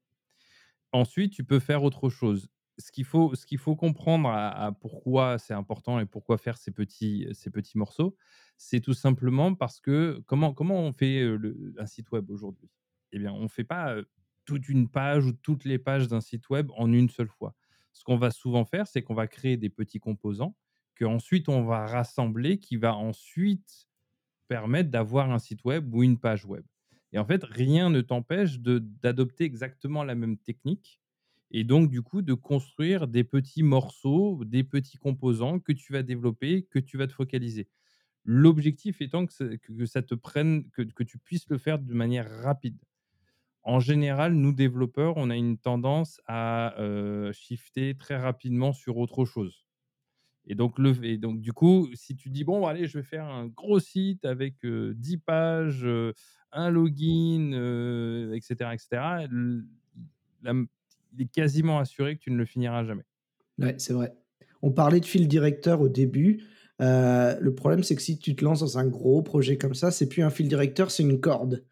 Ensuite, 0.91 1.33
tu 1.33 1.43
peux 1.43 1.59
faire 1.59 1.83
autre 1.83 2.09
chose. 2.09 2.49
Ce 2.79 2.91
qu'il 2.91 3.05
faut, 3.05 3.75
comprendre 3.75 4.29
à, 4.29 4.71
pourquoi 4.79 5.37
c'est 5.37 5.53
important 5.53 5.99
et 5.99 6.05
pourquoi 6.05 6.37
faire 6.37 6.57
ces 6.57 6.71
petits, 6.71 7.27
morceaux, 7.75 8.15
c'est 8.57 8.79
tout 8.79 8.93
simplement 8.93 9.53
parce 9.53 9.79
que 9.79 10.23
comment, 10.25 10.53
comment 10.53 10.79
on 10.79 10.91
fait 10.91 11.29
un 11.77 11.85
site 11.85 12.11
web 12.11 12.29
aujourd'hui? 12.29 12.69
Eh 13.11 13.19
bien, 13.19 13.31
on 13.33 13.43
ne 13.43 13.47
fait 13.47 13.63
pas 13.63 13.95
toute 14.45 14.69
une 14.69 14.89
page 14.89 15.25
ou 15.25 15.33
toutes 15.33 15.65
les 15.65 15.77
pages 15.77 16.07
d'un 16.07 16.21
site 16.21 16.49
web 16.49 16.71
en 16.75 16.91
une 16.91 17.09
seule 17.09 17.27
fois 17.27 17.55
ce 17.99 18.03
qu'on 18.03 18.17
va 18.17 18.31
souvent 18.31 18.65
faire, 18.65 18.87
c'est 18.87 19.01
qu'on 19.01 19.13
va 19.13 19.27
créer 19.27 19.57
des 19.57 19.69
petits 19.69 19.99
composants 19.99 20.55
que 20.95 21.05
ensuite 21.05 21.49
on 21.49 21.63
va 21.63 21.85
rassembler, 21.85 22.59
qui 22.59 22.77
va 22.77 22.95
ensuite 22.95 23.87
permettre 24.47 24.89
d'avoir 24.89 25.31
un 25.31 25.39
site 25.39 25.63
web 25.63 25.93
ou 25.93 26.03
une 26.03 26.19
page 26.19 26.45
web. 26.45 26.65
Et 27.11 27.19
en 27.19 27.25
fait, 27.25 27.43
rien 27.43 27.89
ne 27.89 28.01
t'empêche 28.01 28.59
d'adopter 28.59 29.45
exactement 29.45 30.03
la 30.03 30.15
même 30.15 30.37
technique 30.37 30.99
et 31.51 31.63
donc 31.63 31.89
du 31.89 32.01
coup 32.01 32.21
de 32.21 32.33
construire 32.33 33.07
des 33.07 33.23
petits 33.23 33.63
morceaux, 33.63 34.43
des 34.45 34.63
petits 34.63 34.97
composants 34.97 35.59
que 35.59 35.71
tu 35.71 35.93
vas 35.93 36.03
développer, 36.03 36.63
que 36.69 36.79
tu 36.79 36.97
vas 36.97 37.07
te 37.07 37.13
focaliser. 37.13 37.67
L'objectif 38.25 39.01
étant 39.01 39.25
que, 39.25 39.85
ça 39.85 40.01
te 40.01 40.15
prenne, 40.15 40.69
que, 40.71 41.03
tu 41.03 41.17
puisses 41.17 41.49
le 41.49 41.57
faire 41.57 41.79
de 41.79 41.93
manière 41.93 42.29
rapide 42.43 42.77
en 43.63 43.79
général, 43.79 44.33
nous 44.33 44.53
développeurs, 44.53 45.17
on 45.17 45.29
a 45.29 45.35
une 45.35 45.57
tendance 45.57 46.21
à 46.27 46.75
shifter 47.33 47.95
très 47.97 48.17
rapidement 48.17 48.73
sur 48.73 48.97
autre 48.97 49.25
chose. 49.25 49.65
Et 50.45 50.55
donc, 50.55 50.79
le, 50.79 50.95
et 51.05 51.17
donc, 51.17 51.41
du 51.41 51.53
coup, 51.53 51.87
si 51.93 52.15
tu 52.15 52.29
dis, 52.29 52.43
bon, 52.43 52.65
allez, 52.65 52.87
je 52.87 52.97
vais 52.97 53.03
faire 53.03 53.25
un 53.25 53.47
gros 53.47 53.79
site 53.79 54.25
avec 54.25 54.65
10 54.65 55.17
pages, 55.17 55.87
un 56.51 56.69
login, 56.69 58.31
etc., 58.33 58.71
etc., 58.73 59.27
il 61.13 61.23
est 61.23 61.31
quasiment 61.31 61.79
assuré 61.79 62.17
que 62.17 62.21
tu 62.21 62.31
ne 62.31 62.37
le 62.37 62.45
finiras 62.45 62.83
jamais. 62.83 63.03
Ouais, 63.57 63.75
c'est 63.77 63.93
vrai. 63.93 64.13
On 64.61 64.71
parlait 64.71 64.99
de 64.99 65.05
fil 65.05 65.27
directeur 65.27 65.81
au 65.81 65.89
début. 65.89 66.43
le 66.79 67.49
problème, 67.49 67.83
c'est 67.83 67.95
que 67.95 68.01
si 68.01 68.17
tu 68.17 68.35
te 68.35 68.43
lances 68.43 68.59
dans 68.59 68.77
un 68.77 68.85
gros 68.85 69.21
projet 69.21 69.57
comme 69.57 69.73
ça, 69.73 69.91
c'est 69.91 70.07
plus 70.07 70.23
un 70.23 70.29
fil 70.29 70.47
directeur, 70.47 70.91
c'est 70.91 71.03
une 71.03 71.19
corde. 71.19 71.63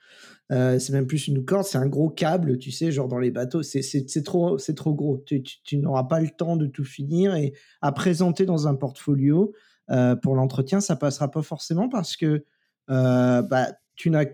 Euh, 0.52 0.80
c'est 0.80 0.93
même 0.93 1.08
plus 1.08 1.28
une 1.28 1.43
corde, 1.43 1.65
c'est 1.65 1.78
un 1.78 1.88
gros 1.88 2.10
câble, 2.10 2.58
tu 2.58 2.71
sais, 2.71 2.91
genre 2.91 3.08
dans 3.08 3.19
les 3.19 3.32
bateaux. 3.32 3.63
C'est 3.63 4.23
trop, 4.23 4.58
c'est 4.58 4.76
trop 4.76 4.93
gros. 4.93 5.23
Tu, 5.26 5.78
n'auras 5.78 6.06
pas 6.06 6.19
le 6.19 6.30
temps 6.30 6.56
de 6.56 6.67
tout 6.67 6.86
finir 6.86 7.36
et 7.36 7.54
à 7.82 7.91
présenter 7.91 8.45
dans 8.45 8.67
un 8.67 8.76
portfolio 8.76 9.54
euh, 9.89 10.15
pour 10.15 10.36
l'entretien, 10.36 10.80
ça 10.80 10.95
passera 10.95 11.30
pas 11.32 11.41
forcément 11.41 11.89
parce 11.89 12.15
que 12.15 12.45
euh, 12.89 13.41
bah, 13.41 13.73
tu 13.95 14.10
n'as 14.10 14.26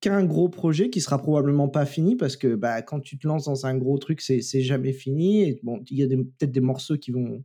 qu'un 0.00 0.24
gros 0.24 0.48
projet 0.48 0.90
qui 0.90 1.00
sera 1.00 1.18
probablement 1.18 1.68
pas 1.68 1.86
fini 1.86 2.16
parce 2.16 2.36
que 2.36 2.54
bah, 2.54 2.82
quand 2.82 3.00
tu 3.00 3.18
te 3.18 3.26
lances 3.26 3.44
dans 3.44 3.66
un 3.66 3.76
gros 3.76 3.98
truc, 3.98 4.20
c'est 4.20 4.62
jamais 4.62 4.92
fini. 4.92 5.42
Et 5.42 5.60
bon, 5.62 5.82
il 5.90 5.98
y 5.98 6.02
a 6.02 6.08
peut-être 6.08 6.52
des 6.52 6.60
morceaux 6.60 6.96
qui 6.96 7.10
vont, 7.10 7.44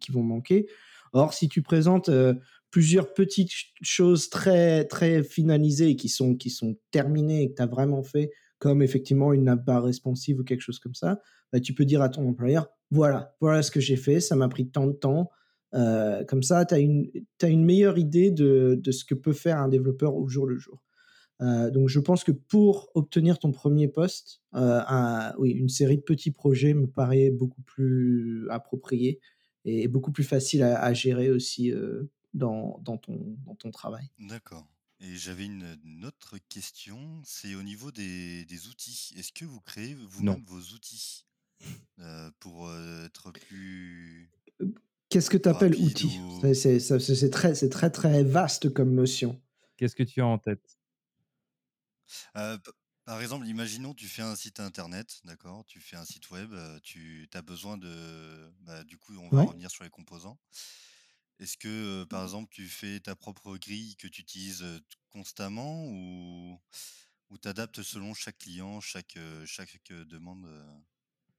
qui 0.00 0.12
vont 0.12 0.22
manquer. 0.22 0.68
Or, 1.12 1.34
si 1.34 1.48
tu 1.48 1.62
présentes 1.62 2.10
plusieurs 2.70 3.12
petites 3.12 3.50
choses 3.82 4.30
très 4.30 4.84
très 4.84 5.24
finalisées 5.24 5.96
qui 5.96 6.08
sont 6.08 6.36
qui 6.36 6.50
sont 6.50 6.76
terminées 6.92 7.42
et 7.42 7.50
que 7.50 7.56
tu 7.56 7.62
as 7.62 7.66
vraiment 7.66 8.04
fait 8.04 8.30
comme 8.60 8.82
effectivement 8.82 9.32
une 9.32 9.44
navbar 9.44 9.82
responsive 9.82 10.38
ou 10.38 10.44
quelque 10.44 10.60
chose 10.60 10.78
comme 10.78 10.94
ça, 10.94 11.20
bah, 11.52 11.58
tu 11.58 11.74
peux 11.74 11.84
dire 11.84 12.02
à 12.02 12.08
ton 12.08 12.28
employeur 12.28 12.68
voilà, 12.90 13.36
voilà 13.40 13.62
ce 13.62 13.70
que 13.70 13.80
j'ai 13.80 13.96
fait, 13.96 14.20
ça 14.20 14.36
m'a 14.36 14.48
pris 14.48 14.68
tant 14.68 14.86
de 14.86 14.92
temps. 14.92 15.30
Euh, 15.74 16.24
comme 16.24 16.42
ça, 16.42 16.64
tu 16.64 16.74
as 16.74 16.78
une, 16.78 17.08
as 17.42 17.48
une 17.48 17.64
meilleure 17.64 17.98
idée 17.98 18.30
de, 18.32 18.78
de, 18.80 18.90
ce 18.90 19.04
que 19.04 19.14
peut 19.14 19.32
faire 19.32 19.58
un 19.58 19.68
développeur 19.68 20.16
au 20.16 20.28
jour 20.28 20.46
le 20.46 20.58
jour. 20.58 20.82
Euh, 21.40 21.70
donc, 21.70 21.88
je 21.88 22.00
pense 22.00 22.24
que 22.24 22.32
pour 22.32 22.90
obtenir 22.94 23.38
ton 23.38 23.52
premier 23.52 23.88
poste, 23.88 24.42
euh, 24.54 25.32
oui, 25.38 25.50
une 25.50 25.68
série 25.68 25.96
de 25.96 26.02
petits 26.02 26.30
projets 26.30 26.74
me 26.74 26.86
paraît 26.86 27.30
beaucoup 27.30 27.62
plus 27.62 28.48
appropriée 28.50 29.20
et 29.64 29.88
beaucoup 29.88 30.12
plus 30.12 30.24
facile 30.24 30.62
à, 30.62 30.82
à 30.82 30.92
gérer 30.92 31.30
aussi 31.30 31.72
dans, 32.34 32.78
dans, 32.82 32.98
ton, 32.98 33.36
dans 33.44 33.54
ton 33.54 33.70
travail. 33.70 34.10
D'accord. 34.18 34.66
Et 35.00 35.16
j'avais 35.16 35.46
une, 35.46 35.64
autre 36.04 36.36
question, 36.50 36.98
c'est 37.24 37.54
au 37.54 37.62
niveau 37.62 37.90
des, 37.90 38.44
des 38.44 38.68
outils. 38.68 39.14
Est-ce 39.16 39.32
que 39.32 39.46
vous 39.46 39.60
créez 39.60 39.94
vous-même 39.94 40.44
vos 40.46 40.60
outils 40.74 41.24
euh, 42.00 42.30
pour 42.38 42.68
euh, 42.68 43.06
être 43.06 43.32
plus... 43.32 44.30
Qu'est-ce 45.08 45.30
que 45.30 45.38
tu 45.38 45.48
appelles 45.48 45.74
outil? 45.76 46.20
C'est 46.54 47.30
très, 47.30 47.54
très 47.54 47.90
très 47.90 48.22
vaste 48.24 48.72
comme 48.72 48.94
notion. 48.94 49.40
Qu'est-ce 49.78 49.96
que 49.96 50.02
tu 50.02 50.20
as 50.20 50.26
en 50.26 50.38
tête? 50.38 50.78
Euh, 52.36 52.58
Par 53.04 53.20
exemple, 53.20 53.46
imaginons 53.46 53.94
tu 53.94 54.06
fais 54.06 54.22
un 54.22 54.36
site 54.36 54.60
internet, 54.60 55.20
d'accord 55.24 55.64
Tu 55.66 55.80
fais 55.80 55.96
un 55.96 56.04
site 56.04 56.30
web, 56.30 56.54
tu 56.82 57.28
as 57.32 57.42
besoin 57.42 57.76
de... 57.78 58.52
Bah, 58.60 58.84
du 58.84 58.98
coup, 58.98 59.16
on 59.18 59.28
va 59.28 59.42
revenir 59.42 59.70
sur 59.70 59.84
les 59.84 59.90
composants. 59.90 60.38
Est-ce 61.38 61.56
que, 61.56 62.04
par 62.04 62.22
exemple, 62.22 62.48
tu 62.50 62.66
fais 62.68 63.00
ta 63.00 63.16
propre 63.16 63.56
grille 63.56 63.96
que 63.96 64.06
tu 64.06 64.20
utilises 64.20 64.64
constamment 65.08 65.86
ou, 65.86 66.60
ou 67.30 67.38
tu 67.38 67.48
adaptes 67.48 67.82
selon 67.82 68.12
chaque 68.14 68.38
client, 68.38 68.80
chaque, 68.80 69.18
chaque 69.46 69.90
demande 69.90 70.46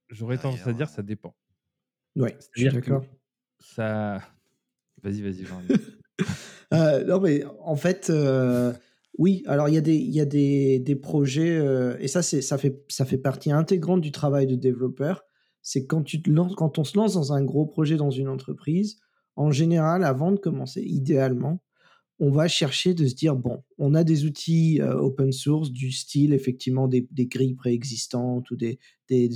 J'aurais 0.09 0.37
tendance 0.37 0.67
à 0.67 0.73
dire 0.73 0.89
ça 0.89 1.03
dépend. 1.03 1.35
Ouais, 2.15 2.37
je 2.53 2.61
suis 2.61 2.69
d'accord. 2.69 3.05
Ça. 3.59 4.21
Vas-y, 5.03 5.21
vas-y, 5.21 5.45
euh, 6.73 7.03
non, 7.05 7.19
mais 7.19 7.43
en 7.45 7.75
fait, 7.75 8.11
oui, 9.17 9.43
alors 9.45 9.69
il 9.69 9.75
y 9.75 9.77
a 9.77 9.81
des, 9.81 9.97
y 9.97 10.21
a 10.21 10.25
des, 10.25 10.79
des 10.79 10.95
projets, 10.95 11.59
et 11.99 12.07
ça, 12.07 12.21
ça, 12.21 12.57
fait, 12.57 12.83
ça 12.87 13.05
fait 13.05 13.17
partie 13.17 13.51
intégrante 13.51 14.01
du 14.01 14.11
travail 14.11 14.47
de 14.47 14.55
développeur. 14.55 15.23
C'est 15.61 15.85
quand, 15.85 16.01
tu 16.03 16.21
quand 16.21 16.79
on 16.79 16.83
se 16.83 16.97
lance 16.97 17.13
dans 17.13 17.33
un 17.33 17.43
gros 17.43 17.65
projet 17.65 17.97
dans 17.97 18.09
une 18.09 18.29
entreprise, 18.29 18.97
en 19.35 19.51
général, 19.51 20.03
avant 20.03 20.31
de 20.31 20.39
commencer, 20.39 20.81
idéalement, 20.81 21.61
on 22.19 22.29
va 22.29 22.47
chercher 22.47 22.93
de 22.93 23.07
se 23.07 23.15
dire 23.15 23.35
bon, 23.35 23.63
on 23.79 23.95
a 23.95 24.03
des 24.03 24.25
outils 24.25 24.79
euh, 24.79 24.93
open 24.93 25.31
source 25.31 25.71
du 25.71 25.91
style 25.91 26.33
effectivement 26.33 26.87
des, 26.87 27.07
grilles 27.25 27.55
préexistantes 27.55 28.51
ou 28.51 28.55
des, 28.55 28.77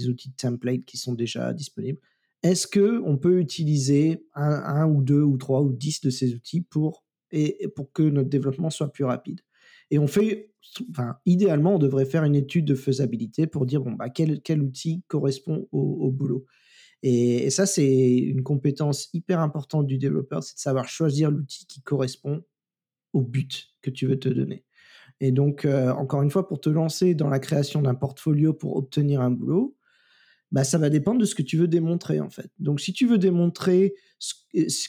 outils 0.07 0.29
de 0.29 0.35
template 0.35 0.85
qui 0.85 0.97
sont 0.97 1.15
déjà 1.15 1.51
disponibles. 1.51 1.99
Est-ce 2.43 2.67
que 2.67 3.01
on 3.03 3.17
peut 3.17 3.39
utiliser 3.39 4.23
un, 4.35 4.87
ou 4.87 5.01
deux 5.01 5.23
ou 5.23 5.35
trois 5.37 5.63
ou 5.63 5.73
dix 5.73 5.99
de 6.01 6.11
ces 6.11 6.35
outils 6.35 6.61
pour 6.61 7.03
pour 7.75 7.91
que 7.91 8.03
notre 8.03 8.29
développement 8.29 8.69
soit 8.69 8.91
plus 8.91 9.03
rapide? 9.03 9.41
Et 9.91 9.99
on 9.99 10.07
fait, 10.07 10.51
enfin, 10.89 11.17
idéalement, 11.25 11.75
on 11.75 11.79
devrait 11.79 12.05
faire 12.05 12.23
une 12.23 12.35
étude 12.35 12.65
de 12.65 12.75
faisabilité 12.75 13.47
pour 13.47 13.65
dire 13.65 13.81
bon 13.81 13.91
bah 13.91 14.09
quel, 14.09 14.41
quel 14.41 14.61
outil 14.61 15.03
correspond 15.07 15.67
au 15.71 16.11
boulot. 16.11 16.45
Et, 17.07 17.51
ça, 17.51 17.67
c'est 17.67 18.17
une 18.17 18.41
compétence 18.41 19.09
hyper 19.13 19.39
importante 19.39 19.85
du 19.85 19.99
développeur, 19.99 20.43
c'est 20.43 20.55
de 20.55 20.59
savoir 20.59 20.87
choisir 20.87 21.29
l'outil 21.29 21.67
qui 21.67 21.83
correspond 21.83 22.43
au 23.13 23.21
but 23.21 23.67
que 23.83 23.91
tu 23.91 24.07
veux 24.07 24.19
te 24.19 24.27
donner. 24.27 24.65
Et 25.19 25.31
donc, 25.31 25.65
euh, 25.65 25.91
encore 25.91 26.23
une 26.23 26.31
fois, 26.31 26.47
pour 26.47 26.59
te 26.59 26.69
lancer 26.69 27.13
dans 27.13 27.29
la 27.29 27.39
création 27.39 27.83
d'un 27.83 27.93
portfolio 27.93 28.53
pour 28.53 28.75
obtenir 28.75 29.21
un 29.21 29.29
boulot, 29.29 29.74
bah, 30.55 30.63
ça 30.63 30.77
va 30.77 30.89
dépendre 30.89 31.19
de 31.19 31.25
ce 31.25 31.35
que 31.35 31.41
tu 31.41 31.57
veux 31.57 31.67
démontrer, 31.67 32.21
en 32.21 32.29
fait. 32.29 32.49
Donc, 32.59 32.79
si 32.79 32.93
tu 32.93 33.05
veux 33.05 33.17
démontrer 33.17 33.93
ce, 34.19 34.33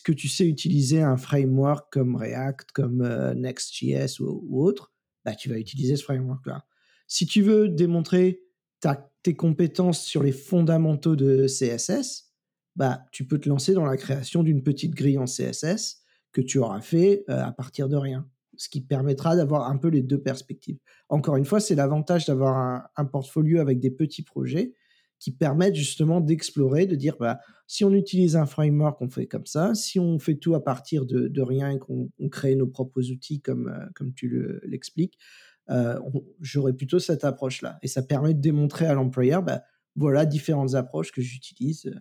que 0.05 0.13
tu 0.13 0.29
sais 0.29 0.47
utiliser 0.47 1.03
un 1.03 1.17
framework 1.17 1.93
comme 1.93 2.15
React, 2.15 2.71
comme 2.71 3.03
euh, 3.03 3.35
Next.js 3.35 4.21
ou, 4.21 4.65
autre, 4.65 4.93
bah, 5.25 5.35
tu 5.35 5.49
vas 5.49 5.59
utiliser 5.59 5.97
ce 5.97 6.05
framework-là. 6.05 6.65
Si 7.09 7.27
tu 7.27 7.43
veux 7.43 7.69
démontrer 7.69 8.43
ta 8.79 9.11
tes 9.25 9.35
compétences 9.35 10.05
sur 10.05 10.23
les 10.23 10.31
fondamentaux 10.31 11.17
de 11.17 11.49
CSS, 11.49 12.31
bah, 12.77 13.05
tu 13.11 13.27
peux 13.27 13.41
te 13.41 13.49
lancer 13.49 13.73
dans 13.73 13.85
la 13.85 13.97
création 13.97 14.45
d'une 14.45 14.63
petite 14.63 14.95
grille 14.95 15.19
en 15.19 15.25
CSS 15.25 16.01
que 16.31 16.41
tu 16.41 16.59
auras 16.59 16.81
fait 16.81 17.25
euh, 17.29 17.43
à 17.43 17.51
partir 17.51 17.89
de 17.89 17.97
rien, 17.97 18.29
ce 18.57 18.69
qui 18.69 18.81
permettra 18.83 19.35
d'avoir 19.35 19.69
un 19.69 19.79
peu 19.79 19.89
les 19.89 20.03
deux 20.03 20.23
perspectives. 20.23 20.79
Encore 21.09 21.35
une 21.35 21.45
fois, 21.45 21.59
c'est 21.59 21.75
l'avantage 21.75 22.27
d'avoir 22.27 22.89
un, 22.95 23.05
portfolio 23.05 23.59
avec 23.59 23.81
des 23.81 23.91
petits 23.91 24.23
projets 24.23 24.75
qui 25.19 25.33
permettent 25.33 25.75
justement 25.75 26.21
d'explorer, 26.21 26.87
de 26.87 26.95
dire, 26.97 27.17
bah, 27.19 27.41
si 27.67 27.85
on 27.85 27.93
utilise 27.93 28.37
un 28.37 28.47
framework, 28.47 29.01
on 29.01 29.09
fait 29.09 29.27
comme 29.27 29.47
ça. 29.47 29.75
Si 29.75 29.99
on 29.99 30.19
fait 30.19 30.37
tout 30.37 30.55
à 30.55 30.63
partir 30.63 31.07
de, 31.07 31.29
de 31.29 31.43
rien 31.43 31.71
et 31.71 31.79
qu'on 31.79 32.11
on 32.19 32.29
crée 32.29 32.55
nos 32.55 32.67
propres 32.67 33.11
outils, 33.11 33.41
comme, 33.41 33.69
euh, 33.69 33.87
comme 33.95 34.13
tu 34.15 34.29
le- 34.29 34.61
l'expliques, 34.65 35.19
euh, 35.71 35.99
j'aurais 36.41 36.73
plutôt 36.75 36.99
cette 36.99 37.25
approche-là. 37.25 37.79
Et 37.83 37.89
ça 37.89 38.03
permet 38.03 38.35
de 38.35 38.41
démontrer 38.41 38.87
à 38.87 38.95
l'employeur, 38.95 39.43
bah, 39.43 39.63
voilà 39.97 40.27
différentes 40.27 40.75
approches 40.75 41.13
que 41.13 41.23
j'utilise. 41.23 41.87
euh, 41.87 41.95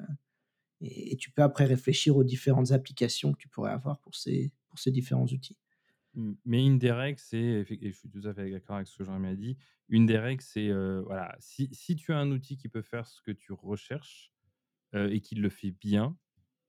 et, 0.81 1.13
et 1.13 1.17
tu 1.17 1.31
peux 1.31 1.43
après 1.43 1.65
réfléchir 1.65 2.17
aux 2.17 2.23
différentes 2.23 2.71
applications 2.71 3.33
que 3.33 3.37
tu 3.39 3.49
pourrais 3.49 3.71
avoir 3.71 3.99
pour 4.01 4.15
ces, 4.15 4.51
pour 4.69 4.79
ces 4.79 4.91
différents 4.91 5.25
outils. 5.27 5.57
Mmh, 6.15 6.33
mais 6.45 6.65
une 6.65 6.79
des 6.79 6.91
règles, 6.91 7.19
c'est 7.19 7.37
et 7.37 7.91
je 7.91 7.97
suis 7.97 8.09
tout 8.09 8.21
à 8.25 8.33
fait 8.33 8.49
d'accord 8.49 8.77
avec 8.77 8.87
ce 8.87 9.03
que 9.03 9.09
a 9.09 9.35
dit. 9.35 9.57
Une 9.89 10.05
des 10.05 10.17
règles, 10.17 10.41
c'est, 10.41 10.71
voilà, 11.03 11.35
si 11.39 11.69
si 11.73 11.95
tu 11.95 12.13
as 12.13 12.17
un 12.19 12.31
outil 12.31 12.57
qui 12.57 12.69
peut 12.69 12.81
faire 12.81 13.07
ce 13.07 13.21
que 13.21 13.31
tu 13.31 13.53
recherches, 13.53 14.31
et 14.95 15.21
qu'il 15.21 15.41
le 15.41 15.49
fait 15.49 15.71
bien, 15.71 16.17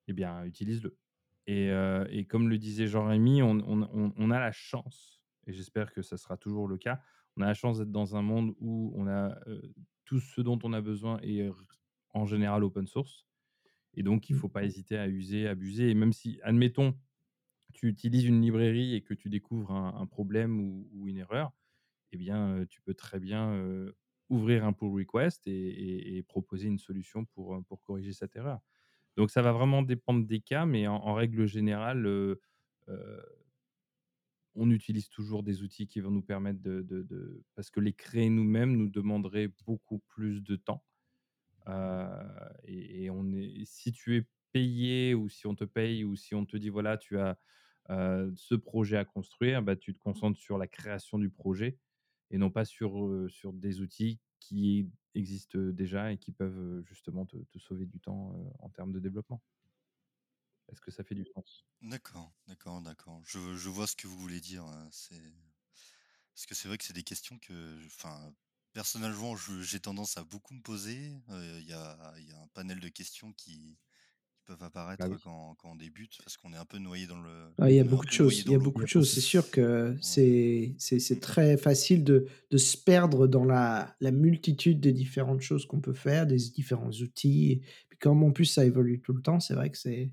eh 0.09 0.15
bien, 0.15 0.45
utilise-le. 0.45 0.99
Et 1.47 1.69
et 2.11 2.27
comme 2.27 2.49
le 2.51 2.59
disait 2.59 2.89
Jean-Rémy, 2.89 3.43
on 3.43 3.61
on 3.67 3.83
on 3.93 4.15
on 4.17 4.31
a 4.33 4.41
la 4.41 4.53
chance, 4.53 5.23
et 5.47 5.53
j'espère 5.55 5.93
que 5.93 6.03
ça 6.03 6.17
sera 6.19 6.37
toujours 6.39 6.69
le 6.69 6.79
cas, 6.79 7.03
on 7.37 7.43
a 7.43 7.47
la 7.47 7.55
chance 7.55 7.79
d'être 7.79 7.93
dans 7.93 8.17
un 8.17 8.23
monde 8.23 8.55
où 8.61 8.93
on 8.97 9.09
a, 9.09 9.39
tout 10.07 10.21
ce 10.21 10.41
dont 10.43 10.59
on 10.65 10.73
a 10.75 10.81
besoin 10.83 11.19
est 11.23 11.49
r 11.49 11.65
en 12.15 12.27
général 12.27 12.65
open 12.65 12.87
source 12.89 13.27
et 13.95 14.03
donc 14.05 14.31
il 14.31 14.33
Mm. 14.33 14.37
faut 14.37 14.49
pas 14.51 14.65
hésiter 14.65 14.99
à 14.99 15.09
user, 15.09 15.49
abuser 15.49 15.91
et 15.91 15.95
même 15.95 16.13
si, 16.15 16.41
admettons, 16.45 16.97
tu 17.77 17.89
utilises 17.89 18.27
une 18.27 18.43
librairie 18.43 18.95
et 18.97 19.03
que 19.03 19.15
tu 19.15 19.31
découvres 19.31 19.73
un 19.73 19.95
un 20.01 20.07
problème 20.07 20.61
ou 20.61 20.89
ou 20.95 21.09
une 21.09 21.19
erreur, 21.19 21.53
eh 22.13 22.19
bien, 22.19 22.67
tu 22.71 22.83
peux 22.83 22.95
très 22.95 23.21
bien, 23.21 23.55
ouvrir 24.31 24.65
un 24.67 24.73
pull 24.75 24.93
request 24.95 25.47
et 25.49 25.53
et 25.53 26.19
et 26.19 26.23
proposer 26.25 26.69
une 26.69 26.79
solution 26.81 27.25
pour, 27.27 27.63
corriger 27.83 28.13
cette 28.15 28.37
erreur. 28.37 28.61
Donc 29.17 29.31
ça 29.31 29.43
va 29.43 29.53
vraiment 29.53 29.83
dépendre 29.83 30.27
des 30.27 30.41
cas, 30.41 30.67
mais 30.67 30.87
en 30.89 30.97
en 30.97 31.15
règle 31.15 31.47
générale, 31.47 32.07
on 34.55 34.71
utilise 34.71 35.09
toujours 35.09 35.43
des 35.43 35.63
outils 35.63 35.87
qui 35.87 36.01
vont 36.01 36.11
nous 36.11 36.23
permettre 36.23 36.61
de 36.63 36.81
de 36.83 37.03
de 37.03 37.45
parce 37.55 37.71
que 37.71 37.81
les 37.81 37.93
créer 37.93 38.31
nous-mêmes 38.31 38.77
nous 38.77 38.89
demanderait 38.89 39.49
beaucoup 39.67 39.99
plus 39.99 40.43
de 40.43 40.57
temps. 40.57 40.85
Heu 41.69 42.09
et 42.65 43.05
et 43.05 43.11
on 43.11 43.33
est 43.33 43.65
si 43.67 43.93
tu 43.93 44.17
es 44.19 44.29
payé 44.53 45.15
ou 45.15 45.29
si 45.29 45.47
on 45.49 45.55
te 45.57 45.65
paye 45.65 46.05
ou 46.05 46.17
si 46.17 46.35
on 46.37 46.47
te 46.47 46.57
dit: 46.59 46.71
«Voilà, 46.71 46.99
tu 46.99 47.19
as, 47.19 47.39
heu, 47.91 48.33
ce 48.37 48.55
projet 48.55 48.97
à 48.99 49.05
construire», 49.05 49.63
bah, 49.63 49.77
tu 49.77 49.95
te 49.95 49.99
concentres 49.99 50.39
sur 50.41 50.59
la 50.59 50.67
création 50.69 51.19
du 51.19 51.31
projet 51.31 51.79
et 52.31 52.39
non 52.39 52.51
pas 52.51 52.65
sur, 52.65 53.05
heu, 53.07 53.29
sur 53.29 53.53
des 53.53 53.81
outils 53.81 54.21
qui 54.41 54.91
existent, 55.15 55.59
déjà 55.59 56.13
et 56.13 56.19
qui 56.19 56.33
peuvent, 56.33 56.83
justement 56.85 57.27
te 57.27 57.59
sauver 57.59 57.87
du 57.87 58.01
temps, 58.01 58.55
en 58.61 58.69
termes 58.71 58.93
de 58.93 59.01
développement. 59.01 59.43
Est-ce 60.69 60.81
que 60.81 60.91
ça 60.93 61.03
fait 61.05 61.15
du 61.17 61.25
sens? 61.25 61.65
D'accord, 61.83 62.33
d'accord, 62.47 62.81
d'accord. 62.83 63.23
Je 63.27 63.39
vois 63.69 63.87
ce 63.87 63.97
que 63.97 64.07
vous 64.07 64.19
voulez 64.19 64.41
dire, 64.41 64.65
heu, 64.67 64.89
c'est 64.91 65.21
parce 66.35 66.47
que 66.47 66.55
c'est 66.55 66.69
vrai 66.69 66.79
que 66.79 66.85
c'est 66.85 66.93
des 66.95 67.05
questions 67.05 67.39
que 67.39 67.87
enfin, 67.87 68.35
personnellement, 68.73 69.37
j'ai 69.37 69.81
tendance 69.81 70.17
à 70.19 70.25
beaucoup 70.25 70.55
me 70.55 70.63
poser. 70.63 71.15
Il 71.31 71.65
y 71.67 71.73
a 71.75 72.15
un 72.43 72.49
panel 72.55 72.81
de 72.81 72.89
questions 72.89 73.33
qui 73.33 73.79
peuvent 74.47 74.63
Bah 74.99 75.07
apparaître 75.07 75.09
oui. 75.09 75.19
quand 75.23 75.55
quand 75.57 75.73
on 75.73 75.77
débute 75.77 76.21
parce 76.25 76.37
qu'on 76.37 76.53
est 76.53 76.57
un 76.57 76.65
peu 76.65 76.79
noyé 76.79 77.07
dans 77.07 77.21
le 77.21 77.53
Ah, 77.59 77.71
il 77.71 77.77
y 77.77 77.81
a 77.81 77.85
on 77.85 77.91
est 77.91 77.95
un 77.95 77.97
beaucoup 77.97 78.05
de 78.05 78.11
peu 78.11 78.17
noyé 78.17 78.43
choses. 78.43 78.45
Il 78.47 78.51
y 78.51 78.55
dans 78.55 78.55
a 78.55 78.59
l'eau. 78.59 78.59
beaucoup 78.59 78.83
de 78.83 78.89
choses. 78.89 79.11
C'est 79.11 79.21
sûr 79.23 79.51
que 79.51 79.97
Ouais. 80.03 80.03
c'est 80.03 80.75
c'est 80.79 80.99
c'est 80.99 81.21
très 81.21 81.57
facile 81.57 82.05
de 82.05 82.27
de 82.51 82.59
se 82.59 82.77
perdre 82.77 83.27
dans 83.27 83.45
la 83.47 83.97
la 84.01 84.11
multitude 84.11 84.79
des 84.81 84.93
différentes 84.93 85.41
choses 85.41 85.65
qu'on 85.67 85.81
peut 85.81 85.95
faire, 85.95 86.27
des 86.27 86.37
différents 86.37 86.91
outils. 86.91 87.63
Puis 87.89 87.99
comme 87.99 88.23
en 88.25 88.31
plus 88.33 88.45
ça 88.45 88.65
évolue 88.67 89.01
tout 89.01 89.15
le 89.15 89.23
temps, 89.23 89.41
c'est 89.41 89.55
vrai 89.55 89.71
que 89.71 89.79
c'est 89.79 90.13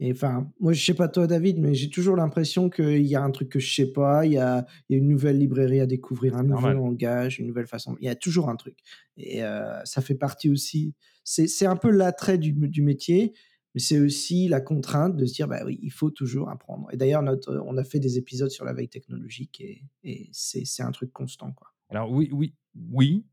et 0.00 0.12
enfin, 0.12 0.52
moi 0.60 0.72
je 0.74 0.84
sais 0.84 0.94
pas 0.94 1.08
toi 1.08 1.26
David, 1.26 1.58
mais 1.58 1.74
j'ai 1.74 1.90
toujours 1.90 2.16
l'impression 2.16 2.70
qu'il 2.70 3.02
y 3.06 3.16
a 3.16 3.22
un 3.22 3.30
truc 3.32 3.50
que 3.50 3.60
je 3.60 3.74
sais 3.74 3.92
pas, 3.92 4.26
il 4.26 4.32
y 4.34 4.38
a 4.38 4.66
il 4.88 4.94
y 4.96 5.00
a 5.00 5.02
une 5.02 5.08
nouvelle 5.08 5.38
librairie 5.38 5.80
à 5.80 5.86
découvrir, 5.86 6.36
un 6.36 6.42
C'est 6.42 6.44
nouveau 6.44 6.70
normal. 6.70 6.76
langage, 6.76 7.38
une 7.40 7.46
nouvelle 7.48 7.66
façon 7.68 7.96
il 8.00 8.06
y 8.06 8.08
a 8.10 8.16
toujours 8.16 8.48
un 8.50 8.56
truc 8.56 8.78
et 9.18 9.42
heu, 9.44 9.62
ça 9.84 10.02
fait 10.02 10.14
partie 10.16 10.50
aussi 10.50 10.94
c'est 11.24 11.46
c'est 11.48 11.66
un 11.66 11.76
peu 11.76 11.90
l'attrait 11.90 12.38
du 12.38 12.52
du 12.52 12.82
métier, 12.82 13.34
mais 13.74 13.80
c'est 13.80 14.00
aussi 14.00 14.48
la 14.48 14.60
contrainte 14.60 15.16
de 15.16 15.26
se 15.26 15.34
dire: 15.34 15.48
«Bah 15.48 15.62
oui, 15.64 15.78
il 15.82 15.92
faut 15.92 16.10
toujours 16.10 16.50
apprendre» 16.50 16.88
et 16.92 16.96
d'ailleurs 16.96 17.22
notre 17.22 17.56
on 17.66 17.76
a 17.76 17.84
fait 17.84 18.00
des 18.00 18.18
épisodes 18.18 18.50
sur 18.50 18.64
la 18.64 18.72
veille 18.74 18.88
technologique 18.88 19.60
et 19.60 19.84
et 20.04 20.28
c'est 20.32 20.64
c'est 20.64 20.82
un 20.82 20.92
truc 20.92 21.12
constant, 21.12 21.52
quoi. 21.52 21.74
Alors 21.88 22.10
oui, 22.10 22.28
oui, 22.32 22.54
oui, 22.74 23.26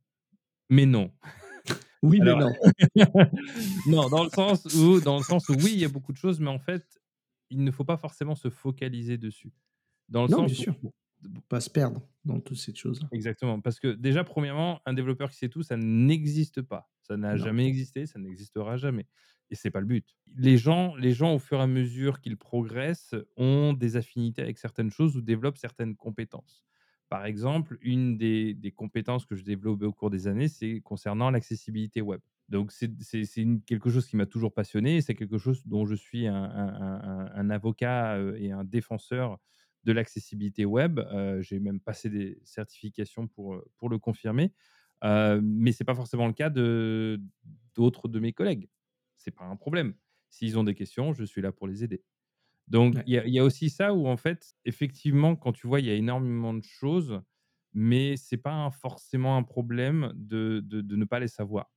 mais 0.69 0.85
non. 0.85 1.13
Oui, 2.03 2.21
mais 2.21 2.35
non. 2.35 2.55
non, 3.85 4.09
dans 4.09 4.23
le 4.23 4.29
sens 4.29 4.67
où 4.73 5.01
dans 5.01 5.17
le 5.17 5.23
sens 5.23 5.49
où 5.49 5.55
oui, 5.55 5.73
il 5.73 5.79
y 5.79 5.85
a 5.85 5.89
beaucoup 5.89 6.11
de 6.13 6.17
choses, 6.17 6.39
mais 6.39 6.49
en 6.49 6.59
fait, 6.59 6.99
il 7.49 7.63
ne 7.63 7.71
faut 7.71 7.85
pas 7.85 7.97
forcément 7.97 8.35
se 8.35 8.49
focaliser 8.49 9.17
dessus. 9.17 9.53
Dans 10.09 10.23
le 10.23 10.29
Non, 10.29 10.43
bien 10.43 10.53
sens 10.53 10.59
où 10.59 10.63
sûr, 10.63 10.75
pas 11.49 11.59
se 11.61 11.69
perdre 11.69 12.07
dans 12.25 12.39
toutes 12.39 12.57
ces 12.57 12.75
choses-là. 12.75 13.11
exactement, 13.11 13.61
parce 13.61 13.79
que 13.79 13.93
déjà, 13.93 14.23
premièrement, 14.23 14.81
un 14.85 14.93
développeur 14.93 15.29
qui 15.29 15.37
sait 15.37 15.49
tout, 15.49 15.63
ça 15.63 15.77
n'existe 15.77 16.61
pas. 16.61 16.89
Ça 17.01 17.15
n'a 17.17 17.37
jamais 17.37 17.67
existé, 17.67 18.05
ça 18.05 18.19
n'existera 18.19 18.77
jamais 18.77 19.07
et 19.49 19.55
c'est 19.55 19.71
pas 19.71 19.79
le 19.79 19.85
but. 19.87 20.17
Les 20.35 20.57
gens 20.57 20.95
les 20.95 21.13
gens, 21.13 21.33
au 21.35 21.39
fur 21.39 21.59
et 21.59 21.63
à 21.63 21.67
mesure 21.67 22.19
qu'ils 22.21 22.37
progressent, 22.37 23.15
ont 23.37 23.73
des 23.73 23.95
affinités 23.97 24.41
avec 24.41 24.57
certaines 24.57 24.91
choses 24.91 25.15
ou 25.17 25.21
développent 25.21 25.57
certaines 25.57 25.95
compétences. 25.95 26.63
Par 27.09 27.25
exemple, 27.25 27.77
une 27.81 28.17
des 28.17 28.73
compétences 28.75 29.25
que 29.25 29.35
je 29.35 29.43
développe 29.43 29.81
au 29.83 29.93
cours 29.93 30.09
des 30.09 30.27
années, 30.27 30.49
c'est 30.49 30.81
concernant 30.81 31.31
l'accessibilité 31.31 32.01
web. 32.01 32.19
Donc 32.49 32.71
c'est 32.71 32.89
quelque 33.65 33.89
chose 33.89 34.07
qui 34.07 34.15
m'a 34.17 34.25
toujours 34.25 34.53
passionné 34.53 34.97
et 34.97 35.01
c'est 35.01 35.15
quelque 35.15 35.37
chose 35.37 35.61
dont 35.65 35.85
je 35.85 35.95
suis 35.95 36.27
un 36.27 37.49
avocat, 37.49 38.17
heu 38.17 38.35
et 38.41 38.51
un 38.51 38.63
défenseur 38.63 39.37
de 39.83 39.91
l'accessibilité 39.93 40.65
web. 40.65 40.99
Heu, 40.99 41.41
j'ai 41.41 41.59
même 41.59 41.79
passé 41.79 42.09
des 42.09 42.39
certifications 42.43 43.27
pour, 43.27 43.61
pour 43.77 43.89
le 43.89 43.99
confirmer. 43.99 44.53
Mais 45.03 45.71
c'est 45.71 45.83
pas 45.85 45.95
forcément 45.95 46.27
le 46.27 46.33
cas 46.33 46.49
d'autres 46.49 48.07
de 48.07 48.19
mes 48.19 48.33
collègues. 48.33 48.69
C'est 49.27 49.31
pas 49.35 49.45
un 49.45 49.55
problème. 49.57 49.95
S'ils 50.29 50.57
ont 50.57 50.63
des 50.63 50.75
questions, 50.75 51.13
je 51.13 51.23
suis 51.25 51.41
là 51.41 51.51
pour 51.51 51.67
les 51.67 51.83
aider. 51.83 52.05
Donc 52.67 52.95
Ouais. 52.95 53.07
il 53.07 53.13
y 53.13 53.19
a 53.19 53.25
il 53.27 53.33
y 53.33 53.39
a 53.39 53.45
aussi 53.45 53.69
ça 53.69 53.93
où 53.93 54.07
en 54.07 54.17
fait, 54.17 54.55
effectivement, 54.65 55.35
quand 55.35 55.53
tu 55.53 55.67
vois, 55.67 55.79
il 55.81 55.87
y 55.87 55.91
a 55.91 55.95
énormément 55.95 56.53
de 56.53 56.63
choses, 56.63 57.21
mais 57.73 58.17
c'est 58.17 58.37
pas 58.37 58.53
un 58.53 58.71
forcément 58.71 59.37
un 59.37 59.43
problème 59.43 60.13
de 60.15 60.61
de 60.65 60.81
de 60.81 60.95
ne 60.97 61.05
pas 61.05 61.19
les 61.21 61.27
savoir. 61.29 61.71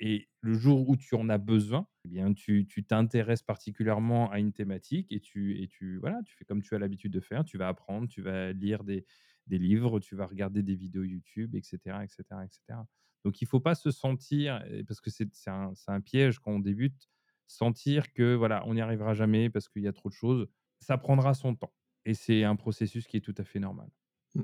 Et 0.00 0.28
le 0.42 0.54
jour 0.54 0.88
où 0.88 0.96
tu 0.96 1.14
en 1.16 1.28
as 1.30 1.38
besoin, 1.38 1.88
eh 2.04 2.08
bien, 2.08 2.32
tu 2.34 2.66
t'intéresses 2.88 3.42
particulièrement 3.42 4.30
à 4.30 4.40
une 4.40 4.52
thématique 4.52 5.12
et 5.12 5.20
tu 5.20 5.62
et 5.62 5.68
tu 5.68 5.98
voilà, 5.98 6.20
tu 6.26 6.36
fais 6.36 6.44
comme 6.44 6.62
tu 6.62 6.74
as 6.74 6.78
l'habitude 6.80 7.12
de 7.12 7.20
faire. 7.20 7.44
Tu 7.44 7.58
vas 7.58 7.68
apprendre, 7.68 8.08
tu 8.08 8.22
vas 8.22 8.52
lire 8.52 8.84
des 8.84 9.06
des 9.48 9.58
livres, 9.58 10.00
tu 10.00 10.16
vas 10.16 10.26
regarder 10.26 10.62
des 10.64 10.76
vidéos 10.76 11.04
YouTube 11.04 11.54
et 11.56 11.62
cetera 11.62 12.04
et 12.04 12.08
cetera 12.08 12.44
et 12.44 12.48
cetera. 12.50 12.86
Donc 13.24 13.40
il 13.40 13.46
faut 13.46 13.60
pas 13.60 13.74
se 13.74 13.90
sentir 13.90 14.62
parce 14.86 15.00
que 15.00 15.10
c'est 15.10 15.28
un 15.48 16.00
piège 16.00 16.38
quand 16.38 16.52
on 16.52 16.58
débute, 16.58 17.08
sentir 17.46 18.12
que 18.12 18.34
voilà, 18.34 18.62
on 18.66 18.74
n'y 18.74 18.80
arrivera 18.80 19.14
jamais 19.14 19.50
parce 19.50 19.68
qu'il 19.68 19.82
y 19.82 19.88
a 19.88 19.92
trop 19.92 20.08
de 20.08 20.14
choses. 20.14 20.48
Ça 20.80 20.98
prendra 20.98 21.34
son 21.34 21.54
temps 21.54 21.72
et 22.04 22.14
c'est 22.14 22.44
un 22.44 22.56
processus 22.56 23.06
qui 23.06 23.16
est 23.16 23.20
tout 23.20 23.34
à 23.38 23.44
fait 23.44 23.60
normal. 23.60 23.88
Mmh. 24.34 24.42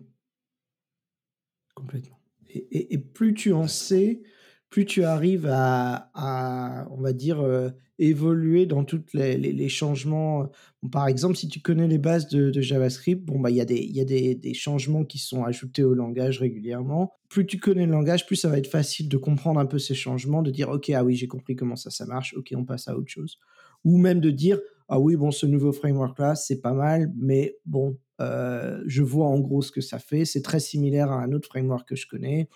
Complètement 1.75 2.19
et 2.51 2.99
plus 2.99 3.35
tu 3.35 3.53
en 3.53 3.67
sais, 3.67 4.23
plus 4.71 4.85
tu 4.87 5.05
arrives 5.05 5.47
à 5.51 6.87
on 6.91 7.01
va 7.01 7.13
dire, 7.13 7.41
heu, 7.43 7.73
évoluer 7.99 8.67
dans 8.67 8.85
toutes 8.85 9.13
les 9.15 9.69
changements, 9.69 10.45
heu, 10.45 10.49
par 10.93 11.09
exemple, 11.09 11.37
si 11.37 11.49
tu 11.49 11.61
connais 11.61 11.89
les 11.89 11.99
bases 11.99 12.29
de 12.29 12.61
JavaScript, 12.61 13.25
bon, 13.25 13.41
bah, 13.41 13.51
il 13.51 13.57
y 13.57 13.61
a 13.61 13.65
des 13.65 13.81
y 13.85 14.01
a 14.01 14.05
des 14.05 14.55
changements 14.55 15.05
qui 15.05 15.19
sont 15.19 15.45
ajoutés 15.45 15.83
au 15.85 15.95
langage 15.95 16.39
régulièrement. 16.39 17.13
Plus 17.29 17.47
tu 17.47 17.59
connais 17.59 17.87
le 17.87 17.93
langage, 17.93 18.27
plus 18.27 18.37
ça 18.37 18.49
va 18.49 18.59
être 18.59 18.71
facile 18.71 19.09
de 19.09 19.17
comprendre 19.17 19.61
un 19.61 19.67
peu 19.67 19.79
ces 19.79 19.95
changements, 19.95 20.43
de 20.43 20.51
dire: 20.51 20.69
«OK, 20.71 20.91
ah 20.91 21.05
oui, 21.05 21.15
j'ai 21.17 21.29
compris 21.29 21.57
comment 21.57 21.77
ça, 21.77 21.91
ça 21.91 22.07
marche. 22.07 22.35
OK, 22.37 22.53
on 22.57 22.65
passe 22.65 22.89
à 22.89 22.97
autre 22.97 23.11
chose» 23.11 23.39
ou 23.85 23.97
même 23.99 24.21
de 24.21 24.31
dire: 24.31 24.59
«Ah 24.89 24.99
oui, 25.01 25.17
bon, 25.17 25.31
ce 25.31 25.47
nouveau 25.47 25.73
framework-là, 25.73 26.35
c'est 26.35 26.61
pas 26.61 26.73
mal, 26.73 27.13
mais 27.17 27.57
bon, 27.67 27.99
Heu, 28.21 28.83
je 28.89 29.01
vois 29.05 29.29
en 29.29 29.39
gros 29.39 29.63
ce 29.63 29.71
que 29.71 29.81
ça 29.81 30.01
fait. 30.01 30.25
C'est 30.25 30.43
très 30.43 30.59
similaire 30.59 31.13
à 31.13 31.23
un 31.23 31.31
autre 31.31 31.47
framework 31.47 31.89
que 31.89 31.95
je 31.95 32.09
connais. 32.09 32.49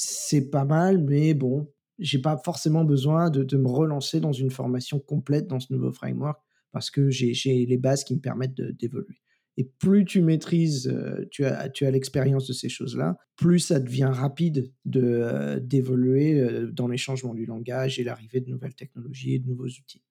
C'est 0.00 0.48
pas 0.50 0.64
mal, 0.64 1.02
mais 1.02 1.34
bon, 1.34 1.72
j'ai 1.98 2.20
pas 2.20 2.36
forcément 2.36 2.84
besoin 2.84 3.30
de 3.30 3.42
de 3.42 3.56
me 3.56 3.66
relancer 3.68 4.20
dans 4.20 4.32
une 4.32 4.50
formation 4.50 5.00
complète 5.00 5.48
dans 5.48 5.58
ce 5.58 5.72
nouveau 5.72 5.92
framework 5.92 6.40
parce 6.72 6.88
que 6.90 7.10
j'ai 7.10 7.66
les 7.66 7.76
bases 7.78 8.04
qui 8.04 8.14
me 8.14 8.20
permettent 8.20 8.54
de 8.54 8.70
d'évoluer 8.70 9.16
et 9.56 9.64
plus 9.64 10.04
tu 10.04 10.22
maîtrises, 10.22 10.86
heu, 10.88 11.26
tu 11.32 11.44
as 11.44 11.68
tu 11.68 11.84
as 11.84 11.90
l'expérience 11.90 12.46
de 12.46 12.52
ces 12.52 12.68
choses-là, 12.68 13.16
plus 13.36 13.58
ça 13.58 13.80
devient 13.80 14.10
rapide 14.12 14.72
de, 14.84 15.00
heu, 15.02 15.60
d'évoluer, 15.60 16.34
heu, 16.40 16.70
dans 16.70 16.86
les 16.86 16.96
changements 16.96 17.34
du 17.34 17.44
langage 17.44 17.98
et 17.98 18.04
l'arrivée 18.04 18.40
de 18.40 18.48
nouvelles 18.50 18.76
technologies 18.76 19.34
et 19.34 19.38
de 19.40 19.48
nouveaux 19.48 19.66
outils. 19.66 20.02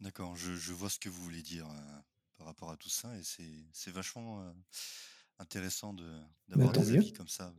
D'accord, 0.00 0.34
je 0.34 0.54
je 0.56 0.72
vois 0.72 0.88
ce 0.90 0.98
que 0.98 1.08
vous 1.08 1.22
voulez 1.22 1.42
dire, 1.42 1.68
par 2.36 2.46
rapport 2.46 2.70
à 2.70 2.76
tout 2.76 2.88
ça 2.88 3.16
et 3.18 3.22
c'est 3.22 3.90
vachement, 3.90 4.52
intéressant 5.38 5.94
de 5.94 6.20
Bah, 6.54 6.68
d'avoir 6.68 6.72
tant 6.72 6.84
des 6.84 6.92
avis 6.92 7.12
comme 7.12 7.28
ça. 7.28 7.54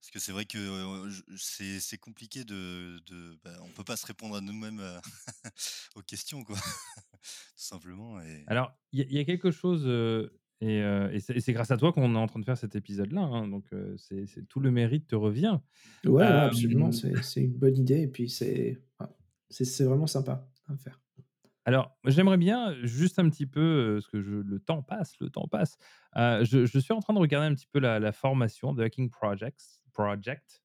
Parce 0.00 0.10
que 0.10 0.18
c'est 0.18 0.32
vrai 0.32 0.44
que, 0.44 1.08
c'est 1.36 1.80
c'est 1.80 1.98
compliqué 1.98 2.44
de 2.44 3.00
de 3.06 3.38
bah, 3.42 3.56
on 3.64 3.70
peut 3.70 3.84
pas 3.84 3.96
se 3.96 4.06
répondre 4.06 4.36
à 4.36 4.40
nous-mêmes, 4.40 4.80
aux 5.96 6.02
questions, 6.02 6.44
quoi. 6.44 6.56
Tout 7.22 7.30
simplement 7.56 8.20
et 8.20 8.44
Alors, 8.46 8.72
il 8.92 9.00
y 9.00 9.02
a 9.02 9.06
il 9.06 9.12
y 9.14 9.18
a 9.18 9.24
quelque 9.24 9.50
chose, 9.50 9.86
et 10.60 10.78
et 10.78 11.20
c'est 11.20 11.36
et 11.36 11.40
c'est 11.40 11.52
grâce 11.52 11.70
à 11.72 11.76
toi 11.76 11.92
qu'on 11.92 12.14
est 12.14 12.18
en 12.18 12.26
train 12.26 12.38
de 12.38 12.44
faire 12.44 12.58
cet 12.58 12.76
épisode-là, 12.76 13.22
hein, 13.22 13.48
donc 13.48 13.64
c'est 13.96 14.26
c'est 14.26 14.46
tout 14.46 14.60
le 14.60 14.70
mérite 14.70 15.08
te 15.08 15.16
revient. 15.16 15.58
Ouais, 16.04 16.24
absolument, 16.24 16.92
c'est 16.92 17.20
c'est 17.22 17.40
une 17.40 17.54
bonne 17.58 17.76
idée 17.76 18.02
et 18.02 18.08
puis 18.08 18.28
c'est 18.28 18.80
c'est 19.50 19.64
c'est 19.64 19.84
vraiment 19.84 20.06
sympa 20.06 20.48
à 20.68 20.76
faire. 20.76 21.00
alors, 21.64 21.96
j'aimerais 22.04 22.36
bien 22.36 22.74
juste 22.84 23.18
un 23.18 23.28
petit 23.28 23.46
peu, 23.46 23.94
parce 23.94 24.08
que 24.08 24.20
je 24.22 24.34
le 24.34 24.60
temps 24.60 24.82
passe, 24.82 25.14
le 25.20 25.30
temps 25.30 25.48
passe. 25.48 25.78
Je 26.14 26.64
je 26.64 26.78
suis 26.78 26.92
en 26.92 27.00
train 27.00 27.14
de 27.14 27.18
regarder 27.18 27.48
un 27.48 27.54
petit 27.54 27.68
peu 27.72 27.80
la 27.80 27.98
la 27.98 28.12
formation 28.12 28.72
de 28.72 28.84
Hacking 28.84 29.10
Projects 29.10 29.80
Project. 29.96 30.62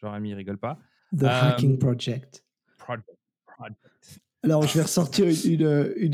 Jean-Rémi 0.00 0.34
rigole 0.34 0.58
pas. 0.58 0.78
The 1.16 1.24
Hacking 1.24 1.72
Hem, 1.72 1.78
Project. 1.78 2.44
project 2.78 3.08
project. 3.46 3.80
Alors, 4.42 4.62
je 4.66 4.74
vais 4.74 4.82
ressortir 4.82 5.26
une 5.26 5.92
une, 5.96 6.12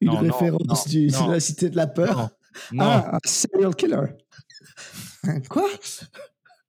une, 0.00 0.08
Non, 0.08 0.14
non, 0.14 0.22
non, 0.22 0.32
référence 0.32 0.88
du 0.88 1.06
de 1.08 1.12
non, 1.12 1.28
la 1.28 1.40
Cité 1.40 1.70
de 1.70 1.76
la 1.76 1.86
peur. 1.86 2.30
non. 2.72 2.84
Ah, 2.84 3.14
un 3.16 3.18
serial 3.28 3.74
killer. 3.74 4.06
Quoi? 5.48 5.68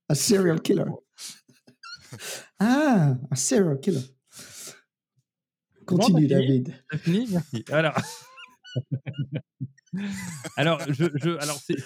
Un 0.10 0.16
serial 0.16 0.62
killer. 0.62 0.86
Ah, 2.60 3.14
un 3.30 3.36
serial 3.36 3.80
killer. 3.80 4.02
Bon, 5.88 5.96
Continue, 5.98 6.28
fini? 6.28 6.28
David. 6.28 6.84
Fini? 6.98 7.28
Merci. 7.32 7.66
Alors 7.72 7.94
alors 10.56 10.82
alors 11.40 11.60
c'est 11.62 11.78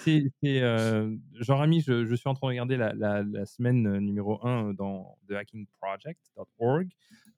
heu, 0.44 1.18
Jean-Rémi, 1.40 1.80
je 1.82 2.14
suis 2.14 2.28
en 2.28 2.34
train 2.34 2.46
de 2.48 2.50
regarder 2.52 2.76
la 2.76 3.46
semaine, 3.46 3.86
heu, 3.86 3.98
numéro 4.00 4.44
1 4.46 4.74
dans 4.74 5.18
thehackingproject.org. 5.28 6.88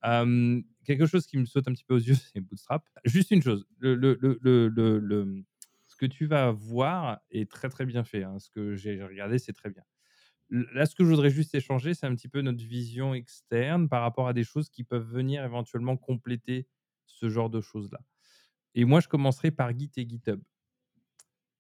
Hem, 0.03 0.65
quelque 0.85 1.07
chose 1.07 1.27
qui 1.27 1.39
me 1.39 1.45
saute 1.47 1.69
un 1.69 1.73
petit 1.73 1.85
peu 1.85 1.95
aux 1.95 1.99
yeux, 1.99 2.15
c'est 2.33 2.41
Bootstrap. 2.41 2.85
Juste 3.05 3.31
une 3.31 3.43
chose, 3.43 3.67
ce 5.87 5.97
que 5.97 6.07
tu 6.07 6.27
vas 6.27 6.51
voir 6.51 7.21
est 7.31 7.51
très, 7.51 7.69
très 7.69 7.87
bien 7.87 8.05
fait, 8.05 8.23
hein. 8.25 8.39
Ce 8.39 8.51
que 8.51 8.75
j'ai 8.77 9.03
regardé, 9.03 9.39
c'est 9.39 9.53
très 9.53 9.71
bien. 9.71 9.83
Là, 10.51 10.87
ce 10.87 10.95
que 10.95 11.05
je 11.05 11.09
voudrais 11.11 11.31
juste 11.31 11.55
échanger, 11.55 11.95
c'est 11.95 12.07
un 12.07 12.15
petit 12.15 12.29
peu 12.29 12.43
notre 12.43 12.65
vision 12.65 13.15
externe 13.15 13.89
par 13.89 14.03
rapport 14.03 14.29
à 14.29 14.33
des 14.35 14.45
choses 14.45 14.71
qui 14.71 14.85
peuvent 14.85 15.07
venir 15.11 15.45
éventuellement 15.45 15.97
compléter 15.97 16.69
ce 17.07 17.29
genre 17.31 17.51
de 17.51 17.61
choses-là. 17.61 18.01
Et 18.75 18.85
moi, 18.85 19.01
je 19.01 19.09
commencerai 19.09 19.51
par 19.51 19.77
Git 19.79 19.91
et 19.97 20.09
GitHub. 20.09 20.41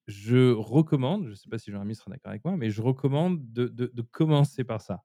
Je 0.07 0.52
recommande, 0.52 1.24
je 1.24 1.30
ne 1.30 1.34
sais 1.34 1.48
pas 1.48 1.59
si 1.59 1.70
Jean-Ami 1.72 1.94
sera 1.96 2.11
d'accord 2.11 2.30
avec 2.30 2.44
moi, 2.44 2.57
mais 2.57 2.70
je 2.70 2.80
recommande 2.82 3.52
de 3.52 4.02
commencer 4.02 4.62
par 4.64 4.80
ça. 4.80 5.04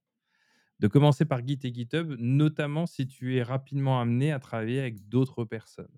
De 0.80 0.88
commencer 0.88 1.26
par 1.26 1.46
Git 1.48 1.60
et 1.64 1.74
GitHub, 1.74 2.16
notamment 2.20 2.86
si 2.88 3.08
tu 3.08 3.38
es 3.38 3.44
rapidement 3.44 4.02
amené 4.02 4.32
à 4.32 4.40
travailler 4.40 4.80
avec 4.80 5.08
d'autres 5.10 5.46
personnes. 5.46 5.96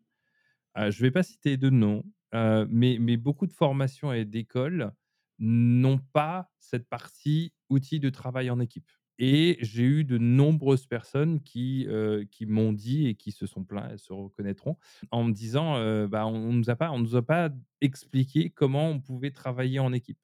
Heu, 0.77 0.91
je 0.91 0.99
ne 0.99 1.07
vais 1.07 1.11
pas 1.11 1.23
citer 1.23 1.57
de 1.57 1.69
nom, 1.69 2.03
heu, 2.35 2.67
mais 2.69 2.97
mais 2.99 3.17
beaucoup 3.17 3.47
de 3.47 3.53
formations 3.53 4.13
et 4.13 4.25
d'écoles 4.25 4.93
n'ont 5.39 5.99
pas 6.13 6.51
cette 6.59 6.89
partie 6.89 7.53
outils 7.69 7.99
de 7.99 8.09
travail 8.09 8.49
en 8.51 8.59
équipe 8.59 8.91
et 9.19 9.57
j'ai 9.61 9.83
eu 9.83 10.03
de 10.03 10.17
nombreuses 10.17 10.85
personnes 10.87 11.41
qui, 11.41 11.87
qui 12.31 12.45
m'ont 12.45 12.73
dit 12.73 13.07
et 13.07 13.15
qui 13.15 13.31
se 13.31 13.45
sont 13.45 13.63
plaints, 13.63 13.87
elles 13.91 13.99
se 13.99 14.13
reconnaîtront, 14.13 14.77
en 15.11 15.23
me 15.23 15.31
disant, 15.33 16.07
«Bah, 16.07 16.25
on 16.27 16.53
nous 16.53 16.69
a 16.69 16.75
pas 16.75 16.91
on 16.91 16.99
nous 16.99 17.15
a 17.15 17.21
pas 17.25 17.49
expliqué 17.81 18.49
comment 18.49 18.89
on 18.89 18.99
pouvait 18.99 19.31
travailler 19.31 19.79
en 19.79 19.93
équipe» 19.93 20.17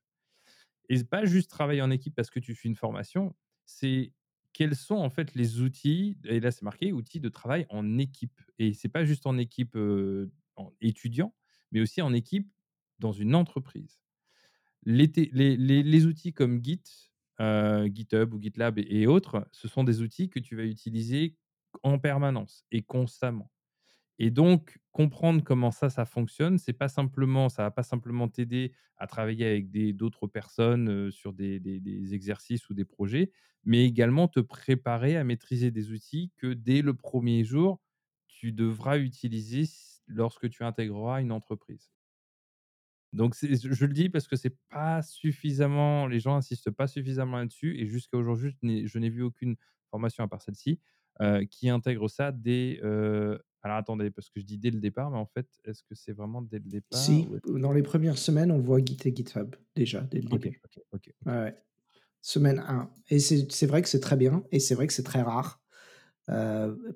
et 0.90 0.98
c'est 0.98 1.10
pas 1.10 1.26
juste 1.26 1.50
travailler 1.50 1.82
en 1.82 1.92
équipe 1.92 2.16
parce 2.16 2.30
que 2.30 2.40
tu 2.40 2.56
suis 2.56 2.68
une 2.70 2.76
formation, 2.76 3.36
c'est 3.66 4.14
quels 4.54 4.76
sont 4.76 4.96
en 4.96 5.10
fait 5.10 5.36
les 5.36 5.62
outils 5.62 6.18
et 6.26 6.40
là 6.40 6.52
c'est 6.52 6.64
marqué 6.64 6.92
outils 6.92 7.20
de 7.20 7.30
travail 7.30 7.66
en 7.70 7.98
équipe 7.98 8.42
et 8.58 8.74
c'est 8.74 8.90
pas 8.90 9.06
juste 9.06 9.28
en 9.28 9.38
équipe, 9.38 9.76
en 10.56 10.74
étudiant, 10.82 11.34
mais 11.72 11.82
aussi 11.82 12.02
en 12.02 12.14
équipe 12.14 12.52
dans 13.00 13.12
une 13.12 13.36
entreprise. 13.36 14.02
Les 14.84 15.08
les 15.32 15.58
les 15.58 15.84
les 15.84 16.06
outils 16.06 16.34
comme 16.34 16.64
Git, 16.64 17.09
heu, 17.42 17.88
GitHub 17.94 18.34
ou 18.34 18.42
GitLab 18.42 18.80
et 18.80 19.08
autres, 19.08 19.48
ce 19.52 19.68
sont 19.68 19.84
des 19.84 20.02
outils 20.02 20.30
que 20.30 20.40
tu 20.40 20.56
vas 20.56 20.64
utiliser 20.66 21.38
en 21.84 22.00
permanence 22.00 22.66
et 22.72 22.82
constamment. 22.82 23.52
Et 24.20 24.32
donc, 24.32 24.80
comprendre 24.92 25.44
comment 25.44 25.72
ça, 25.72 25.90
ça 25.90 26.06
fonctionne, 26.06 26.58
c'est 26.58 26.74
pas 26.74 26.90
simplement 26.90 27.48
ça 27.50 27.64
va 27.64 27.72
pas 27.72 27.84
simplement 27.84 28.28
t'aider 28.28 28.74
à 28.98 29.08
travailler 29.08 29.46
avec 29.48 29.72
d'autres 29.96 30.28
personnes, 30.28 30.90
heu, 30.90 31.12
sur 31.12 31.34
des 31.34 32.14
exercices 32.14 32.70
ou 32.70 32.74
des 32.74 32.86
projets, 32.86 33.32
mais 33.64 33.86
également 33.86 34.28
te 34.28 34.42
préparer 34.42 35.16
à 35.18 35.24
maîtriser 35.24 35.72
des 35.72 35.92
outils 35.92 36.32
que 36.38 36.48
dès 36.54 36.82
le 36.82 36.94
premier 36.96 37.44
jour, 37.46 37.82
tu 38.28 38.52
devras 38.52 38.98
utiliser 39.00 39.64
lorsque 40.08 40.50
tu 40.50 40.64
intégreras 40.64 41.22
une 41.22 41.32
entreprise. 41.32 41.90
Donc 43.14 43.36
je 43.42 43.86
le 43.86 43.94
dis 43.94 44.10
parce 44.10 44.28
que 44.28 44.36
c'est 44.36 44.56
pas 44.70 45.02
suffisamment 45.02 46.08
les 46.08 46.20
gens 46.20 46.36
insistent 46.36 46.72
pas 46.72 46.88
suffisamment 46.88 47.38
là-dessus 47.38 47.80
et 47.80 47.86
jusqu'à 47.88 48.18
aujourd'hui, 48.18 48.56
je 48.64 49.00
n'ai 49.00 49.10
vu 49.10 49.24
aucune 49.24 49.56
formation 49.92 50.24
à 50.24 50.28
part 50.28 50.42
celle-ci, 50.42 50.80
qui 51.52 51.70
intègre 51.70 52.08
ça 52.10 52.32
dès, 52.32 52.80
alors 53.62 53.78
attendez, 53.78 54.12
parce 54.12 54.30
que 54.30 54.40
je 54.40 54.46
dis 54.46 54.58
dès 54.58 54.70
le 54.72 54.80
départ, 54.80 55.12
mais 55.12 55.18
en 55.18 55.26
fait, 55.26 55.48
est-ce 55.66 55.84
que 55.84 55.96
c'est 55.96 56.14
vraiment 56.14 56.42
dès 56.42 56.60
le 56.60 56.66
départ 56.70 56.90
Si, 56.94 57.28
ou 57.46 57.60
dans 57.60 57.72
les 57.72 57.84
premières 57.84 58.18
semaines, 58.18 58.52
on 58.52 58.60
voit 58.60 58.80
Git 58.84 58.98
et 59.06 59.16
GitHub, 59.16 59.56
déjà, 59.76 60.02
dès 60.02 60.22
le 60.22 60.28
OK, 60.32 60.40
début. 60.40 60.62
OK, 60.64 60.80
OK, 60.94 61.14
Ouais. 61.26 61.56
Semaine 62.22 62.60
1 62.60 62.92
et 63.10 63.20
c'est 63.20 63.66
vrai 63.68 63.82
que 63.82 63.90
c'est 63.90 64.00
très 64.02 64.18
bien 64.18 64.44
et 64.52 64.60
c'est 64.60 64.76
vrai 64.76 64.88
que 64.88 64.94
c'est 64.94 65.04
très 65.04 65.22
rare, 65.22 65.62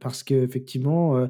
parce 0.01 0.24
qu'effectivement, 0.24 1.18
heu, 1.20 1.30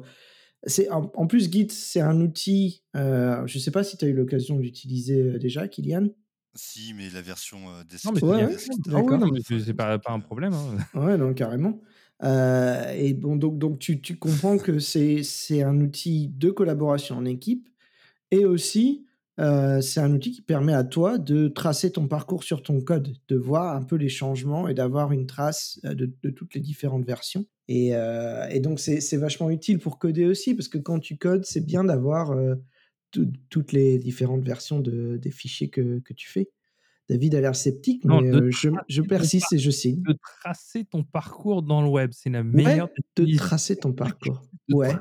c'est 0.66 0.88
en 0.90 1.10
en 1.14 1.26
plus 1.26 1.50
Git, 1.50 1.68
c'est 1.70 2.00
un 2.00 2.20
outil, 2.20 2.84
heu, 2.96 3.42
je 3.46 3.58
sais 3.58 3.70
pas 3.70 3.84
si 3.84 3.96
tu 3.96 4.04
as 4.04 4.08
eu 4.08 4.14
l'occasion 4.14 4.58
d'utiliser, 4.58 5.20
heu, 5.22 5.38
déjà, 5.38 5.68
Kylian? 5.68 6.08
si, 6.54 6.94
mais 6.94 7.10
la 7.10 7.20
version, 7.22 7.70
heu, 7.80 7.84
Non, 8.04 8.12
mais 8.12 8.20
c'est 8.20 8.26
desktop 8.26 8.86
Ouais, 8.86 8.86
d'accord. 8.92 9.18
non, 9.18 9.28
mais 9.28 9.40
c'est 9.46 9.74
pas 9.74 9.98
un 10.06 10.20
problème, 10.20 10.54
hein. 10.54 10.76
Ouais, 10.94 11.16
non, 11.18 11.34
carrément. 11.34 11.80
Et 12.22 13.14
bon, 13.14 13.36
donc 13.36 13.58
donc 13.58 13.78
tu 13.80 14.00
tu 14.00 14.16
comprends 14.18 14.58
que 14.58 14.78
c'est 14.78 15.22
c'est 15.22 15.62
un 15.62 15.80
outil 15.80 16.28
de 16.28 16.50
collaboration 16.50 17.16
en 17.16 17.24
équipe 17.24 17.68
et 18.30 18.46
aussi, 18.46 19.06
heu, 19.40 19.80
c'est 19.82 20.00
un 20.00 20.12
outil 20.12 20.32
qui 20.32 20.42
permet 20.42 20.74
à 20.74 20.84
toi 20.84 21.18
de 21.18 21.48
tracer 21.48 21.90
ton 21.92 22.08
parcours 22.08 22.44
sur 22.44 22.62
ton 22.62 22.80
code, 22.80 23.16
de 23.28 23.36
voir 23.36 23.76
un 23.76 23.82
peu 23.82 23.96
les 23.96 24.08
changements 24.08 24.68
et 24.68 24.74
d'avoir 24.74 25.12
une 25.12 25.26
trace, 25.26 25.80
heu, 25.84 25.94
de 25.94 26.30
toutes 26.30 26.54
les 26.54 26.60
différentes 26.60 27.04
versions 27.06 27.46
et 27.68 27.92
et 28.50 28.60
donc 28.60 28.78
c'est 28.80 29.16
vachement 29.16 29.50
utile 29.50 29.78
pour 29.78 29.98
coder 29.98 30.26
aussi 30.26 30.54
parce 30.54 30.68
que 30.68 30.78
quand 30.78 30.98
tu 31.00 31.16
codes, 31.16 31.44
c'est 31.46 31.64
bien 31.64 31.84
d'avoir, 31.84 32.32
toutes 33.50 33.72
les 33.72 33.98
différentes 33.98 34.44
versions 34.44 34.80
de 34.80 35.16
des 35.18 35.30
fichiers 35.30 35.70
que 35.70 36.00
tu 36.14 36.28
fais. 36.30 36.50
David 37.08 37.34
a 37.34 37.40
l'air 37.42 37.54
sceptique, 37.54 38.04
Non, 38.04 38.20
mais 38.22 38.50
je 38.88 39.02
persiste 39.02 39.52
et 39.52 39.58
je 39.58 39.70
signe. 39.70 40.02
de 40.02 40.16
tracer 40.42 40.84
ton 40.84 41.02
parcours 41.04 41.62
dans 41.62 41.82
le 41.82 41.88
web, 41.88 42.10
c'est 42.14 42.30
la 42.30 42.42
meilleure 42.42 42.88
Ouais, 43.18 43.24
de 43.26 43.36
tracer 43.36 43.76
ton 43.76 43.92
parcours. 43.92 44.42
Ouais, 44.72 44.94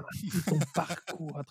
ton 0.47 0.59
parcours 0.75 1.41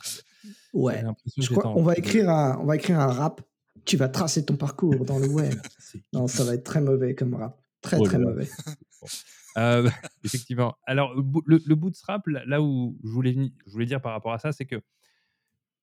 ouais. 0.74 1.02
Je 1.38 1.48
crois 1.48 1.68
on 1.76 1.82
va 1.82 1.94
écrire 1.94 2.28
un 2.28 2.58
on 2.60 2.66
va 2.66 2.76
écrire 2.76 3.00
un 3.00 3.06
rap. 3.06 3.40
Tu 3.84 3.96
vas 3.96 4.08
tracer 4.08 4.44
ton 4.44 4.56
parcours 4.56 5.04
dans 5.04 5.18
le 5.18 5.28
web. 5.28 5.54
Non, 6.12 6.26
ça 6.26 6.44
va 6.44 6.54
être 6.54 6.64
très 6.64 6.80
mauvais 6.80 7.14
comme 7.14 7.34
rap. 7.34 7.58
Très, 7.82 7.98
Oh 7.98 8.04
très 8.04 8.18
là. 8.18 8.24
mauvais. 8.26 8.48
Heu, 9.58 9.90
effectivement. 10.24 10.74
Alors, 10.86 11.12
le 11.14 11.58
le 11.66 11.74
bootstrap, 11.74 12.26
là 12.26 12.62
où 12.62 12.96
je 13.04 13.08
voulais 13.10 13.32
veni 13.32 13.52
je 13.66 13.72
voulais 13.72 13.84
dire 13.86 14.00
par 14.00 14.12
rapport 14.12 14.32
à 14.32 14.38
ça, 14.38 14.52
c'est 14.52 14.64
que 14.64 14.80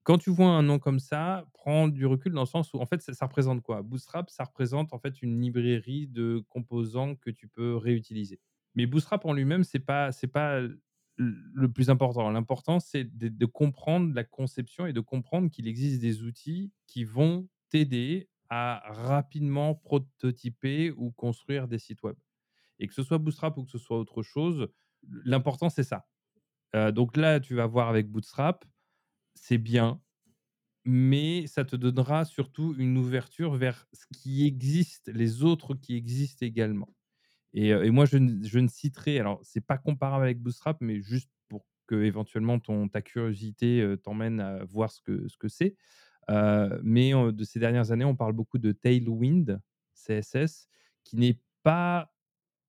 quand 0.09 0.17
tu 0.17 0.31
vois 0.31 0.49
un 0.49 0.63
nom 0.63 0.79
comme 0.79 0.99
ça, 0.99 1.47
prends 1.53 1.87
du 1.87 2.05
recul 2.07 2.33
dans 2.33 2.41
le 2.41 2.47
sens 2.47 2.73
où 2.73 2.79
en 2.79 2.85
fait 2.87 3.01
ça 3.01 3.25
représente 3.27 3.61
quoi? 3.61 3.83
Bootstrap, 3.83 4.29
ça 4.31 4.43
représente 4.45 4.93
en 4.93 4.99
fait 4.99 5.21
une 5.21 5.39
librairie 5.41 6.07
de 6.07 6.43
composants 6.49 7.15
que 7.15 7.29
tu 7.29 7.47
peux 7.47 7.77
réutiliser. 7.77 8.39
Mais 8.75 8.87
Bootstrap 8.87 9.25
en 9.25 9.33
lui-même, 9.33 9.63
c'est 9.63 9.79
pas 9.79 10.11
pas 10.33 10.61
le 11.17 11.71
plus 11.71 11.89
important. 11.89 12.29
L'important, 12.31 12.79
c'est 12.79 13.03
de 13.17 13.45
comprendre 13.45 14.13
la 14.15 14.23
conception 14.23 14.85
et 14.87 14.93
de 14.93 15.01
comprendre 15.01 15.49
qu'il 15.51 15.67
existe 15.67 16.01
des 16.01 16.23
outils 16.23 16.71
qui 16.87 17.03
vont 17.03 17.47
t'aider 17.69 18.29
à 18.49 18.81
rapidement 18.87 19.75
prototyper 19.75 20.91
ou 20.91 21.11
construire 21.11 21.67
des 21.67 21.77
sites 21.77 22.01
web. 22.03 22.15
Et 22.79 22.87
que 22.87 22.93
ce 22.93 23.03
soit 23.03 23.19
Bootstrap 23.19 23.57
ou 23.57 23.65
que 23.65 23.71
ce 23.71 23.79
soit 23.79 23.99
autre 23.99 24.23
chose, 24.23 24.69
l'important 25.25 25.69
c'est 25.69 25.83
ça. 25.83 26.07
Heu, 26.75 26.91
donc 26.91 27.17
là, 27.17 27.39
tu 27.39 27.55
vas 27.55 27.67
voir 27.67 27.89
avec 27.89 28.09
Bootstrap, 28.09 28.65
c'est 29.35 29.57
bien, 29.57 30.01
mais 30.85 31.47
ça 31.47 31.65
te 31.65 31.75
donnera 31.75 32.25
surtout 32.25 32.75
une 32.77 32.97
ouverture 32.97 33.55
vers 33.55 33.87
ce 33.93 34.05
qui 34.17 34.45
existe, 34.45 35.09
les 35.13 35.43
autres 35.43 35.75
qui 35.75 35.95
existent 35.95 36.45
également. 36.45 36.89
Et 37.53 37.69
et 37.69 37.91
moi 37.91 38.05
je 38.05 38.17
ne 38.19 38.67
citerai 38.69 39.19
alors 39.19 39.39
c'est 39.43 39.61
pas 39.65 39.77
comparable 39.79 40.25
avec 40.25 40.39
Bootstrap, 40.41 40.77
mais 40.81 41.01
juste 41.01 41.31
pour 41.49 41.67
que 41.87 41.95
éventuellement 42.03 42.59
ta 42.89 43.01
curiosité, 43.03 43.81
heu, 43.81 43.97
t'emmène 43.97 44.39
à 44.41 44.63
voir 44.65 44.91
ce 44.91 45.01
que 45.01 45.27
ce 45.29 45.37
que 45.37 45.47
c'est. 45.49 45.75
Heu, 46.29 46.81
mais 46.83 47.11
de 47.13 47.43
ces 47.45 47.59
dernières 47.59 47.91
années, 47.91 48.05
on 48.05 48.15
parle 48.17 48.33
beaucoup 48.33 48.59
de 48.59 48.71
Tailwind 48.73 49.61
CSS 49.95 50.67
qui 51.03 51.17
n'est 51.17 51.41
pas 51.63 52.13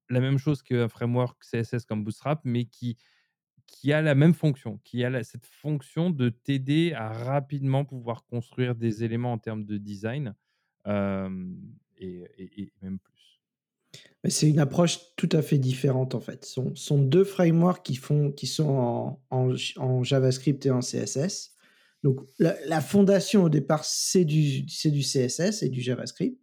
la 0.08 0.20
même 0.20 0.38
chose 0.38 0.62
qu'un 0.62 0.88
framework 0.88 1.42
CSS 1.44 1.84
comme 1.86 2.04
Bootstrap, 2.04 2.40
mais 2.44 2.64
qui 2.66 2.96
qui 3.70 3.92
a 3.92 4.02
la 4.02 4.14
même 4.14 4.34
fonction, 4.34 4.78
qui 4.84 5.04
a 5.04 5.22
cette 5.22 5.46
fonction 5.46 6.10
de 6.10 6.28
t'aider 6.28 6.92
à 6.92 7.08
rapidement 7.12 7.84
pouvoir 7.84 8.26
construire 8.26 8.74
des 8.74 9.04
éléments 9.04 9.32
en 9.32 9.38
termes 9.38 9.64
de 9.64 9.78
design, 9.78 10.34
et 10.86 12.72
même 12.82 12.98
plus. 12.98 13.40
C'est 14.28 14.50
une 14.50 14.58
approche 14.58 14.98
tout 15.16 15.30
à 15.32 15.40
fait 15.40 15.58
différente 15.58 16.14
en 16.14 16.20
fait. 16.20 16.44
Ce 16.44 16.60
sont 16.74 17.02
2 17.02 17.24
frameworks 17.24 17.82
qui 17.84 17.96
font 17.96 18.30
qui 18.32 18.46
sont 18.46 19.18
en 19.30 20.04
JavaScript 20.04 20.66
et 20.66 20.70
en 20.70 20.80
CSS. 20.80 21.54
Donc 22.02 22.20
la 22.38 22.80
fondation 22.80 23.44
au 23.44 23.48
départ, 23.48 23.84
c'est 23.84 24.24
du 24.24 24.62
du 24.62 25.00
CSS 25.02 25.62
et 25.62 25.68
du 25.70 25.80
JavaScript, 25.80 26.38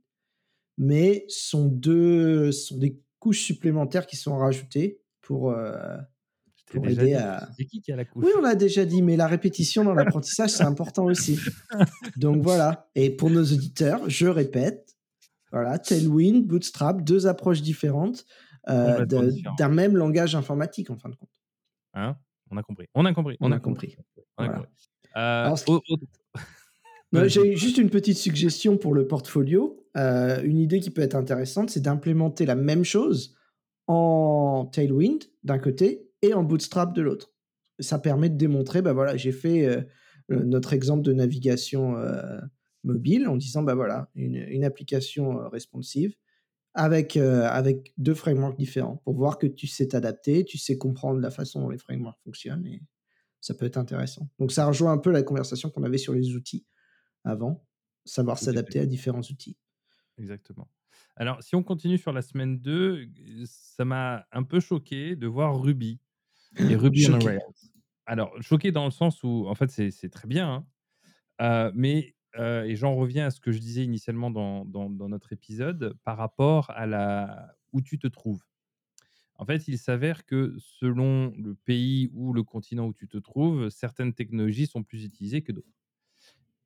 mais 0.78 1.26
sont 1.28 1.68
2 1.68 2.52
sont 2.52 2.78
des 2.78 3.00
couches 3.20 3.44
supplémentaires 3.44 4.08
qui 4.08 4.16
sont 4.16 4.38
rajoutées 4.38 5.02
pour, 5.22 5.54
t'ai 5.54 6.17
pour 6.76 6.86
déjà 6.86 7.02
aider 7.04 7.14
à 7.14 7.50
c'est 7.58 7.66
qui 7.66 7.82
qui 7.82 7.92
a 7.92 7.96
la 7.96 8.04
oui, 8.16 8.30
on 8.38 8.42
l'a 8.42 8.56
déjà 8.56 8.86
dit, 8.86 9.02
mais 9.02 9.16
la 9.16 9.28
répétition 9.28 9.84
dans 9.84 9.94
l'apprentissage, 9.94 10.50
c'est 10.52 10.64
important 10.64 11.06
aussi. 11.06 11.40
Donc 12.18 12.42
voilà 12.42 12.90
et 12.96 13.10
pour 13.10 13.30
nos 13.30 13.44
auditeurs, 13.44 14.10
je 14.10 14.28
répète, 14.28 14.96
voilà, 15.52 15.80
Tailwind, 15.80 16.46
Bootstrap, 16.46 17.04
2 17.04 17.28
approches 17.28 17.62
différentes, 17.62 18.26
différent. 18.68 19.56
d'un 19.58 19.70
même 19.70 19.96
langage 19.96 20.36
informatique 20.36 20.90
en 20.90 20.98
fin 20.98 21.10
de 21.10 21.16
compte. 21.16 21.30
Hein? 21.94 22.18
On 22.52 22.58
a 22.58 22.64
compris, 22.64 22.88
on 22.96 23.06
a 23.06 23.14
compris, 23.14 23.38
On 23.40 23.48
on 23.48 23.52
a 23.52 23.56
a 23.56 23.60
compris, 23.60 23.96
compris, 23.96 23.98
on 24.38 24.44
a 24.44 24.48
compris. 24.50 24.68
voilà. 25.16 25.54
Heu, 25.54 25.56
Alors 27.14 27.28
j'ai 27.30 27.56
juste 27.56 27.78
une 27.78 27.90
petite 27.90 28.18
suggestion 28.18 28.78
pour 28.78 28.94
le 28.94 29.08
portfolio. 29.08 29.84
Heu, 29.98 30.44
une 30.44 30.60
idée 30.60 30.80
qui 30.80 30.92
peut 30.92 31.02
être 31.02 31.16
intéressante, 31.16 31.70
c'est 31.70 31.80
d'implémenter 31.80 32.46
la 32.46 32.56
même 32.56 32.84
chose 32.84 33.36
en 33.88 34.70
Tailwind 34.72 35.24
d'un 35.44 35.60
côté 35.60 36.07
et 36.22 36.34
en 36.34 36.44
Bootstrap 36.44 36.94
de 36.94 37.02
l'autre. 37.02 37.34
Ça 37.80 38.00
permet 38.00 38.30
de 38.30 38.38
démontrer, 38.38 38.82
bah, 38.82 38.94
voilà, 38.94 39.18
j'ai 39.18 39.32
fait, 39.32 39.66
heu, 39.68 39.88
notre 40.30 40.74
exemple 40.74 41.04
de 41.04 41.14
navigation, 41.14 41.98
heu, 41.98 42.42
mobile 42.84 43.28
en 43.28 43.36
disant, 43.38 43.64
bah, 43.64 43.76
voilà, 43.76 44.10
une 44.16 44.36
une 44.38 44.64
application, 44.66 45.40
heu, 45.42 45.48
responsive 45.48 46.16
avec, 46.76 47.18
avec 47.18 47.94
2 47.98 48.14
frameworks 48.16 48.58
différents 48.58 48.98
pour 48.98 49.16
voir 49.16 49.40
que 49.40 49.48
tu 49.48 49.68
sais 49.68 49.88
t'adapter, 49.90 50.46
tu 50.46 50.58
sais 50.60 50.78
comprendre 50.78 51.20
la 51.22 51.32
façon 51.32 51.62
dont 51.62 51.70
les 51.70 51.78
frameworks 51.80 52.20
fonctionnent 52.24 52.66
et 52.68 52.84
ça 53.42 53.54
peut 53.56 53.66
être 53.66 53.78
intéressant. 53.78 54.30
Donc 54.40 54.52
ça 54.54 54.66
rejoint 54.68 54.94
un 54.94 54.98
peu 55.00 55.12
la 55.12 55.24
conversation 55.24 55.70
qu'on 55.72 55.84
avait 55.84 55.98
sur 56.00 56.14
les 56.14 56.36
outils 56.36 56.66
avant, 57.26 57.66
savoir 58.06 58.40
s'adapter 58.40 58.80
à 58.82 58.86
différents 58.88 59.22
outils. 59.22 59.58
Exactement. 60.18 60.70
Alors 61.16 61.44
si 61.44 61.56
on 61.56 61.64
continue 61.64 61.98
sur 61.98 62.12
la 62.12 62.22
semaine 62.22 62.60
2, 62.60 63.04
g 63.04 63.44
ça 63.46 63.86
m'a 63.86 64.26
un 64.32 64.44
peu 64.44 64.60
choqué 64.60 65.16
de 65.16 65.28
voir 65.28 65.60
Ruby 65.62 66.00
et 66.66 66.76
Ruby 66.76 67.06
on. 67.08 67.18
Rails. 67.20 67.42
Alors 68.06 68.34
choqué 68.42 68.72
dans 68.72 68.86
le 68.86 68.92
sens 68.92 69.24
où 69.24 69.48
en 69.48 69.56
fait 69.56 69.70
c'est 69.72 70.10
très 70.10 70.28
bien, 70.28 70.66
hein, 71.42 71.68
heu, 71.70 71.74
mais 71.76 72.16
heu 72.40 72.66
et 72.68 72.76
j'en 72.76 72.96
reviens 72.96 73.28
à 73.28 73.32
ce 73.32 73.42
que 73.42 73.52
je 73.52 73.60
disais 73.60 73.84
initialement 73.84 74.32
dans 74.32 74.66
dans 74.66 74.90
dans 74.90 75.10
notre 75.10 75.34
épisode 75.34 75.98
par 76.04 76.18
rapport 76.18 76.72
à 76.72 76.86
la 76.88 77.56
où 77.74 77.82
tu 77.82 78.00
te 78.00 78.08
trouves. 78.08 78.44
En 79.38 79.46
fait, 79.46 79.68
il 79.68 79.78
s'avère 79.80 80.26
que 80.26 80.56
selon 80.60 81.34
le 81.38 81.56
pays 81.56 82.10
ou 82.14 82.34
le 82.34 82.44
continent 82.44 82.88
où 82.88 82.94
tu 82.94 83.08
te 83.08 83.18
trouves, 83.18 83.70
certaines 83.70 84.14
technologies 84.14 84.68
sont 84.68 84.84
plus 84.84 85.06
utilisées 85.06 85.44
que 85.44 85.52
d'autres. 85.52 85.80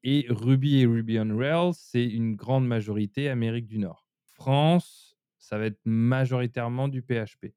Et 0.03 0.25
Ruby 0.29 0.79
et 0.81 0.85
Ruby 0.85 1.19
on 1.19 1.35
Rails, 1.37 1.73
c'est 1.75 2.05
une 2.07 2.35
grande 2.35 2.67
majorité 2.67 3.29
Amérique 3.29 3.67
du 3.67 3.79
Nord. 3.79 4.07
France, 4.25 5.17
ça 5.39 5.57
va 5.57 5.65
être 5.65 5.79
majoritairement 5.85 6.87
du 6.87 7.01
PHP. 7.01 7.53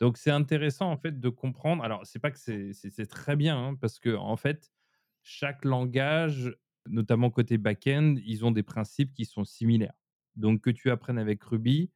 Donc 0.00 0.18
c'est 0.18 0.30
intéressant 0.30 0.90
en 0.90 0.96
fait 0.96 1.20
de 1.20 1.28
comprendre 1.28 1.82
alors 1.82 2.04
c'est 2.06 2.18
pas 2.18 2.30
que 2.30 2.38
c'est 2.38 3.06
très 3.06 3.36
bien, 3.36 3.56
hein, 3.58 3.74
parce 3.74 3.98
qu'en 3.98 4.36
fait, 4.36 4.70
chaque 5.22 5.64
langage, 5.64 6.54
notamment 6.86 7.30
côté 7.30 7.58
back-end, 7.58 8.16
ils 8.24 8.44
ont 8.44 8.50
des 8.50 8.62
principes 8.62 9.12
qui 9.14 9.24
sont 9.24 9.44
similaires. 9.44 9.94
Donc 10.36 10.60
que 10.62 10.70
tu 10.70 10.90
apprennes 10.90 11.18
avec 11.18 11.42
Ruby, 11.42 11.90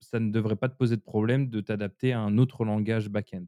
ça 0.00 0.20
ne 0.20 0.30
devrait 0.30 0.56
pas 0.56 0.68
te 0.68 0.76
poser 0.76 0.96
de 0.96 1.02
problème 1.02 1.48
de 1.50 1.60
t'adapter 1.60 2.12
à 2.12 2.20
un 2.20 2.38
autre 2.38 2.64
langage 2.64 3.08
back-end. 3.08 3.44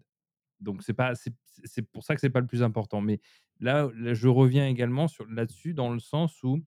Donc 0.61 0.82
c'est 0.82 0.94
pas 0.94 1.14
c'est 1.14 1.82
pour 1.82 2.04
ça 2.04 2.14
que 2.14 2.20
c'est 2.20 2.30
pas 2.30 2.40
le 2.40 2.46
plus 2.46 2.62
important. 2.62 3.00
Mais 3.00 3.20
là 3.61 3.90
là, 3.94 4.14
je 4.14 4.28
reviens 4.28 4.66
également 4.68 5.08
sur 5.08 5.26
là-dessus 5.26 5.74
dans 5.74 5.92
le 5.92 6.00
sens 6.00 6.42
où, 6.42 6.64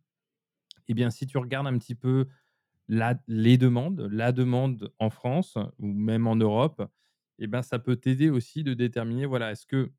eh 0.88 0.94
bien, 0.94 1.10
si 1.10 1.28
tu 1.28 1.38
regardes 1.38 1.68
un 1.68 1.78
petit 1.78 1.96
peu 1.96 2.28
les 2.90 3.58
demandes, 3.58 4.02
la 4.12 4.32
demande 4.32 4.92
en 5.00 5.10
France 5.10 5.58
ou 5.80 5.88
même 5.88 6.28
en 6.28 6.36
Europe, 6.36 6.84
eh 7.40 7.48
ben, 7.48 7.62
ça 7.64 7.80
peut 7.80 7.96
t'aider 7.98 8.30
aussi 8.30 8.64
de 8.64 8.74
déterminer, 8.74 9.26
voilà, 9.26 9.52
est-ce 9.52 9.66
que 9.68 9.92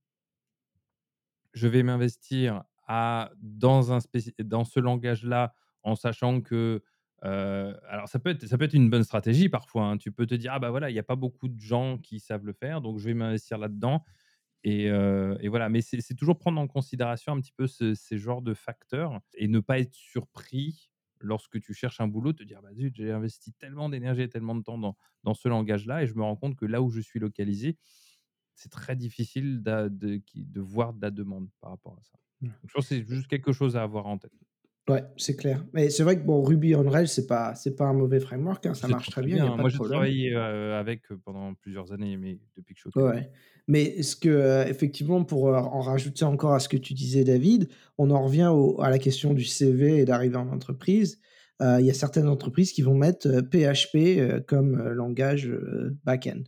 je 1.53 1.69
vais 1.69 1.83
m'investir 1.83 2.65
à 2.87 3.31
dans 3.41 3.99
dans 4.41 4.65
ce 4.65 4.81
langage-là, 4.81 5.55
en 5.83 5.95
sachant 5.97 6.41
que, 6.41 6.83
heu, 7.25 7.77
alors 7.89 8.09
ça 8.09 8.19
peut 8.19 8.31
être 8.31 8.47
ça 8.47 8.59
peut 8.59 8.65
être 8.65 8.75
une 8.75 8.91
bonne 8.91 9.05
stratégie 9.05 9.49
parfois, 9.49 9.85
hein. 9.87 9.97
Tu 9.99 10.13
peux 10.13 10.27
te 10.27 10.35
dire: 10.35 10.53
«Ah 10.55 10.59
bah, 10.59 10.71
voilà, 10.71 10.91
il 10.91 10.95
y 10.97 10.99
a 10.99 11.03
pas 11.03 11.17
beaucoup 11.17 11.49
de 11.49 11.59
gens 11.61 11.99
qui 11.99 12.21
savent 12.21 12.45
le 12.47 12.53
faire, 12.53 12.81
donc 12.81 12.99
je 12.99 13.07
vais 13.07 13.15
m'investir 13.15 13.59
là-dedans» 13.59 14.03
et 14.65 14.87
et 14.87 15.49
voilà. 15.49 15.69
Mais 15.71 15.83
c'est 15.83 16.01
c'est 16.03 16.15
toujours 16.17 16.39
prendre 16.39 16.61
en 16.61 16.69
considération 16.69 17.33
un 17.35 17.41
petit 17.41 17.53
peu 17.57 17.67
ce 17.69 17.95
ces 17.95 18.19
genres 18.19 18.43
de 18.43 18.55
facteurs 18.55 19.21
et 19.35 19.49
ne 19.49 19.61
pas 19.61 19.79
être 19.81 19.95
surpris 19.95 20.91
lorsque 21.27 21.61
tu 21.61 21.75
cherches 21.75 22.01
un 22.01 22.09
boulot, 22.09 22.33
te 22.35 22.45
dire: 22.45 22.63
«Bah, 22.63 22.71
zut, 22.75 22.95
j'ai 22.97 23.13
investi 23.13 23.53
tellement 23.55 23.89
d'énergie 23.91 24.23
et 24.23 24.29
tellement 24.31 24.55
de 24.57 24.63
temps 24.63 24.79
dans 24.79 24.97
dans 25.25 25.35
ce 25.35 25.49
langage-là 25.49 26.03
et 26.05 26.07
je 26.09 26.15
me 26.15 26.23
rends 26.23 26.37
compte 26.37 26.57
que 26.57 26.67
là 26.67 26.83
où 26.83 26.91
je 26.91 27.01
suis 27.01 27.21
localisé, 27.21 27.79
c'est 28.55 28.71
très 28.73 28.97
difficile 28.97 29.63
de 29.65 30.61
voir 30.61 30.95
de 30.95 31.03
la 31.03 31.11
demande 31.13 31.49
par 31.61 31.71
rapport 31.71 31.99
à 31.99 32.03
ça». 32.05 32.19
Mmh. 32.41 32.49
Donc 32.63 32.71
je 32.71 32.75
pense 32.75 32.89
que 32.89 32.97
c'est 32.97 33.07
juste 33.07 33.29
quelque 33.29 33.53
chose 33.53 33.77
à 33.77 33.83
avoir 33.85 34.07
en 34.07 34.19
tête. 34.19 34.33
Ouais, 34.89 35.03
c'est 35.17 35.35
clair. 35.37 35.65
Mais 35.73 35.89
c'est 35.89 36.03
vrai 36.03 36.17
que 36.21 36.25
bon, 36.27 36.43
Ruby 36.43 36.75
on 36.75 36.87
Rails, 36.89 37.09
c'est 37.09 37.27
pas 37.27 37.55
c'est 37.55 37.75
pas 37.75 37.87
un 37.87 37.95
mauvais 37.95 38.21
framework, 38.21 38.67
hein, 38.67 38.75
ça 38.75 38.87
marche 38.87 39.09
très, 39.09 39.23
bien, 39.23 39.39
y 39.39 39.47
a 39.47 39.53
hein. 39.53 39.57
pas 39.57 39.63
Moi, 39.63 39.71
j'ai 39.71 39.81
travaillé, 39.81 40.35
avec, 40.35 41.09
pendant 41.25 41.55
plusieurs 41.55 41.93
années, 41.93 42.17
mais 42.17 42.41
depuis 42.57 42.75
que 42.75 42.81
je 42.81 42.83
suis 42.83 42.93
ouais. 42.97 43.31
Mais 43.69 44.03
ce 44.03 44.15
que, 44.17 44.29
heu, 44.29 44.69
effectivement 44.69 45.25
pour, 45.25 45.49
heu, 45.49 45.55
en 45.55 45.81
rajouter 45.81 46.25
encore 46.25 46.53
à 46.55 46.61
ce 46.61 46.69
que 46.69 46.77
tu 46.77 46.93
disais 46.95 47.25
David, 47.25 47.69
on 47.99 48.11
en 48.11 48.25
revient 48.25 48.51
à 48.81 48.91
la 48.91 48.99
question 48.99 49.33
du 49.35 49.45
CV 49.45 49.99
et 50.01 50.05
d'arriver 50.05 50.37
en 50.37 50.49
entreprise. 50.51 51.19
Heu, 51.63 51.79
il 51.81 51.87
y 51.87 51.91
a 51.91 51.95
certaines 51.95 52.29
entreprises 52.29 52.73
qui 52.73 52.83
vont 52.83 52.95
mettre, 52.95 53.41
PHP, 53.51 54.45
comme, 54.47 54.77
langage, 54.91 55.51
back-end. 56.05 56.43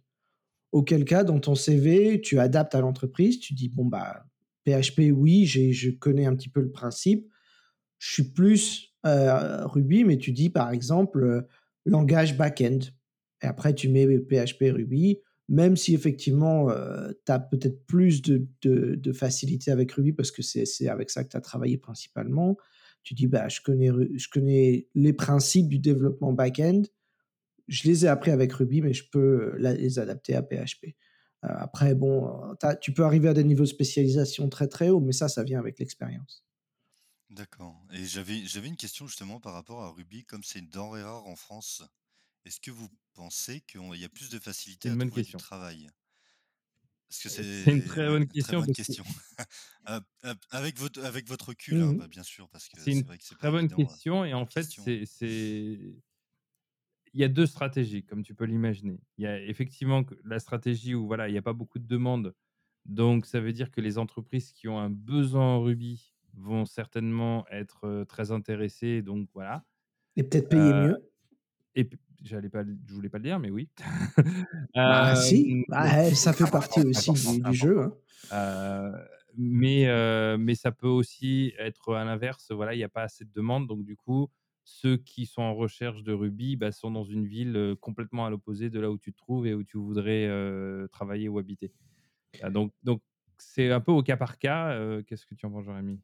Auquel 0.73 1.05
cas, 1.05 1.25
dans 1.25 1.41
ton 1.41 1.55
CV, 1.55 2.21
tu 2.21 2.39
adaptes 2.41 2.75
à 2.75 2.81
l'entreprise, 2.81 3.41
tu 3.41 3.55
dis: 3.55 3.69
«Bon, 3.71 3.87
bah, 3.87 4.25
PHP, 4.67 5.13
oui, 5.13 5.47
je 5.47 5.91
connais 5.93 6.27
un 6.27 6.37
petit 6.37 6.49
peu 6.51 6.61
le 6.61 6.71
principe. 6.71 7.29
Je 7.99 8.13
suis 8.15 8.25
plus, 8.33 8.95
Ruby», 9.05 10.05
mais 10.05 10.19
tu 10.19 10.33
dis, 10.33 10.51
par 10.51 10.71
exemple, 10.73 11.47
langage 11.87 12.37
back-end 12.37 12.81
et 13.43 13.47
après 13.47 13.75
tu 13.75 13.89
mets 13.89 14.07
PHP, 14.21 14.73
Ruby, 14.73 15.21
même 15.49 15.77
si 15.77 15.95
effectivement, 15.95 16.71
heu, 16.71 17.21
tu 17.27 17.33
as 17.33 17.39
peut-être 17.41 17.87
plus 17.87 18.23
de 18.23 19.13
facilité 19.13 19.71
avec 19.71 19.93
Ruby 19.93 20.13
parce 20.13 20.31
que 20.31 20.43
c'est 20.43 20.89
avec 20.89 21.11
ça 21.11 21.25
que 21.25 21.31
tu 21.31 21.37
as 21.37 21.41
travaillé 21.41 21.79
principalement. 21.79 22.57
Tu 23.03 23.15
dis: 23.15 23.27
«Bah, 23.29 23.49
je 23.49 23.61
connais 23.61 23.91
je 24.17 24.29
connais 24.29 24.89
les 24.95 25.13
principes 25.13 25.69
du 25.69 25.79
développement 25.79 26.33
back-end, 26.33 26.83
je 27.69 27.89
les 27.89 28.05
ai 28.07 28.09
appris 28.09 28.31
avec 28.33 28.53
Ruby, 28.53 28.83
mais 28.83 28.95
je 28.95 29.05
peux, 29.11 29.55
la 29.59 29.75
les 29.75 29.99
adapter 29.99 30.35
à 30.35 30.43
PHP». 30.43 30.87
Heu, 31.45 31.49
après 31.51 31.95
bon, 31.95 32.29
heu, 32.53 32.57
tu 32.81 32.93
peux 32.93 33.05
arriver 33.05 33.29
à 33.29 33.35
des 33.35 33.45
niveaux 33.45 33.65
de 33.65 33.69
spécialisation 33.69 34.49
très, 34.49 34.69
très 34.69 34.91
hauts, 34.91 35.01
mais 35.01 35.13
ça, 35.13 35.29
ça 35.29 35.45
vient 35.45 35.61
avec 35.61 35.79
l'expérience. 35.81 36.45
D'accord 37.31 37.85
et 37.93 38.05
j'avais 38.05 38.69
une 38.69 38.77
question 38.77 39.07
justement 39.09 39.41
par 39.41 39.53
rapport 39.53 39.83
à 39.83 39.91
Ruby, 39.91 40.25
comme 40.25 40.45
c'est 40.45 40.61
une 40.61 40.69
denrée 40.69 41.03
rare 41.03 41.27
en 41.27 41.35
France, 41.37 41.83
est-ce 42.45 42.61
que 42.61 42.71
vous 42.73 42.91
pensez 43.17 43.63
qu'on 43.63 43.95
il 43.95 44.01
y 44.01 44.05
a 44.05 44.09
plus 44.11 44.29
de 44.31 44.39
facilité 44.39 44.91
à 44.91 44.97
trouver 44.97 45.23
du 45.25 45.35
question. 45.35 45.37
travail? 45.37 45.89
Que 47.21 47.29
c'est 47.31 47.71
une 47.73 47.83
très 47.83 48.09
bonne 48.09 48.29
très 48.37 48.55
question 48.55 48.59
bonne 48.59 48.73
avec 50.51 50.79
votre 50.79 51.03
avec 51.05 51.29
votre 51.29 51.49
recul, 51.51 51.81
Mmh 51.81 51.83
hein, 51.83 51.95
mh. 51.97 51.99
bah, 51.99 52.09
bien 52.09 52.23
sûr, 52.23 52.49
parce 52.51 52.69
que 52.69 52.89
c'est 52.89 52.91
une 52.93 53.05
vrai 53.05 53.19
que 53.19 53.25
c'est 53.25 53.37
pas 53.39 53.47
très 53.47 53.51
bonne 53.51 53.69
évident, 53.69 53.93
heu, 53.93 53.97
question 53.97 54.25
et 54.25 54.35
en 54.35 54.47
fait, 54.47 54.71
c'est 55.07 55.07
il 57.13 57.21
y 57.21 57.25
a 57.25 57.29
2 57.29 57.47
stratégies 57.47 58.05
comme 58.05 58.23
tu 58.23 58.35
peux 58.35 58.45
l'imaginer. 58.45 59.01
Il 59.19 59.25
y 59.25 59.27
a 59.27 59.41
effectivement 59.43 60.05
que 60.05 60.15
la 60.25 60.39
stratégie 60.39 60.95
où 60.95 61.07
voilà, 61.07 61.29
il 61.29 61.35
y 61.35 61.39
a 61.39 61.43
pas 61.43 61.53
beaucoup 61.53 61.79
de 61.79 61.87
demandes, 61.87 62.35
donc 62.85 63.27
ça 63.27 63.41
veut 63.41 63.53
dire 63.53 63.71
que 63.71 63.81
les 63.81 63.99
entreprises 63.99 64.53
qui 64.53 64.69
ont 64.69 64.79
un 64.79 64.91
besoin 64.91 65.45
en 65.57 65.63
Ruby 65.63 66.15
vont 66.35 66.67
certainement 66.67 67.47
être, 67.51 68.05
très 68.09 68.31
intéressées 68.33 69.03
donc 69.03 69.29
voilà. 69.35 69.65
Et 70.17 70.25
peut-être 70.25 70.49
payer 70.49 70.75
mieux. 70.75 71.11
et 71.75 71.89
j'allais 72.23 72.49
pas 72.51 72.65
je 72.65 72.93
voulais 72.95 73.09
pas 73.11 73.19
le 73.19 73.25
dire 73.25 73.39
mais 73.41 73.51
oui. 73.51 73.71
Bah, 74.85 75.15
si, 75.15 75.45
Hem, 75.45 75.65
bah, 75.69 76.07
eh, 76.07 76.15
ça 76.15 76.33
c'est 76.33 76.43
fait 76.43 76.47
important, 76.47 76.81
partie 76.81 76.81
c'est 76.93 77.01
aussi 77.11 77.41
du 77.43 77.55
jeu, 77.55 77.81
hein. 77.83 77.93
Heu, 78.33 78.93
mais 79.37 79.87
heu, 79.89 80.37
mais 80.39 80.55
ça 80.55 80.73
peut 80.73 80.89
aussi 80.89 81.53
être 81.59 81.95
à 81.95 82.05
l'inverse, 82.05 82.51
voilà, 82.53 82.75
il 82.75 82.79
y 82.79 82.85
a 82.85 82.89
pas 82.89 83.03
assez 83.03 83.25
de 83.25 83.33
demandes 83.33 83.69
donc 83.69 83.85
du 83.85 83.97
coup, 83.97 84.29
ceux 84.65 84.97
qui 84.97 85.27
sont 85.27 85.43
en 85.43 85.55
recherche 85.55 86.03
de 86.03 86.13
Ruby, 86.13 86.57
bah, 86.57 86.73
sont 86.73 86.91
dans 86.91 87.05
une 87.05 87.27
ville, 87.27 87.57
heu, 87.57 87.77
complètement 87.77 88.27
à 88.27 88.31
l'opposé 88.31 88.69
de 88.71 88.81
là 88.81 88.91
où 88.91 88.99
tu 88.99 89.13
te 89.13 89.19
trouves 89.19 89.47
et 89.47 89.55
où 89.55 89.63
tu 89.65 89.79
voudrais, 89.79 90.29
travailler 90.93 91.29
ou 91.29 91.39
habiter. 91.39 91.73
Ah 92.43 92.51
donc 92.51 92.73
donc 92.83 93.03
c'est 93.39 93.71
un 93.73 93.81
peu 93.81 93.93
au 93.93 94.03
cas 94.03 94.17
par 94.19 94.39
cas, 94.39 95.03
qu'est-ce 95.05 95.27
que 95.27 95.35
tu 95.37 95.47
en 95.47 95.51
penses, 95.53 95.67
Jérémy? 95.67 96.01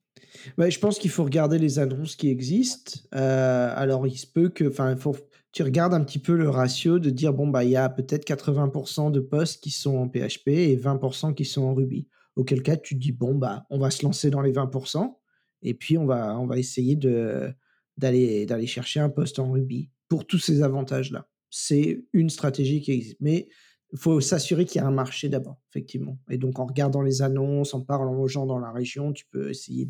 Ouais, 0.59 0.71
je 0.71 0.79
pense 0.79 0.99
qu'il 0.99 1.11
faut 1.11 1.25
regarder 1.25 1.59
les 1.59 1.79
annonces 1.79 2.17
qui 2.17 2.29
existent. 2.29 2.93
Alors 3.13 4.07
il 4.07 4.17
se 4.19 4.27
peut 4.27 4.49
que 4.49 4.69
enfin, 4.69 4.93
il 4.93 4.99
faut 4.99 5.17
tu 5.53 5.63
regardes 5.63 5.95
un 5.95 6.03
petit 6.03 6.19
peu 6.19 6.35
le 6.37 6.49
ratio 6.49 6.99
de 6.99 7.11
dire: 7.11 7.33
«Bon, 7.33 7.47
bah, 7.49 7.65
il 7.65 7.71
y 7.71 7.77
a 7.77 7.89
peut-être 7.89 8.25
80% 8.25 9.11
de 9.11 9.21
postes 9.21 9.63
qui 9.63 9.71
sont 9.71 9.97
en 9.97 10.09
PHP 10.09 10.49
et 10.49 10.77
20% 10.77 11.35
qui 11.35 11.45
sont 11.45 11.63
en 11.63 11.75
Ruby». 11.75 12.09
Auquel 12.37 12.63
cas, 12.63 12.77
tu 12.77 12.95
dis: 12.95 13.13
«Bon, 13.13 13.35
bah, 13.35 13.67
on 13.71 13.79
va 13.79 13.91
se 13.91 14.05
lancer 14.05 14.31
dans 14.31 14.41
les 14.41 14.53
20% 14.53 15.19
et 15.63 15.75
puis 15.75 15.99
on 15.99 16.07
va 16.07 16.37
essayer 16.57 16.97
d'aller 16.97 18.47
d'aller 18.47 18.67
chercher 18.67 19.01
un 19.01 19.11
poste 19.11 19.39
en 19.39 19.51
Ruby», 19.53 19.91
pour 20.09 20.27
tous 20.27 20.39
ces 20.39 20.63
avantages-là. 20.63 21.29
C'est 21.51 22.05
une 22.13 22.31
stratégie 22.31 22.81
qui 22.81 22.93
existe, 22.93 23.17
mais 23.21 23.49
il 23.93 23.99
faut 23.99 24.21
s'assurer 24.21 24.65
qu'il 24.65 24.81
y 24.81 24.85
a 24.85 24.87
un 24.87 24.91
marché 24.91 25.29
d'abord, 25.29 25.61
effectivement 25.71 26.19
et 26.31 26.39
donc 26.39 26.59
en 26.59 26.67
regardant 26.67 27.03
les 27.03 27.21
annonces, 27.21 27.75
en 27.75 27.83
parlant 27.83 28.15
aux 28.15 28.29
gens 28.29 28.47
dans 28.47 28.59
la 28.59 28.73
région, 28.73 29.13
tu 29.13 29.27
peux 29.31 29.51
essayer 29.51 29.87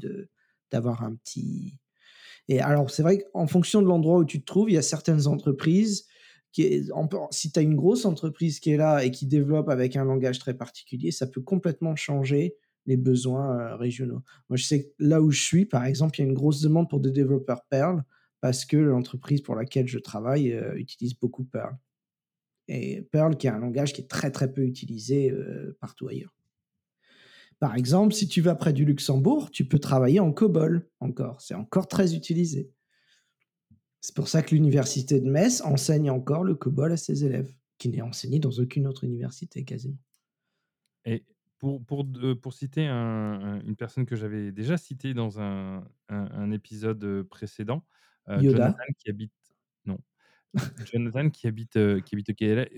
d'avoir 0.72 1.04
un 1.04 1.14
petit 1.14 1.78
et 2.48 2.60
alors 2.60 2.90
c'est 2.90 3.02
vrai 3.02 3.18
qu'en 3.32 3.46
fonction 3.46 3.82
de 3.82 3.86
l'endroit 3.86 4.18
où 4.18 4.24
tu 4.24 4.40
te 4.40 4.46
trouves, 4.46 4.70
il 4.70 4.74
y 4.74 4.78
a 4.78 4.82
certaines 4.82 5.26
entreprises 5.26 6.06
qui 6.52 6.88
si 7.30 7.52
tu 7.52 7.58
as 7.58 7.62
une 7.62 7.76
grosse 7.76 8.04
entreprise 8.04 8.60
qui 8.60 8.72
est 8.72 8.76
là 8.76 9.04
et 9.04 9.10
qui 9.10 9.26
développe 9.26 9.68
avec 9.70 9.96
un 9.96 10.04
langage 10.04 10.38
très 10.38 10.54
particulier, 10.54 11.10
ça 11.10 11.26
peut 11.26 11.40
complètement 11.40 11.96
changer 11.96 12.56
les 12.86 12.96
besoins, 12.96 13.72
heu, 13.72 13.74
régionaux. 13.76 14.22
Moi, 14.50 14.56
je 14.56 14.64
sais 14.64 14.84
que 14.84 14.88
là 14.98 15.22
où 15.22 15.30
je 15.30 15.40
suis, 15.40 15.66
par 15.66 15.84
exemple, 15.86 16.18
il 16.18 16.22
y 16.22 16.26
a 16.26 16.28
une 16.28 16.34
grosse 16.34 16.60
demande 16.60 16.90
pour 16.90 17.00
des 17.00 17.10
développeurs 17.12 17.62
Perl 17.70 18.02
parce 18.40 18.64
que 18.66 18.76
l'entreprise 18.76 19.40
pour 19.40 19.54
laquelle 19.54 19.86
je 19.88 19.98
travaille, 19.98 20.52
heu, 20.52 20.76
utilise 20.78 21.14
beaucoup 21.18 21.44
Perl 21.44 21.76
et 22.68 23.02
Perl 23.12 23.36
qui 23.36 23.46
est 23.46 23.50
un 23.50 23.58
langage 23.60 23.92
qui 23.92 24.02
est 24.02 24.08
très, 24.08 24.30
très 24.32 24.52
peu 24.52 24.62
utilisé, 24.64 25.30
heu, 25.30 25.76
partout 25.80 26.08
ailleurs. 26.08 26.34
Par 27.62 27.76
exemple, 27.76 28.12
si 28.12 28.26
tu 28.26 28.40
vas 28.40 28.56
près 28.56 28.72
du 28.72 28.84
Luxembourg, 28.84 29.52
tu 29.52 29.64
peux 29.64 29.78
travailler 29.78 30.18
en 30.18 30.32
COBOL 30.32 30.90
encore, 30.98 31.40
c'est 31.40 31.54
encore 31.54 31.86
très 31.86 32.16
utilisé. 32.16 32.72
C'est 34.00 34.16
pour 34.16 34.26
ça 34.26 34.42
que 34.42 34.52
l'université 34.52 35.20
de 35.20 35.30
Metz 35.30 35.60
enseigne 35.60 36.10
encore 36.10 36.42
le 36.42 36.56
COBOL 36.56 36.90
à 36.90 36.96
ses 36.96 37.24
élèves, 37.24 37.54
qui 37.78 37.88
n'est 37.88 38.02
enseigné 38.02 38.40
dans 38.40 38.50
aucune 38.50 38.88
autre 38.88 39.04
université 39.04 39.62
quasiment. 39.62 39.98
Et 41.04 41.24
pour 41.60 41.84
pour 41.84 42.02
de 42.02 42.32
pour 42.32 42.52
citer 42.52 42.84
un 42.88 42.96
un 42.96 43.60
une 43.60 43.76
personne 43.76 44.06
que 44.06 44.16
j'avais 44.16 44.50
déjà 44.50 44.76
citée 44.76 45.14
dans 45.14 45.40
un 45.40 45.84
un 46.08 46.50
épisode, 46.50 47.04
heu, 47.04 47.22
précédent, 47.22 47.84
Yoda? 48.28 48.74
Jonathan 48.74 48.92
qui 48.98 49.08
habite 49.08 49.32
non, 49.84 49.98
Jonathan 50.92 51.30
qui 51.30 51.46
habite, 51.46 51.78
qui 52.04 52.14
habite 52.16 52.30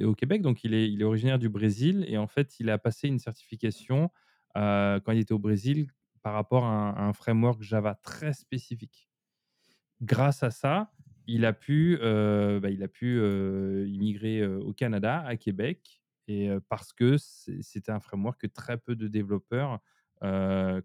au 0.02 0.14
Québec, 0.14 0.42
donc 0.42 0.62
il 0.62 0.74
est 0.74 0.90
il 0.90 1.00
est 1.00 1.04
originaire 1.04 1.38
du 1.38 1.48
Brésil 1.48 2.04
et 2.06 2.18
en 2.18 2.26
fait, 2.26 2.60
il 2.60 2.68
a 2.68 2.76
passé 2.76 3.08
une 3.08 3.18
certification, 3.18 4.10
heu, 4.56 5.00
quand 5.04 5.12
il 5.12 5.20
était 5.20 5.32
au 5.34 5.38
Brésil 5.38 5.88
par 6.22 6.34
rapport 6.34 6.64
à 6.64 7.02
un 7.02 7.12
framework 7.12 7.62
Java 7.62 7.94
très 8.02 8.32
spécifique. 8.32 9.08
Grâce 10.02 10.42
à 10.42 10.50
ça, 10.50 10.92
il 11.26 11.44
a 11.46 11.52
pu, 11.52 11.98
heu, 12.02 12.60
bah, 12.60 12.70
il 12.70 12.82
a 12.82 12.88
pu, 12.88 13.16
heu, 13.18 13.86
immigrer, 13.88 14.46
au 14.46 14.72
Canada, 14.74 15.20
à 15.26 15.36
Québec 15.36 16.02
et 16.28 16.50
parce 16.70 16.92
que 16.92 17.16
c'était 17.18 17.92
un 17.92 18.00
framework 18.00 18.40
que 18.42 18.46
très 18.48 18.78
peu 18.78 18.96
de 18.96 19.08
développeurs, 19.08 19.80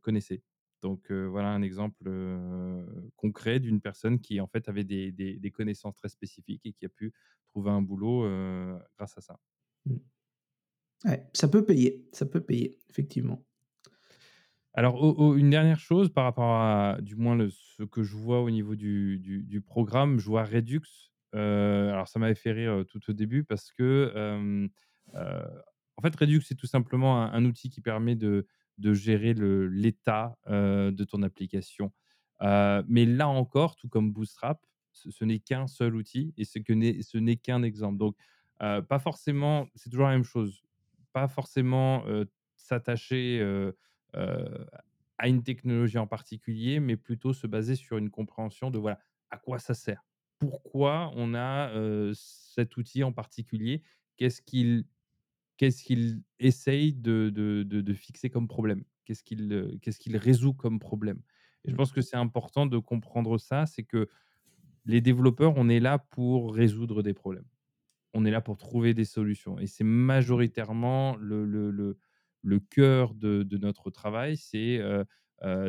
connaissaient. 0.01 0.43
Donc 0.81 1.11
voilà 1.11 1.49
un 1.49 1.61
exemple, 1.61 2.09
concret 3.15 3.59
d'une 3.59 3.81
personne 3.81 4.19
qui, 4.19 4.39
en 4.41 4.47
fait, 4.47 4.67
avait 4.69 4.83
des 4.83 5.51
connaissances 5.53 5.95
très 5.97 6.09
spécifiques 6.09 6.65
et 6.65 6.73
qui 6.73 6.85
a 6.85 6.89
pu 6.89 7.13
trouver 7.47 7.71
un 7.71 7.81
boulot, 7.81 8.23
grâce 8.97 9.17
à 9.17 9.21
ça. 9.21 9.39
Mmh. 9.85 9.99
Ça 11.33 11.47
peut 11.47 11.65
payer, 11.65 12.07
ça 12.13 12.25
peut 12.25 12.41
payer, 12.41 12.79
effectivement. 12.89 13.45
Alors, 14.79 15.35
une 15.35 15.49
dernière 15.49 15.77
chose 15.79 16.07
par 16.09 16.23
rapport 16.23 16.55
à 16.55 16.99
du 17.01 17.17
moins 17.17 17.37
ce 17.51 17.83
que 17.83 18.01
je 18.01 18.15
vois 18.15 18.39
au 18.41 18.49
niveau 18.49 18.75
du 18.75 19.19
du 19.19 19.59
programme, 19.61 20.19
je 20.19 20.25
vois 20.27 20.45
Redux. 20.45 20.79
Heu, 21.35 21.89
alors 21.91 22.07
ça 22.07 22.17
m'avait 22.17 22.33
fait 22.33 22.53
rire, 22.53 22.71
heu, 22.71 22.85
tout 22.85 23.01
au 23.09 23.13
début 23.13 23.43
parce 23.43 23.73
que, 23.73 24.13
heu, 24.15 24.69
en 25.97 26.01
fait, 26.01 26.15
Redux, 26.15 26.41
c'est 26.41 26.55
tout 26.55 26.65
simplement 26.67 27.21
un 27.21 27.43
outil 27.43 27.69
qui 27.69 27.81
permet 27.81 28.15
de 28.15 28.47
de 28.77 28.93
gérer 28.93 29.33
l'état, 29.33 30.37
de 30.47 31.03
ton 31.03 31.23
application. 31.23 31.91
Mais 32.41 33.05
là 33.05 33.27
encore, 33.27 33.75
tout 33.75 33.89
comme 33.89 34.13
Bootstrap, 34.13 34.65
ce 34.93 35.25
n'est 35.25 35.39
qu'un 35.39 35.67
seul 35.67 35.93
outil 35.95 36.33
et 36.37 36.45
ce 36.45 36.59
que 36.59 36.71
n'est 36.71 37.01
ce 37.01 37.17
n'est 37.17 37.35
qu'un 37.35 37.63
exemple. 37.63 37.97
Donc, 37.97 38.15
pas 38.59 38.99
forcément 38.99 39.67
c'est 39.75 39.89
toujours 39.89 40.05
la 40.07 40.13
même 40.13 40.23
chose. 40.23 40.61
Pas 41.11 41.27
forcément, 41.27 42.05
s'attacher, 42.55 43.41
à 44.13 45.27
une 45.27 45.43
technologie 45.43 45.97
en 45.97 46.07
particulier, 46.07 46.79
mais 46.79 46.97
plutôt 46.97 47.33
se 47.33 47.47
baser 47.47 47.75
sur 47.75 47.97
une 47.97 48.09
compréhension 48.09 48.71
de, 48.71 48.77
voilà, 48.77 48.99
à 49.29 49.37
quoi 49.37 49.59
ça 49.59 49.73
sert? 49.73 50.03
Pourquoi 50.39 51.11
on 51.15 51.33
a, 51.35 51.71
cet 52.13 52.77
outil 52.77 53.03
en 53.03 53.11
particulier? 53.11 53.83
Qu'est-ce 54.17 54.41
qu'il 54.41 54.85
qu'est-ce 55.57 55.83
qu'il 55.83 56.23
essaye 56.39 56.93
de 56.93 57.29
de 57.33 57.63
de 57.63 57.81
de 57.81 57.93
fixer 57.93 58.29
comme 58.29 58.47
problème? 58.47 58.83
Qu'est-ce 59.05 59.23
qu'il, 59.23 59.79
qu'est-ce 59.81 59.99
qu'il 59.99 60.17
résout 60.17 60.53
comme 60.53 60.79
problème? 60.79 61.21
Et 61.65 61.71
je 61.71 61.75
Mmh. 61.75 61.75
pense 61.75 61.91
que 61.91 62.01
c'est 62.01 62.17
important 62.17 62.67
de 62.67 62.77
comprendre 62.77 63.37
ça, 63.39 63.65
c'est 63.65 63.83
que 63.83 64.09
les 64.85 65.01
développeurs, 65.01 65.53
on 65.57 65.69
est 65.69 65.79
là 65.79 65.99
pour 65.99 66.53
résoudre 66.55 67.03
des 67.03 67.13
problèmes. 67.13 67.45
On 68.13 68.25
est 68.25 68.31
là 68.31 68.41
pour 68.41 68.57
trouver 68.57 68.93
des 68.93 69.05
solutions 69.05 69.59
et 69.59 69.67
c'est 69.67 69.83
majoritairement 69.85 71.15
le 71.17 71.45
le 71.45 71.71
le 71.71 71.97
le 72.41 72.59
cœur 72.59 73.13
de 73.15 73.45
notre 73.57 73.89
travail, 73.91 74.37
c'est, 74.37 74.81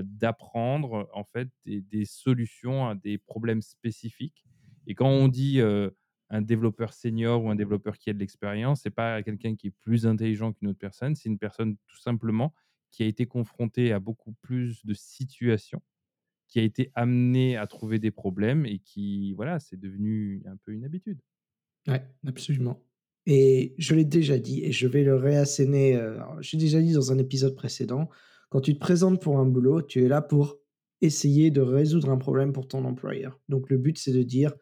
d'apprendre, 0.03 1.09
en 1.14 1.25
fait, 1.25 1.49
des 1.64 1.81
des 1.81 2.05
solutions 2.05 2.89
à 2.89 2.95
des 2.95 3.18
problèmes 3.18 3.62
spécifiques 3.62 4.45
et 4.87 4.95
quand 4.95 5.09
on 5.11 5.29
dit, 5.29 5.61
un 6.33 6.43
développeur 6.43 6.93
senior 6.93 7.45
ou 7.45 7.51
un 7.51 7.57
développeur 7.57 7.99
qui 7.99 8.09
a 8.11 8.12
de 8.12 8.18
l'expérience, 8.18 8.83
c'est 8.83 8.91
pas 8.91 9.23
quelqu'un 9.23 9.57
qui 9.57 9.68
est 9.68 9.71
plus 9.73 10.07
intelligent 10.07 10.53
qu'une 10.53 10.68
autre 10.68 10.79
personne, 10.79 11.14
c'est 11.16 11.29
une 11.29 11.39
personne 11.39 11.77
tout 11.89 11.99
simplement 12.01 12.55
qui 12.93 13.03
a 13.03 13.07
été 13.07 13.27
confrontée 13.27 13.93
à 13.93 13.99
beaucoup 14.01 14.33
plus 14.41 14.85
de 14.85 14.95
situations, 14.95 15.83
qui 16.49 16.61
a 16.61 16.62
été 16.64 16.91
amené 16.95 17.57
à 17.57 17.66
trouver 17.68 17.99
des 18.01 18.11
problèmes 18.12 18.66
et 18.66 18.81
qui, 18.81 19.33
voilà, 19.35 19.61
c'est 19.61 19.79
devenu 19.81 20.43
un 20.47 20.57
peu 20.59 20.73
une 20.73 20.85
habitude. 20.85 21.23
Ouais, 21.87 22.03
absolument 22.27 22.83
et 23.31 23.74
je 23.78 23.95
l'ai 23.95 24.05
déjà 24.05 24.39
dit 24.39 24.64
et 24.64 24.72
je 24.72 24.89
vais 24.89 25.05
le 25.05 25.16
réasséner, 25.16 25.95
alors 25.97 26.43
j'ai 26.43 26.59
déjà 26.59 26.83
dit 26.83 26.95
dans 26.95 27.12
un 27.12 27.18
épisode 27.18 27.55
précédent, 27.57 28.11
quand 28.51 28.61
tu 28.61 28.74
te 28.74 28.81
présentes 28.81 29.22
pour 29.22 29.39
un 29.39 29.47
boulot, 29.47 29.83
tu 29.83 30.05
es 30.05 30.09
là 30.09 30.20
pour 30.22 30.59
essayer 31.03 31.51
de 31.53 31.61
résoudre 31.62 32.11
un 32.11 32.18
problème 32.18 32.53
pour 32.53 32.68
ton 32.68 32.85
employeur. 32.85 33.41
Donc 33.49 33.70
le 33.70 33.78
but, 33.78 33.99
c'est 33.99 34.12
de 34.12 34.24
dire: 34.24 34.53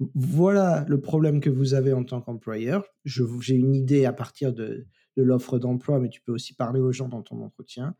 «V 0.00 0.08
voilà 0.16 0.86
le 0.88 1.00
problème 1.00 1.40
que 1.40 1.50
vous 1.50 1.74
avez 1.74 1.92
en 1.94 2.04
tant 2.04 2.20
qu'employeur, 2.22 2.84
j'ai 3.04 3.54
une 3.56 3.74
idée 3.74 4.06
à 4.06 4.12
partir 4.12 4.52
de 4.54 4.86
l'offre 5.16 5.58
d'emploi, 5.60 6.00
mais 6.00 6.10
tu 6.10 6.20
peux 6.22 6.32
aussi 6.32 6.54
parler 6.54 6.80
aux 6.80 6.92
gens 6.92 7.08
dans 7.08 7.22
ton 7.22 7.42
entretien. 7.42 7.96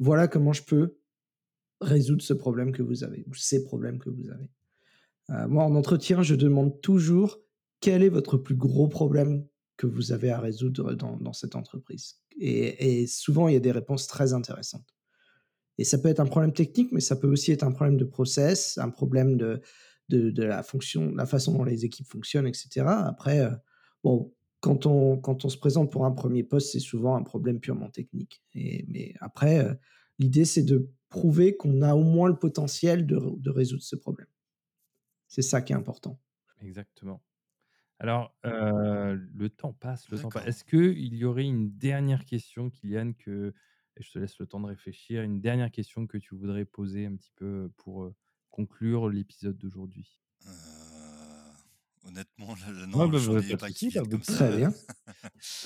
Voilà 0.00 0.28
comment 0.28 0.52
je 0.54 0.64
peux 0.64 0.98
résoudre 1.80 2.22
ce 2.22 2.34
problème 2.34 2.72
que 2.72 2.82
vous 2.82 3.04
avez 3.04 3.24
ou 3.28 3.34
ces 3.34 3.64
problèmes 3.64 3.98
que 4.00 4.10
vous 4.10 4.30
avez». 4.30 4.50
Heu, 5.30 5.48
moi, 5.48 5.64
en 5.64 5.74
entretien, 5.76 6.22
je 6.22 6.36
demande 6.36 6.80
toujours: 6.82 7.40
«Quel 7.80 8.02
est 8.02 8.10
votre 8.10 8.38
plus 8.38 8.56
gros 8.56 8.88
problème 8.88 9.46
que 9.80 9.86
vous 9.88 10.12
avez 10.12 10.30
à 10.30 10.40
résoudre 10.40 10.94
dans 10.94 11.32
cette 11.34 11.56
entreprise?» 11.56 12.20
et 12.40 13.06
souvent, 13.08 13.48
il 13.48 13.54
y 13.54 13.56
a 13.58 13.60
des 13.60 13.72
réponses 13.72 14.06
très 14.08 14.32
intéressantes 14.34 14.94
et 15.78 15.84
ça 15.84 15.98
peut 15.98 16.08
être 16.08 16.20
un 16.20 16.26
problème 16.26 16.52
technique, 16.52 16.92
mais 16.92 17.00
ça 17.00 17.16
peut 17.16 17.28
aussi 17.28 17.52
être 17.52 17.62
un 17.64 17.72
problème 17.72 17.96
de 17.98 18.04
process, 18.04 18.78
un 18.78 18.90
problème 18.90 19.36
de 19.36 19.60
de 20.10 20.42
la 20.42 20.62
fonction 20.64 21.14
la 21.14 21.26
façon 21.26 21.52
dont 21.56 21.64
les 21.64 21.84
équipes 21.84 22.06
fonctionnent 22.08 22.46
et 22.48 22.52
cetera. 22.54 23.06
Après, 23.06 23.40
heu, 23.46 23.52
bon, 24.04 24.34
quand 24.60 24.86
on 24.86 25.18
quand 25.18 25.44
on 25.44 25.48
se 25.48 25.56
présente 25.58 25.90
pour 25.92 26.04
un 26.06 26.10
premier 26.12 26.42
poste, 26.44 26.72
c'est 26.72 26.80
souvent 26.80 27.16
un 27.16 27.22
problème 27.22 27.60
purement 27.60 27.90
technique 27.90 28.42
mais 28.54 29.14
après, 29.20 29.64
heu, 29.64 29.76
l'idée, 30.18 30.44
c'est 30.44 30.62
de 30.64 30.90
prouver 31.10 31.56
qu'on 31.56 31.82
a 31.82 31.94
au 31.94 32.02
moins 32.04 32.28
le 32.28 32.36
potentiel 32.38 33.06
de 33.06 33.18
de 33.38 33.50
résoudre 33.50 33.82
ce 33.84 33.96
problème. 33.96 34.28
C'est 35.28 35.40
ça 35.42 35.62
qui 35.62 35.72
est 35.72 35.76
important. 35.76 36.20
Exactement. 36.60 37.22
Alors, 38.00 38.36
heu, 38.46 39.14
le 39.14 39.50
temps 39.50 39.72
passe, 39.74 40.10
le 40.10 40.18
temps 40.18 40.32
passe. 40.32 40.42
D'accord. 40.42 40.46
Est-ce 40.46 40.64
qu'il 40.64 41.14
y 41.14 41.24
aurait 41.24 41.44
une 41.46 41.76
dernière 41.78 42.24
question, 42.24 42.70
Kylian, 42.70 43.12
que 43.14 43.54
et 43.96 44.02
je 44.02 44.10
te 44.12 44.18
laisse 44.18 44.38
le 44.38 44.46
temps 44.46 44.60
de 44.60 44.66
réfléchir, 44.66 45.22
une 45.22 45.40
dernière 45.40 45.70
question 45.70 46.06
que 46.06 46.16
tu 46.18 46.34
voudrais 46.34 46.64
poser 46.64 47.06
un 47.06 47.16
petit 47.16 47.32
peu 47.36 47.70
pour, 47.76 48.04
heu, 48.04 48.14
conclure 48.50 49.08
l'épisode 49.10 49.58
d'aujourd'hui? 49.58 50.20
Heu, 50.46 51.52
honnêtement, 52.04 52.54
là, 52.56 52.70
là, 52.72 52.86
Ouais, 52.92 53.06
non, 53.06 53.08
bah, 53.08 53.18
j'en 53.18 53.38
bah, 53.38 53.42
ai 53.42 53.44
pas 53.44 53.56
de 53.56 53.60
pas 53.60 53.70
qui 53.70 53.86
souci, 53.86 53.92
pas 53.92 54.02
viennent 54.02 54.08
de 54.08 54.18
comme 54.18 54.22
Très 54.26 54.50
ça, 54.50 54.56
bien. 54.56 54.74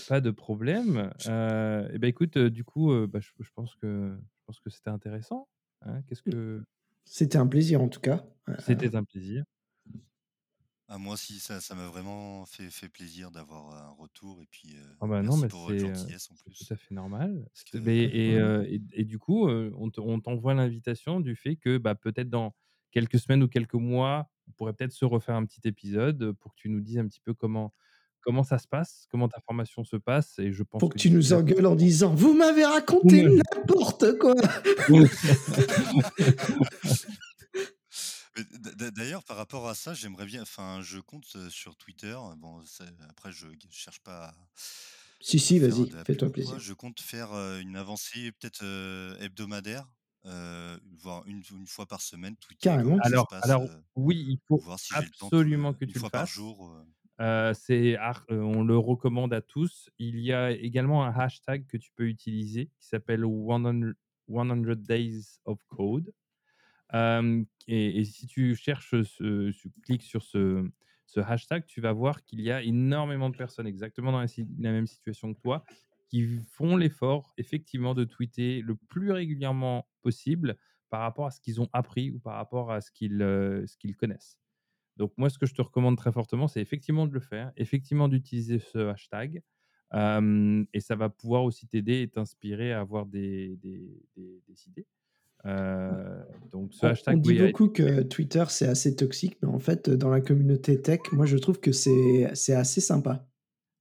pas 0.06 0.20
de 0.20 0.30
problème. 0.30 1.12
Et 1.26 1.98
bah, 1.98 2.08
écoute, 2.08 2.38
du 2.38 2.64
coup, 2.64 2.92
bah, 3.06 3.20
je 3.20 3.30
je 3.40 3.50
pense 3.54 3.74
que 3.76 4.18
je 4.20 4.42
pense 4.46 4.60
que 4.60 4.70
c'était 4.70 4.90
intéressant, 4.90 5.48
hein? 5.82 6.02
Qu'est-ce 6.02 6.22
Mmh. 6.26 6.32
que 6.32 6.64
C'était 7.04 7.38
un 7.38 7.46
plaisir 7.46 7.80
en 7.82 7.88
tout 7.88 8.00
cas, 8.00 8.26
c'était 8.58 8.94
un 8.96 9.04
plaisir. 9.04 9.44
Ah 10.88 10.98
moi 10.98 11.14
aussi, 11.14 11.40
ça 11.40 11.62
ça 11.62 11.74
m'a 11.74 11.86
vraiment 11.88 12.44
fait 12.44 12.70
fait 12.70 12.90
plaisir 12.90 13.30
d'avoir 13.30 13.70
un 13.74 13.88
retour 13.88 14.42
et 14.42 14.46
puis, 14.46 14.76
heu, 14.76 14.98
Ah 15.00 15.06
bah, 15.06 15.22
non, 15.22 15.24
merci 15.26 15.36
mais 15.36 15.48
pour 15.48 15.60
votre 15.62 15.66
c'est, 15.66 15.72
heu, 15.80 15.80
gentillesse 15.80 16.30
en 16.30 16.36
c'est 16.44 16.50
tout 16.50 16.54
plus. 16.56 16.70
à 16.70 16.76
fait 16.76 16.94
normal. 16.94 17.48
Parce 17.54 17.64
C 17.72 17.74
que 17.78 17.78
beh 17.80 18.04
et 18.12 18.34
Ouais. 18.34 18.38
heu 18.38 18.64
et 18.68 18.80
et 18.92 19.04
du 19.04 19.18
coup, 19.18 19.48
heu, 19.48 19.72
on 19.76 19.90
te 19.90 20.00
on 20.00 20.20
t'envoie 20.20 20.54
l'invitation 20.54 21.20
du 21.20 21.34
fait 21.36 21.56
que, 21.56 21.78
bah, 21.78 21.94
peut-être 21.94 22.30
dans 22.30 22.54
quelques 22.92 23.18
semaines 23.18 23.42
ou 23.42 23.48
quelques 23.48 23.74
mois, 23.74 24.30
on 24.48 24.52
pourrait 24.52 24.72
peut-être 24.72 24.92
se 24.92 25.04
refaire 25.04 25.34
un 25.34 25.44
petit 25.46 25.60
épisode, 25.64 26.32
pour 26.34 26.54
que 26.54 26.60
tu 26.60 26.68
nous 26.68 26.80
dises 26.80 26.98
un 26.98 27.08
petit 27.08 27.20
peu 27.20 27.34
comment 27.34 27.74
comment 28.20 28.42
ça 28.44 28.58
se 28.58 28.68
passe, 28.68 29.06
comment 29.10 29.28
ta 29.28 29.40
formation 29.40 29.84
se 29.84 29.96
passe 29.96 30.38
et 30.38 30.52
je 30.52 30.62
pense 30.62 30.80
Pour 30.80 30.88
que 30.88 30.94
que 30.94 30.98
tu 30.98 31.00
d'ici 31.00 31.10
nous 31.10 31.32
là 31.32 31.34
engueules 31.34 31.66
en 31.66 31.76
disant: 31.76 32.14
«Vous 32.14 32.34
m'avez 32.34 32.64
raconté 32.64 33.22
n'importe 33.22 34.18
quoi!» 34.18 34.34
Mais 38.36 38.90
d'ailleurs 38.90 39.24
par 39.24 39.36
rapport 39.36 39.68
à 39.68 39.74
ça, 39.74 39.94
j'aimerais 39.94 40.26
bien 40.26 40.42
enfin 40.42 40.80
je 40.82 40.98
compte, 40.98 41.24
heu, 41.36 41.50
sur 41.50 41.76
Twitter, 41.76 42.16
bon 42.36 42.64
c'est 42.64 42.88
après 43.08 43.30
je 43.32 43.48
g 43.52 43.58
cherche 43.70 44.00
pas 44.00 44.26
à 44.28 44.34
Si, 45.20 45.40
à 45.40 45.40
si, 45.40 45.58
faire 45.58 45.86
vas-y, 45.86 45.88
de 45.88 45.96
la 45.96 46.04
pub 46.04 46.24
fais-toi 46.24 46.30
ou 46.30 46.34
quoi. 46.34 46.58
plaisir. 46.58 46.60
Je 46.60 46.72
compte 46.72 47.00
faire, 47.00 47.32
heu, 47.34 47.60
une 47.60 47.76
avancée 47.76 48.32
peut-être, 48.32 48.64
heu, 48.64 49.16
hebdomadaire, 49.20 49.86
heu, 50.26 50.80
voire 50.92 51.24
une 51.26 51.42
fois 51.68 51.86
par 51.86 52.00
semaine, 52.02 52.36
tweeter 52.36 52.70
comment 52.70 52.90
Carrément. 52.90 53.00
ça 53.02 53.18
se 53.18 53.24
Alors 53.24 53.26
passe, 53.26 53.56
alors 53.56 53.68
heu, 53.68 53.82
oui, 53.96 54.16
il 54.28 54.38
faut 54.48 54.64
voir 54.64 54.80
si 54.80 54.94
j'ai 54.96 55.06
le 55.06 55.12
temps 55.12 55.32
absolument 55.32 55.74
que 55.74 55.84
une 55.86 55.92
tu 55.92 55.98
le 56.00 56.04
fois 56.04 56.10
par 56.10 56.26
fasses. 56.26 56.28
jour, 56.28 56.68
heu 56.72 56.86
Heu, 57.20 57.52
c'est 57.54 57.96
ar 57.96 58.24
heu, 58.30 58.42
on 58.44 58.64
le 58.64 58.78
recommande 58.78 59.34
à 59.34 59.42
tous. 59.42 59.90
Il 59.98 60.20
y 60.20 60.32
a 60.32 60.52
également 60.52 61.04
un 61.04 61.12
hashtag 61.12 61.66
que 61.68 61.76
tu 61.78 61.90
peux 61.96 62.08
utiliser 62.08 62.66
qui 62.78 62.86
s'appelle 62.88 63.24
one 63.26 63.66
hundred 63.66 63.96
one 64.28 64.50
hundred 64.50 64.82
days 64.86 65.40
of 65.46 65.58
code. 65.68 66.12
Et 67.66 68.04
si 68.04 68.26
tu 68.26 68.54
cherches 68.54 69.02
ce 69.02 69.50
tu 69.50 69.70
cliques 69.82 70.02
sur 70.02 70.22
ce 70.22 70.70
hashtag, 71.16 71.66
tu 71.66 71.80
vas 71.80 71.92
voir 71.92 72.24
qu'il 72.24 72.40
y 72.40 72.50
a 72.50 72.62
énormément 72.62 73.30
de 73.30 73.36
personnes 73.36 73.66
exactement 73.66 74.12
dans 74.12 74.20
la 74.20 74.72
même 74.72 74.86
situation 74.86 75.32
que 75.34 75.40
toi, 75.40 75.64
qui 76.08 76.38
font 76.52 76.76
l'effort 76.76 77.32
effectivement 77.38 77.94
de 77.94 78.04
tweeter 78.04 78.60
le 78.60 78.76
plus 78.76 79.10
régulièrement 79.10 79.88
possible 80.02 80.56
par 80.90 81.00
rapport 81.00 81.26
à 81.26 81.30
ce 81.30 81.40
qu'ils 81.40 81.60
ont 81.60 81.68
appris 81.72 82.10
ou 82.12 82.20
par 82.20 82.34
rapport 82.34 82.70
à 82.70 82.80
ce 82.80 82.90
qu'ils, 82.92 83.96
connaissent. 83.98 84.38
Donc 84.96 85.12
moi, 85.16 85.28
ce 85.30 85.38
que 85.38 85.46
je 85.46 85.54
te 85.54 85.62
recommande 85.62 85.96
très 85.96 86.12
fortement, 86.12 86.46
c'est 86.46 86.60
effectivement 86.60 87.06
de 87.06 87.12
le 87.12 87.20
faire, 87.20 87.52
effectivement 87.56 88.08
d'utiliser 88.08 88.60
ce 88.60 88.78
hashtag, 88.90 89.42
et 89.92 90.80
ça 90.80 90.96
va 90.96 91.08
pouvoir 91.08 91.44
aussi 91.44 91.66
t'aider 91.66 92.02
et 92.02 92.08
t'inspirer 92.08 92.72
à 92.72 92.80
avoir 92.80 93.06
des 93.06 93.58
idées. 94.66 94.86
Heu, 95.46 96.24
donc 96.52 96.74
ce 96.74 96.84
On 96.84 96.94
on 97.08 97.16
hashtag, 97.16 97.18
dit 97.18 97.32
oui, 97.32 97.40
a 97.40 97.48
été 97.48 97.54
beaucoup 97.54 97.68
que 97.68 98.02
Twitter, 98.02 98.44
c'est 98.48 98.66
assez 98.66 98.94
toxique, 98.96 99.38
mais 99.42 99.48
en 99.48 99.58
fait, 99.58 99.88
dans 99.90 100.10
la 100.10 100.20
communauté 100.20 100.80
tech, 100.82 101.00
moi 101.12 101.26
je 101.26 101.36
trouve 101.38 101.60
que 101.60 101.72
c'est 101.72 102.30
c'est 102.34 102.54
assez 102.54 102.80
sympa. 102.80 103.26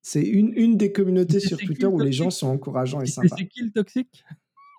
C'est 0.03 0.23
une 0.23 0.53
une 0.55 0.77
des 0.77 0.91
communautés 0.93 1.39
sur 1.41 1.63
Twitter 1.63 1.87
où 1.87 1.99
les 2.01 2.11
gens 2.13 2.31
sont 2.31 2.47
encourageants 2.49 3.01
et 3.01 3.07
sympas. 3.07 3.45
c'est 3.45 3.47
qui 3.47 3.61
le 3.63 3.71
toxique? 3.71 4.23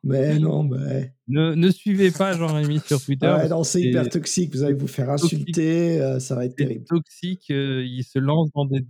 Mais 0.05 0.39
non, 0.39 0.63
mais 0.65 1.15
Ne 1.29 1.55
ne 1.55 1.71
suivez 1.71 2.13
pas 2.13 2.35
Jean-Rémy 2.37 2.81
sur 2.81 3.03
Twitter 3.03 3.35
Ouais, 3.35 3.49
non, 3.49 3.65
c'est 3.65 3.83
hyper 3.83 4.09
toxique, 4.09 4.53
vous 4.55 4.63
allez 4.65 4.75
vous 4.75 4.87
faire 4.89 5.09
toxique 5.19 5.59
insulter, 5.63 6.01
heu, 6.01 6.21
ça 6.21 6.35
va 6.35 6.45
être 6.45 6.57
terrible. 6.57 6.87
toxique, 6.89 7.51
heu, 7.51 7.85
il 7.87 8.05
se 8.05 8.19
lance 8.19 8.51
dans 8.53 8.67
des 8.67 8.83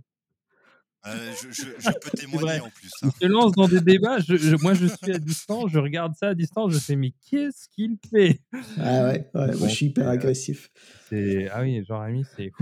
Heu, 1.05 1.33
je 1.33 1.51
je 1.51 1.79
je 1.79 1.93
peux 1.93 2.11
témoigner 2.11 2.59
en 2.59 2.69
plus, 2.71 3.01
il 3.01 3.09
hein. 3.09 3.13
se 3.21 3.25
lance 3.27 3.53
dans 3.55 3.67
des 3.67 3.81
débats, 3.81 4.19
je 4.19 4.35
je 4.37 4.55
moi 4.55 4.73
je 4.73 4.85
suis 4.87 5.11
à 5.11 5.19
distance, 5.19 5.71
je 5.71 5.79
regarde 5.79 6.13
ça 6.15 6.29
à 6.29 6.35
distance, 6.35 6.71
je 6.73 6.79
fais: 6.79 6.95
«Mais 6.95 7.11
qu'est-ce 7.29 7.67
qu'il 7.69 7.97
fait?» 8.09 8.41
Ah 8.77 9.03
ouais, 9.05 9.29
ouais, 9.33 9.55
moi 9.55 9.67
je 9.67 9.73
suis 9.75 9.85
hyper 9.87 10.07
heu, 10.07 10.09
agressif. 10.09 10.69
c'est 10.99 11.47
ah 11.49 11.61
oui, 11.61 11.83
Jean-Rémy, 11.85 12.25
c'est 12.25 12.55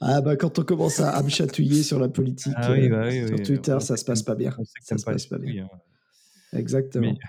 Ah 0.00 0.20
bah, 0.20 0.36
quand 0.36 0.58
on 0.58 0.64
commence 0.64 1.00
à 1.00 1.10
à 1.10 1.22
me 1.22 1.28
chatouiller 1.28 1.82
sur 1.82 1.98
la 1.98 2.08
politique, 2.08 2.56
Ah 2.56 2.72
oui, 2.72 2.88
heu, 2.88 2.88
bah 2.88 3.06
oui, 3.08 3.22
sur 3.26 3.40
oui, 3.40 3.40
Twitter, 3.40 3.76
ça 3.80 3.96
se 3.96 4.04
passe 4.04 4.22
pas 4.22 4.34
bien, 4.34 4.54
ça 4.80 4.98
se 4.98 5.06
passe 5.06 5.26
pas 5.26 5.38
bien. 5.38 5.68
hein. 5.72 5.78
Mais 6.96 7.14
Exactement. 7.18 7.22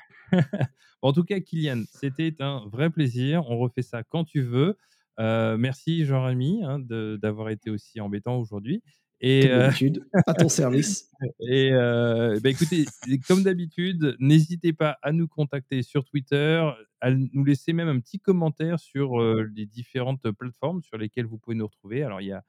en 1.01 1.13
tout 1.13 1.23
cas, 1.23 1.39
Kylian, 1.39 1.83
c'était 1.89 2.35
un 2.41 2.67
vrai 2.67 2.89
plaisir. 2.89 3.43
On 3.49 3.57
refait 3.57 3.81
ça 3.81 4.03
quand 4.03 4.23
tu 4.25 4.41
veux. 4.41 4.77
Heu, 5.19 5.57
merci 5.57 6.05
Jean-Rémy, 6.05 6.63
hein, 6.63 6.79
de 6.79 7.17
d'avoir 7.21 7.49
été 7.49 7.69
aussi 7.69 8.01
embêtant 8.01 8.37
aujourd'hui 8.39 8.81
et 9.25 9.41
Comme 9.47 9.51
heu 9.51 9.59
d'habitude, 9.59 10.05
à 10.27 10.33
ton 10.33 10.49
service. 10.49 11.09
et 11.39 11.71
heu, 11.71 12.39
bah, 12.43 12.49
écoutez, 12.49 12.85
comme 13.27 13.41
d'habitude, 13.43 14.15
n'hésitez 14.19 14.73
pas 14.73 14.97
à 15.01 15.11
nous 15.13 15.27
contacter 15.29 15.81
sur 15.81 16.03
Twitter, 16.03 16.61
à 16.99 17.11
nous 17.11 17.43
laisser 17.45 17.71
même 17.73 17.87
un 17.87 17.99
petit 18.01 18.19
commentaire 18.19 18.79
sur, 18.79 19.21
heu, 19.21 19.49
les 19.55 19.65
différentes 19.65 20.29
plateformes 20.31 20.81
sur 20.83 20.97
lesquelles 20.97 21.25
vous 21.25 21.37
pouvez 21.37 21.55
nous 21.55 21.65
retrouver. 21.67 22.03
Alors 22.03 22.19
il 22.21 22.27
y 22.27 22.31
a, 22.33 22.43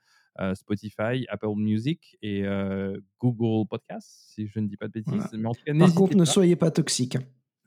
Spotify, 0.57 1.25
Apple 1.29 1.55
Music 1.57 2.19
et 2.21 2.43
Google 3.21 3.69
Podcast, 3.69 4.09
si 4.35 4.49
je 4.49 4.59
ne 4.59 4.67
dis 4.67 4.77
pas 4.77 4.89
de 4.89 4.93
bêtises. 4.95 5.15
Voilà. 5.15 5.31
Mais 5.33 5.47
en 5.47 5.55
tout 5.55 5.61
cas, 5.65 5.73
Par 5.79 5.95
contre, 5.95 6.01
n'hésitez 6.01 6.15
ne 6.17 6.25
pas. 6.25 6.31
soyez 6.33 6.57
pas 6.57 6.71
toxique. 6.73 7.19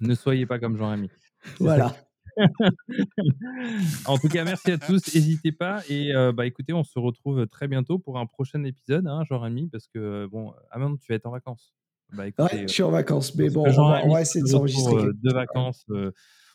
Ne 0.02 0.14
soyez 0.16 0.46
pas 0.46 0.60
comme 0.60 0.76
Jean-Rémy, 0.76 1.08
ça 1.44 1.52
Voilà. 1.62 1.96
en 4.06 4.18
tout 4.18 4.28
cas, 4.30 4.44
merci 4.44 4.72
à 4.72 4.78
tous, 4.78 5.16
hésitez 5.16 5.52
pas 5.52 5.82
et 5.90 6.14
heu, 6.14 6.32
bah, 6.32 6.46
écoutez, 6.46 6.74
on 6.74 6.84
se 6.84 7.00
retrouve 7.00 7.48
très 7.48 7.68
bientôt 7.68 8.00
pour 8.00 8.18
un 8.18 8.26
prochain 8.26 8.64
épisode, 8.64 9.08
hein, 9.08 9.24
Jean-Rémy, 9.30 9.68
parce 9.68 9.88
que 9.88 10.28
bon 10.28 10.54
ah 10.72 10.80
non, 10.80 10.96
tu 10.98 11.08
vas 11.12 11.16
être 11.16 11.26
en 11.26 11.32
vacances? 11.32 11.74
Bah, 12.14 12.24
Ouais, 12.24 12.30
écoutez, 12.30 12.58
je 12.60 12.64
heu, 12.64 12.68
suis 12.68 12.84
en 12.84 12.92
vacances, 12.92 13.36
mais 13.36 13.50
bon, 13.50 13.64
on 13.68 13.90
va 13.90 14.06
on 14.06 14.18
essayer 14.18 14.42
de 14.42 14.48
s'enregistrer 14.48 15.08
de 15.14 15.34
vacances, 15.34 15.86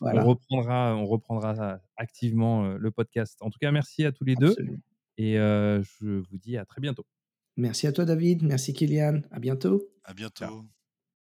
on 0.01 0.23
reprendra 0.23 0.95
on 0.95 1.05
reprendra 1.05 1.79
activement, 1.97 2.73
le 2.73 2.91
podcast. 2.91 3.37
En 3.41 3.49
tout 3.49 3.59
cas, 3.59 3.71
merci 3.71 4.05
à 4.05 4.11
tous 4.11 4.23
les 4.25 4.35
2 4.35 4.47
Absolument. 4.47 4.77
et 5.17 5.35
je 5.35 6.05
vous 6.05 6.37
dis 6.37 6.57
à 6.57 6.65
très 6.65 6.81
bientôt. 6.81 7.05
Merci 7.55 7.85
à 7.85 7.91
toi 7.91 8.05
David, 8.05 8.41
merci 8.43 8.73
Kylian, 8.73 9.21
à 9.29 9.39
bientôt. 9.39 9.83
À 10.05 10.13
Ciao. 10.13 10.49
bientôt. 10.49 10.82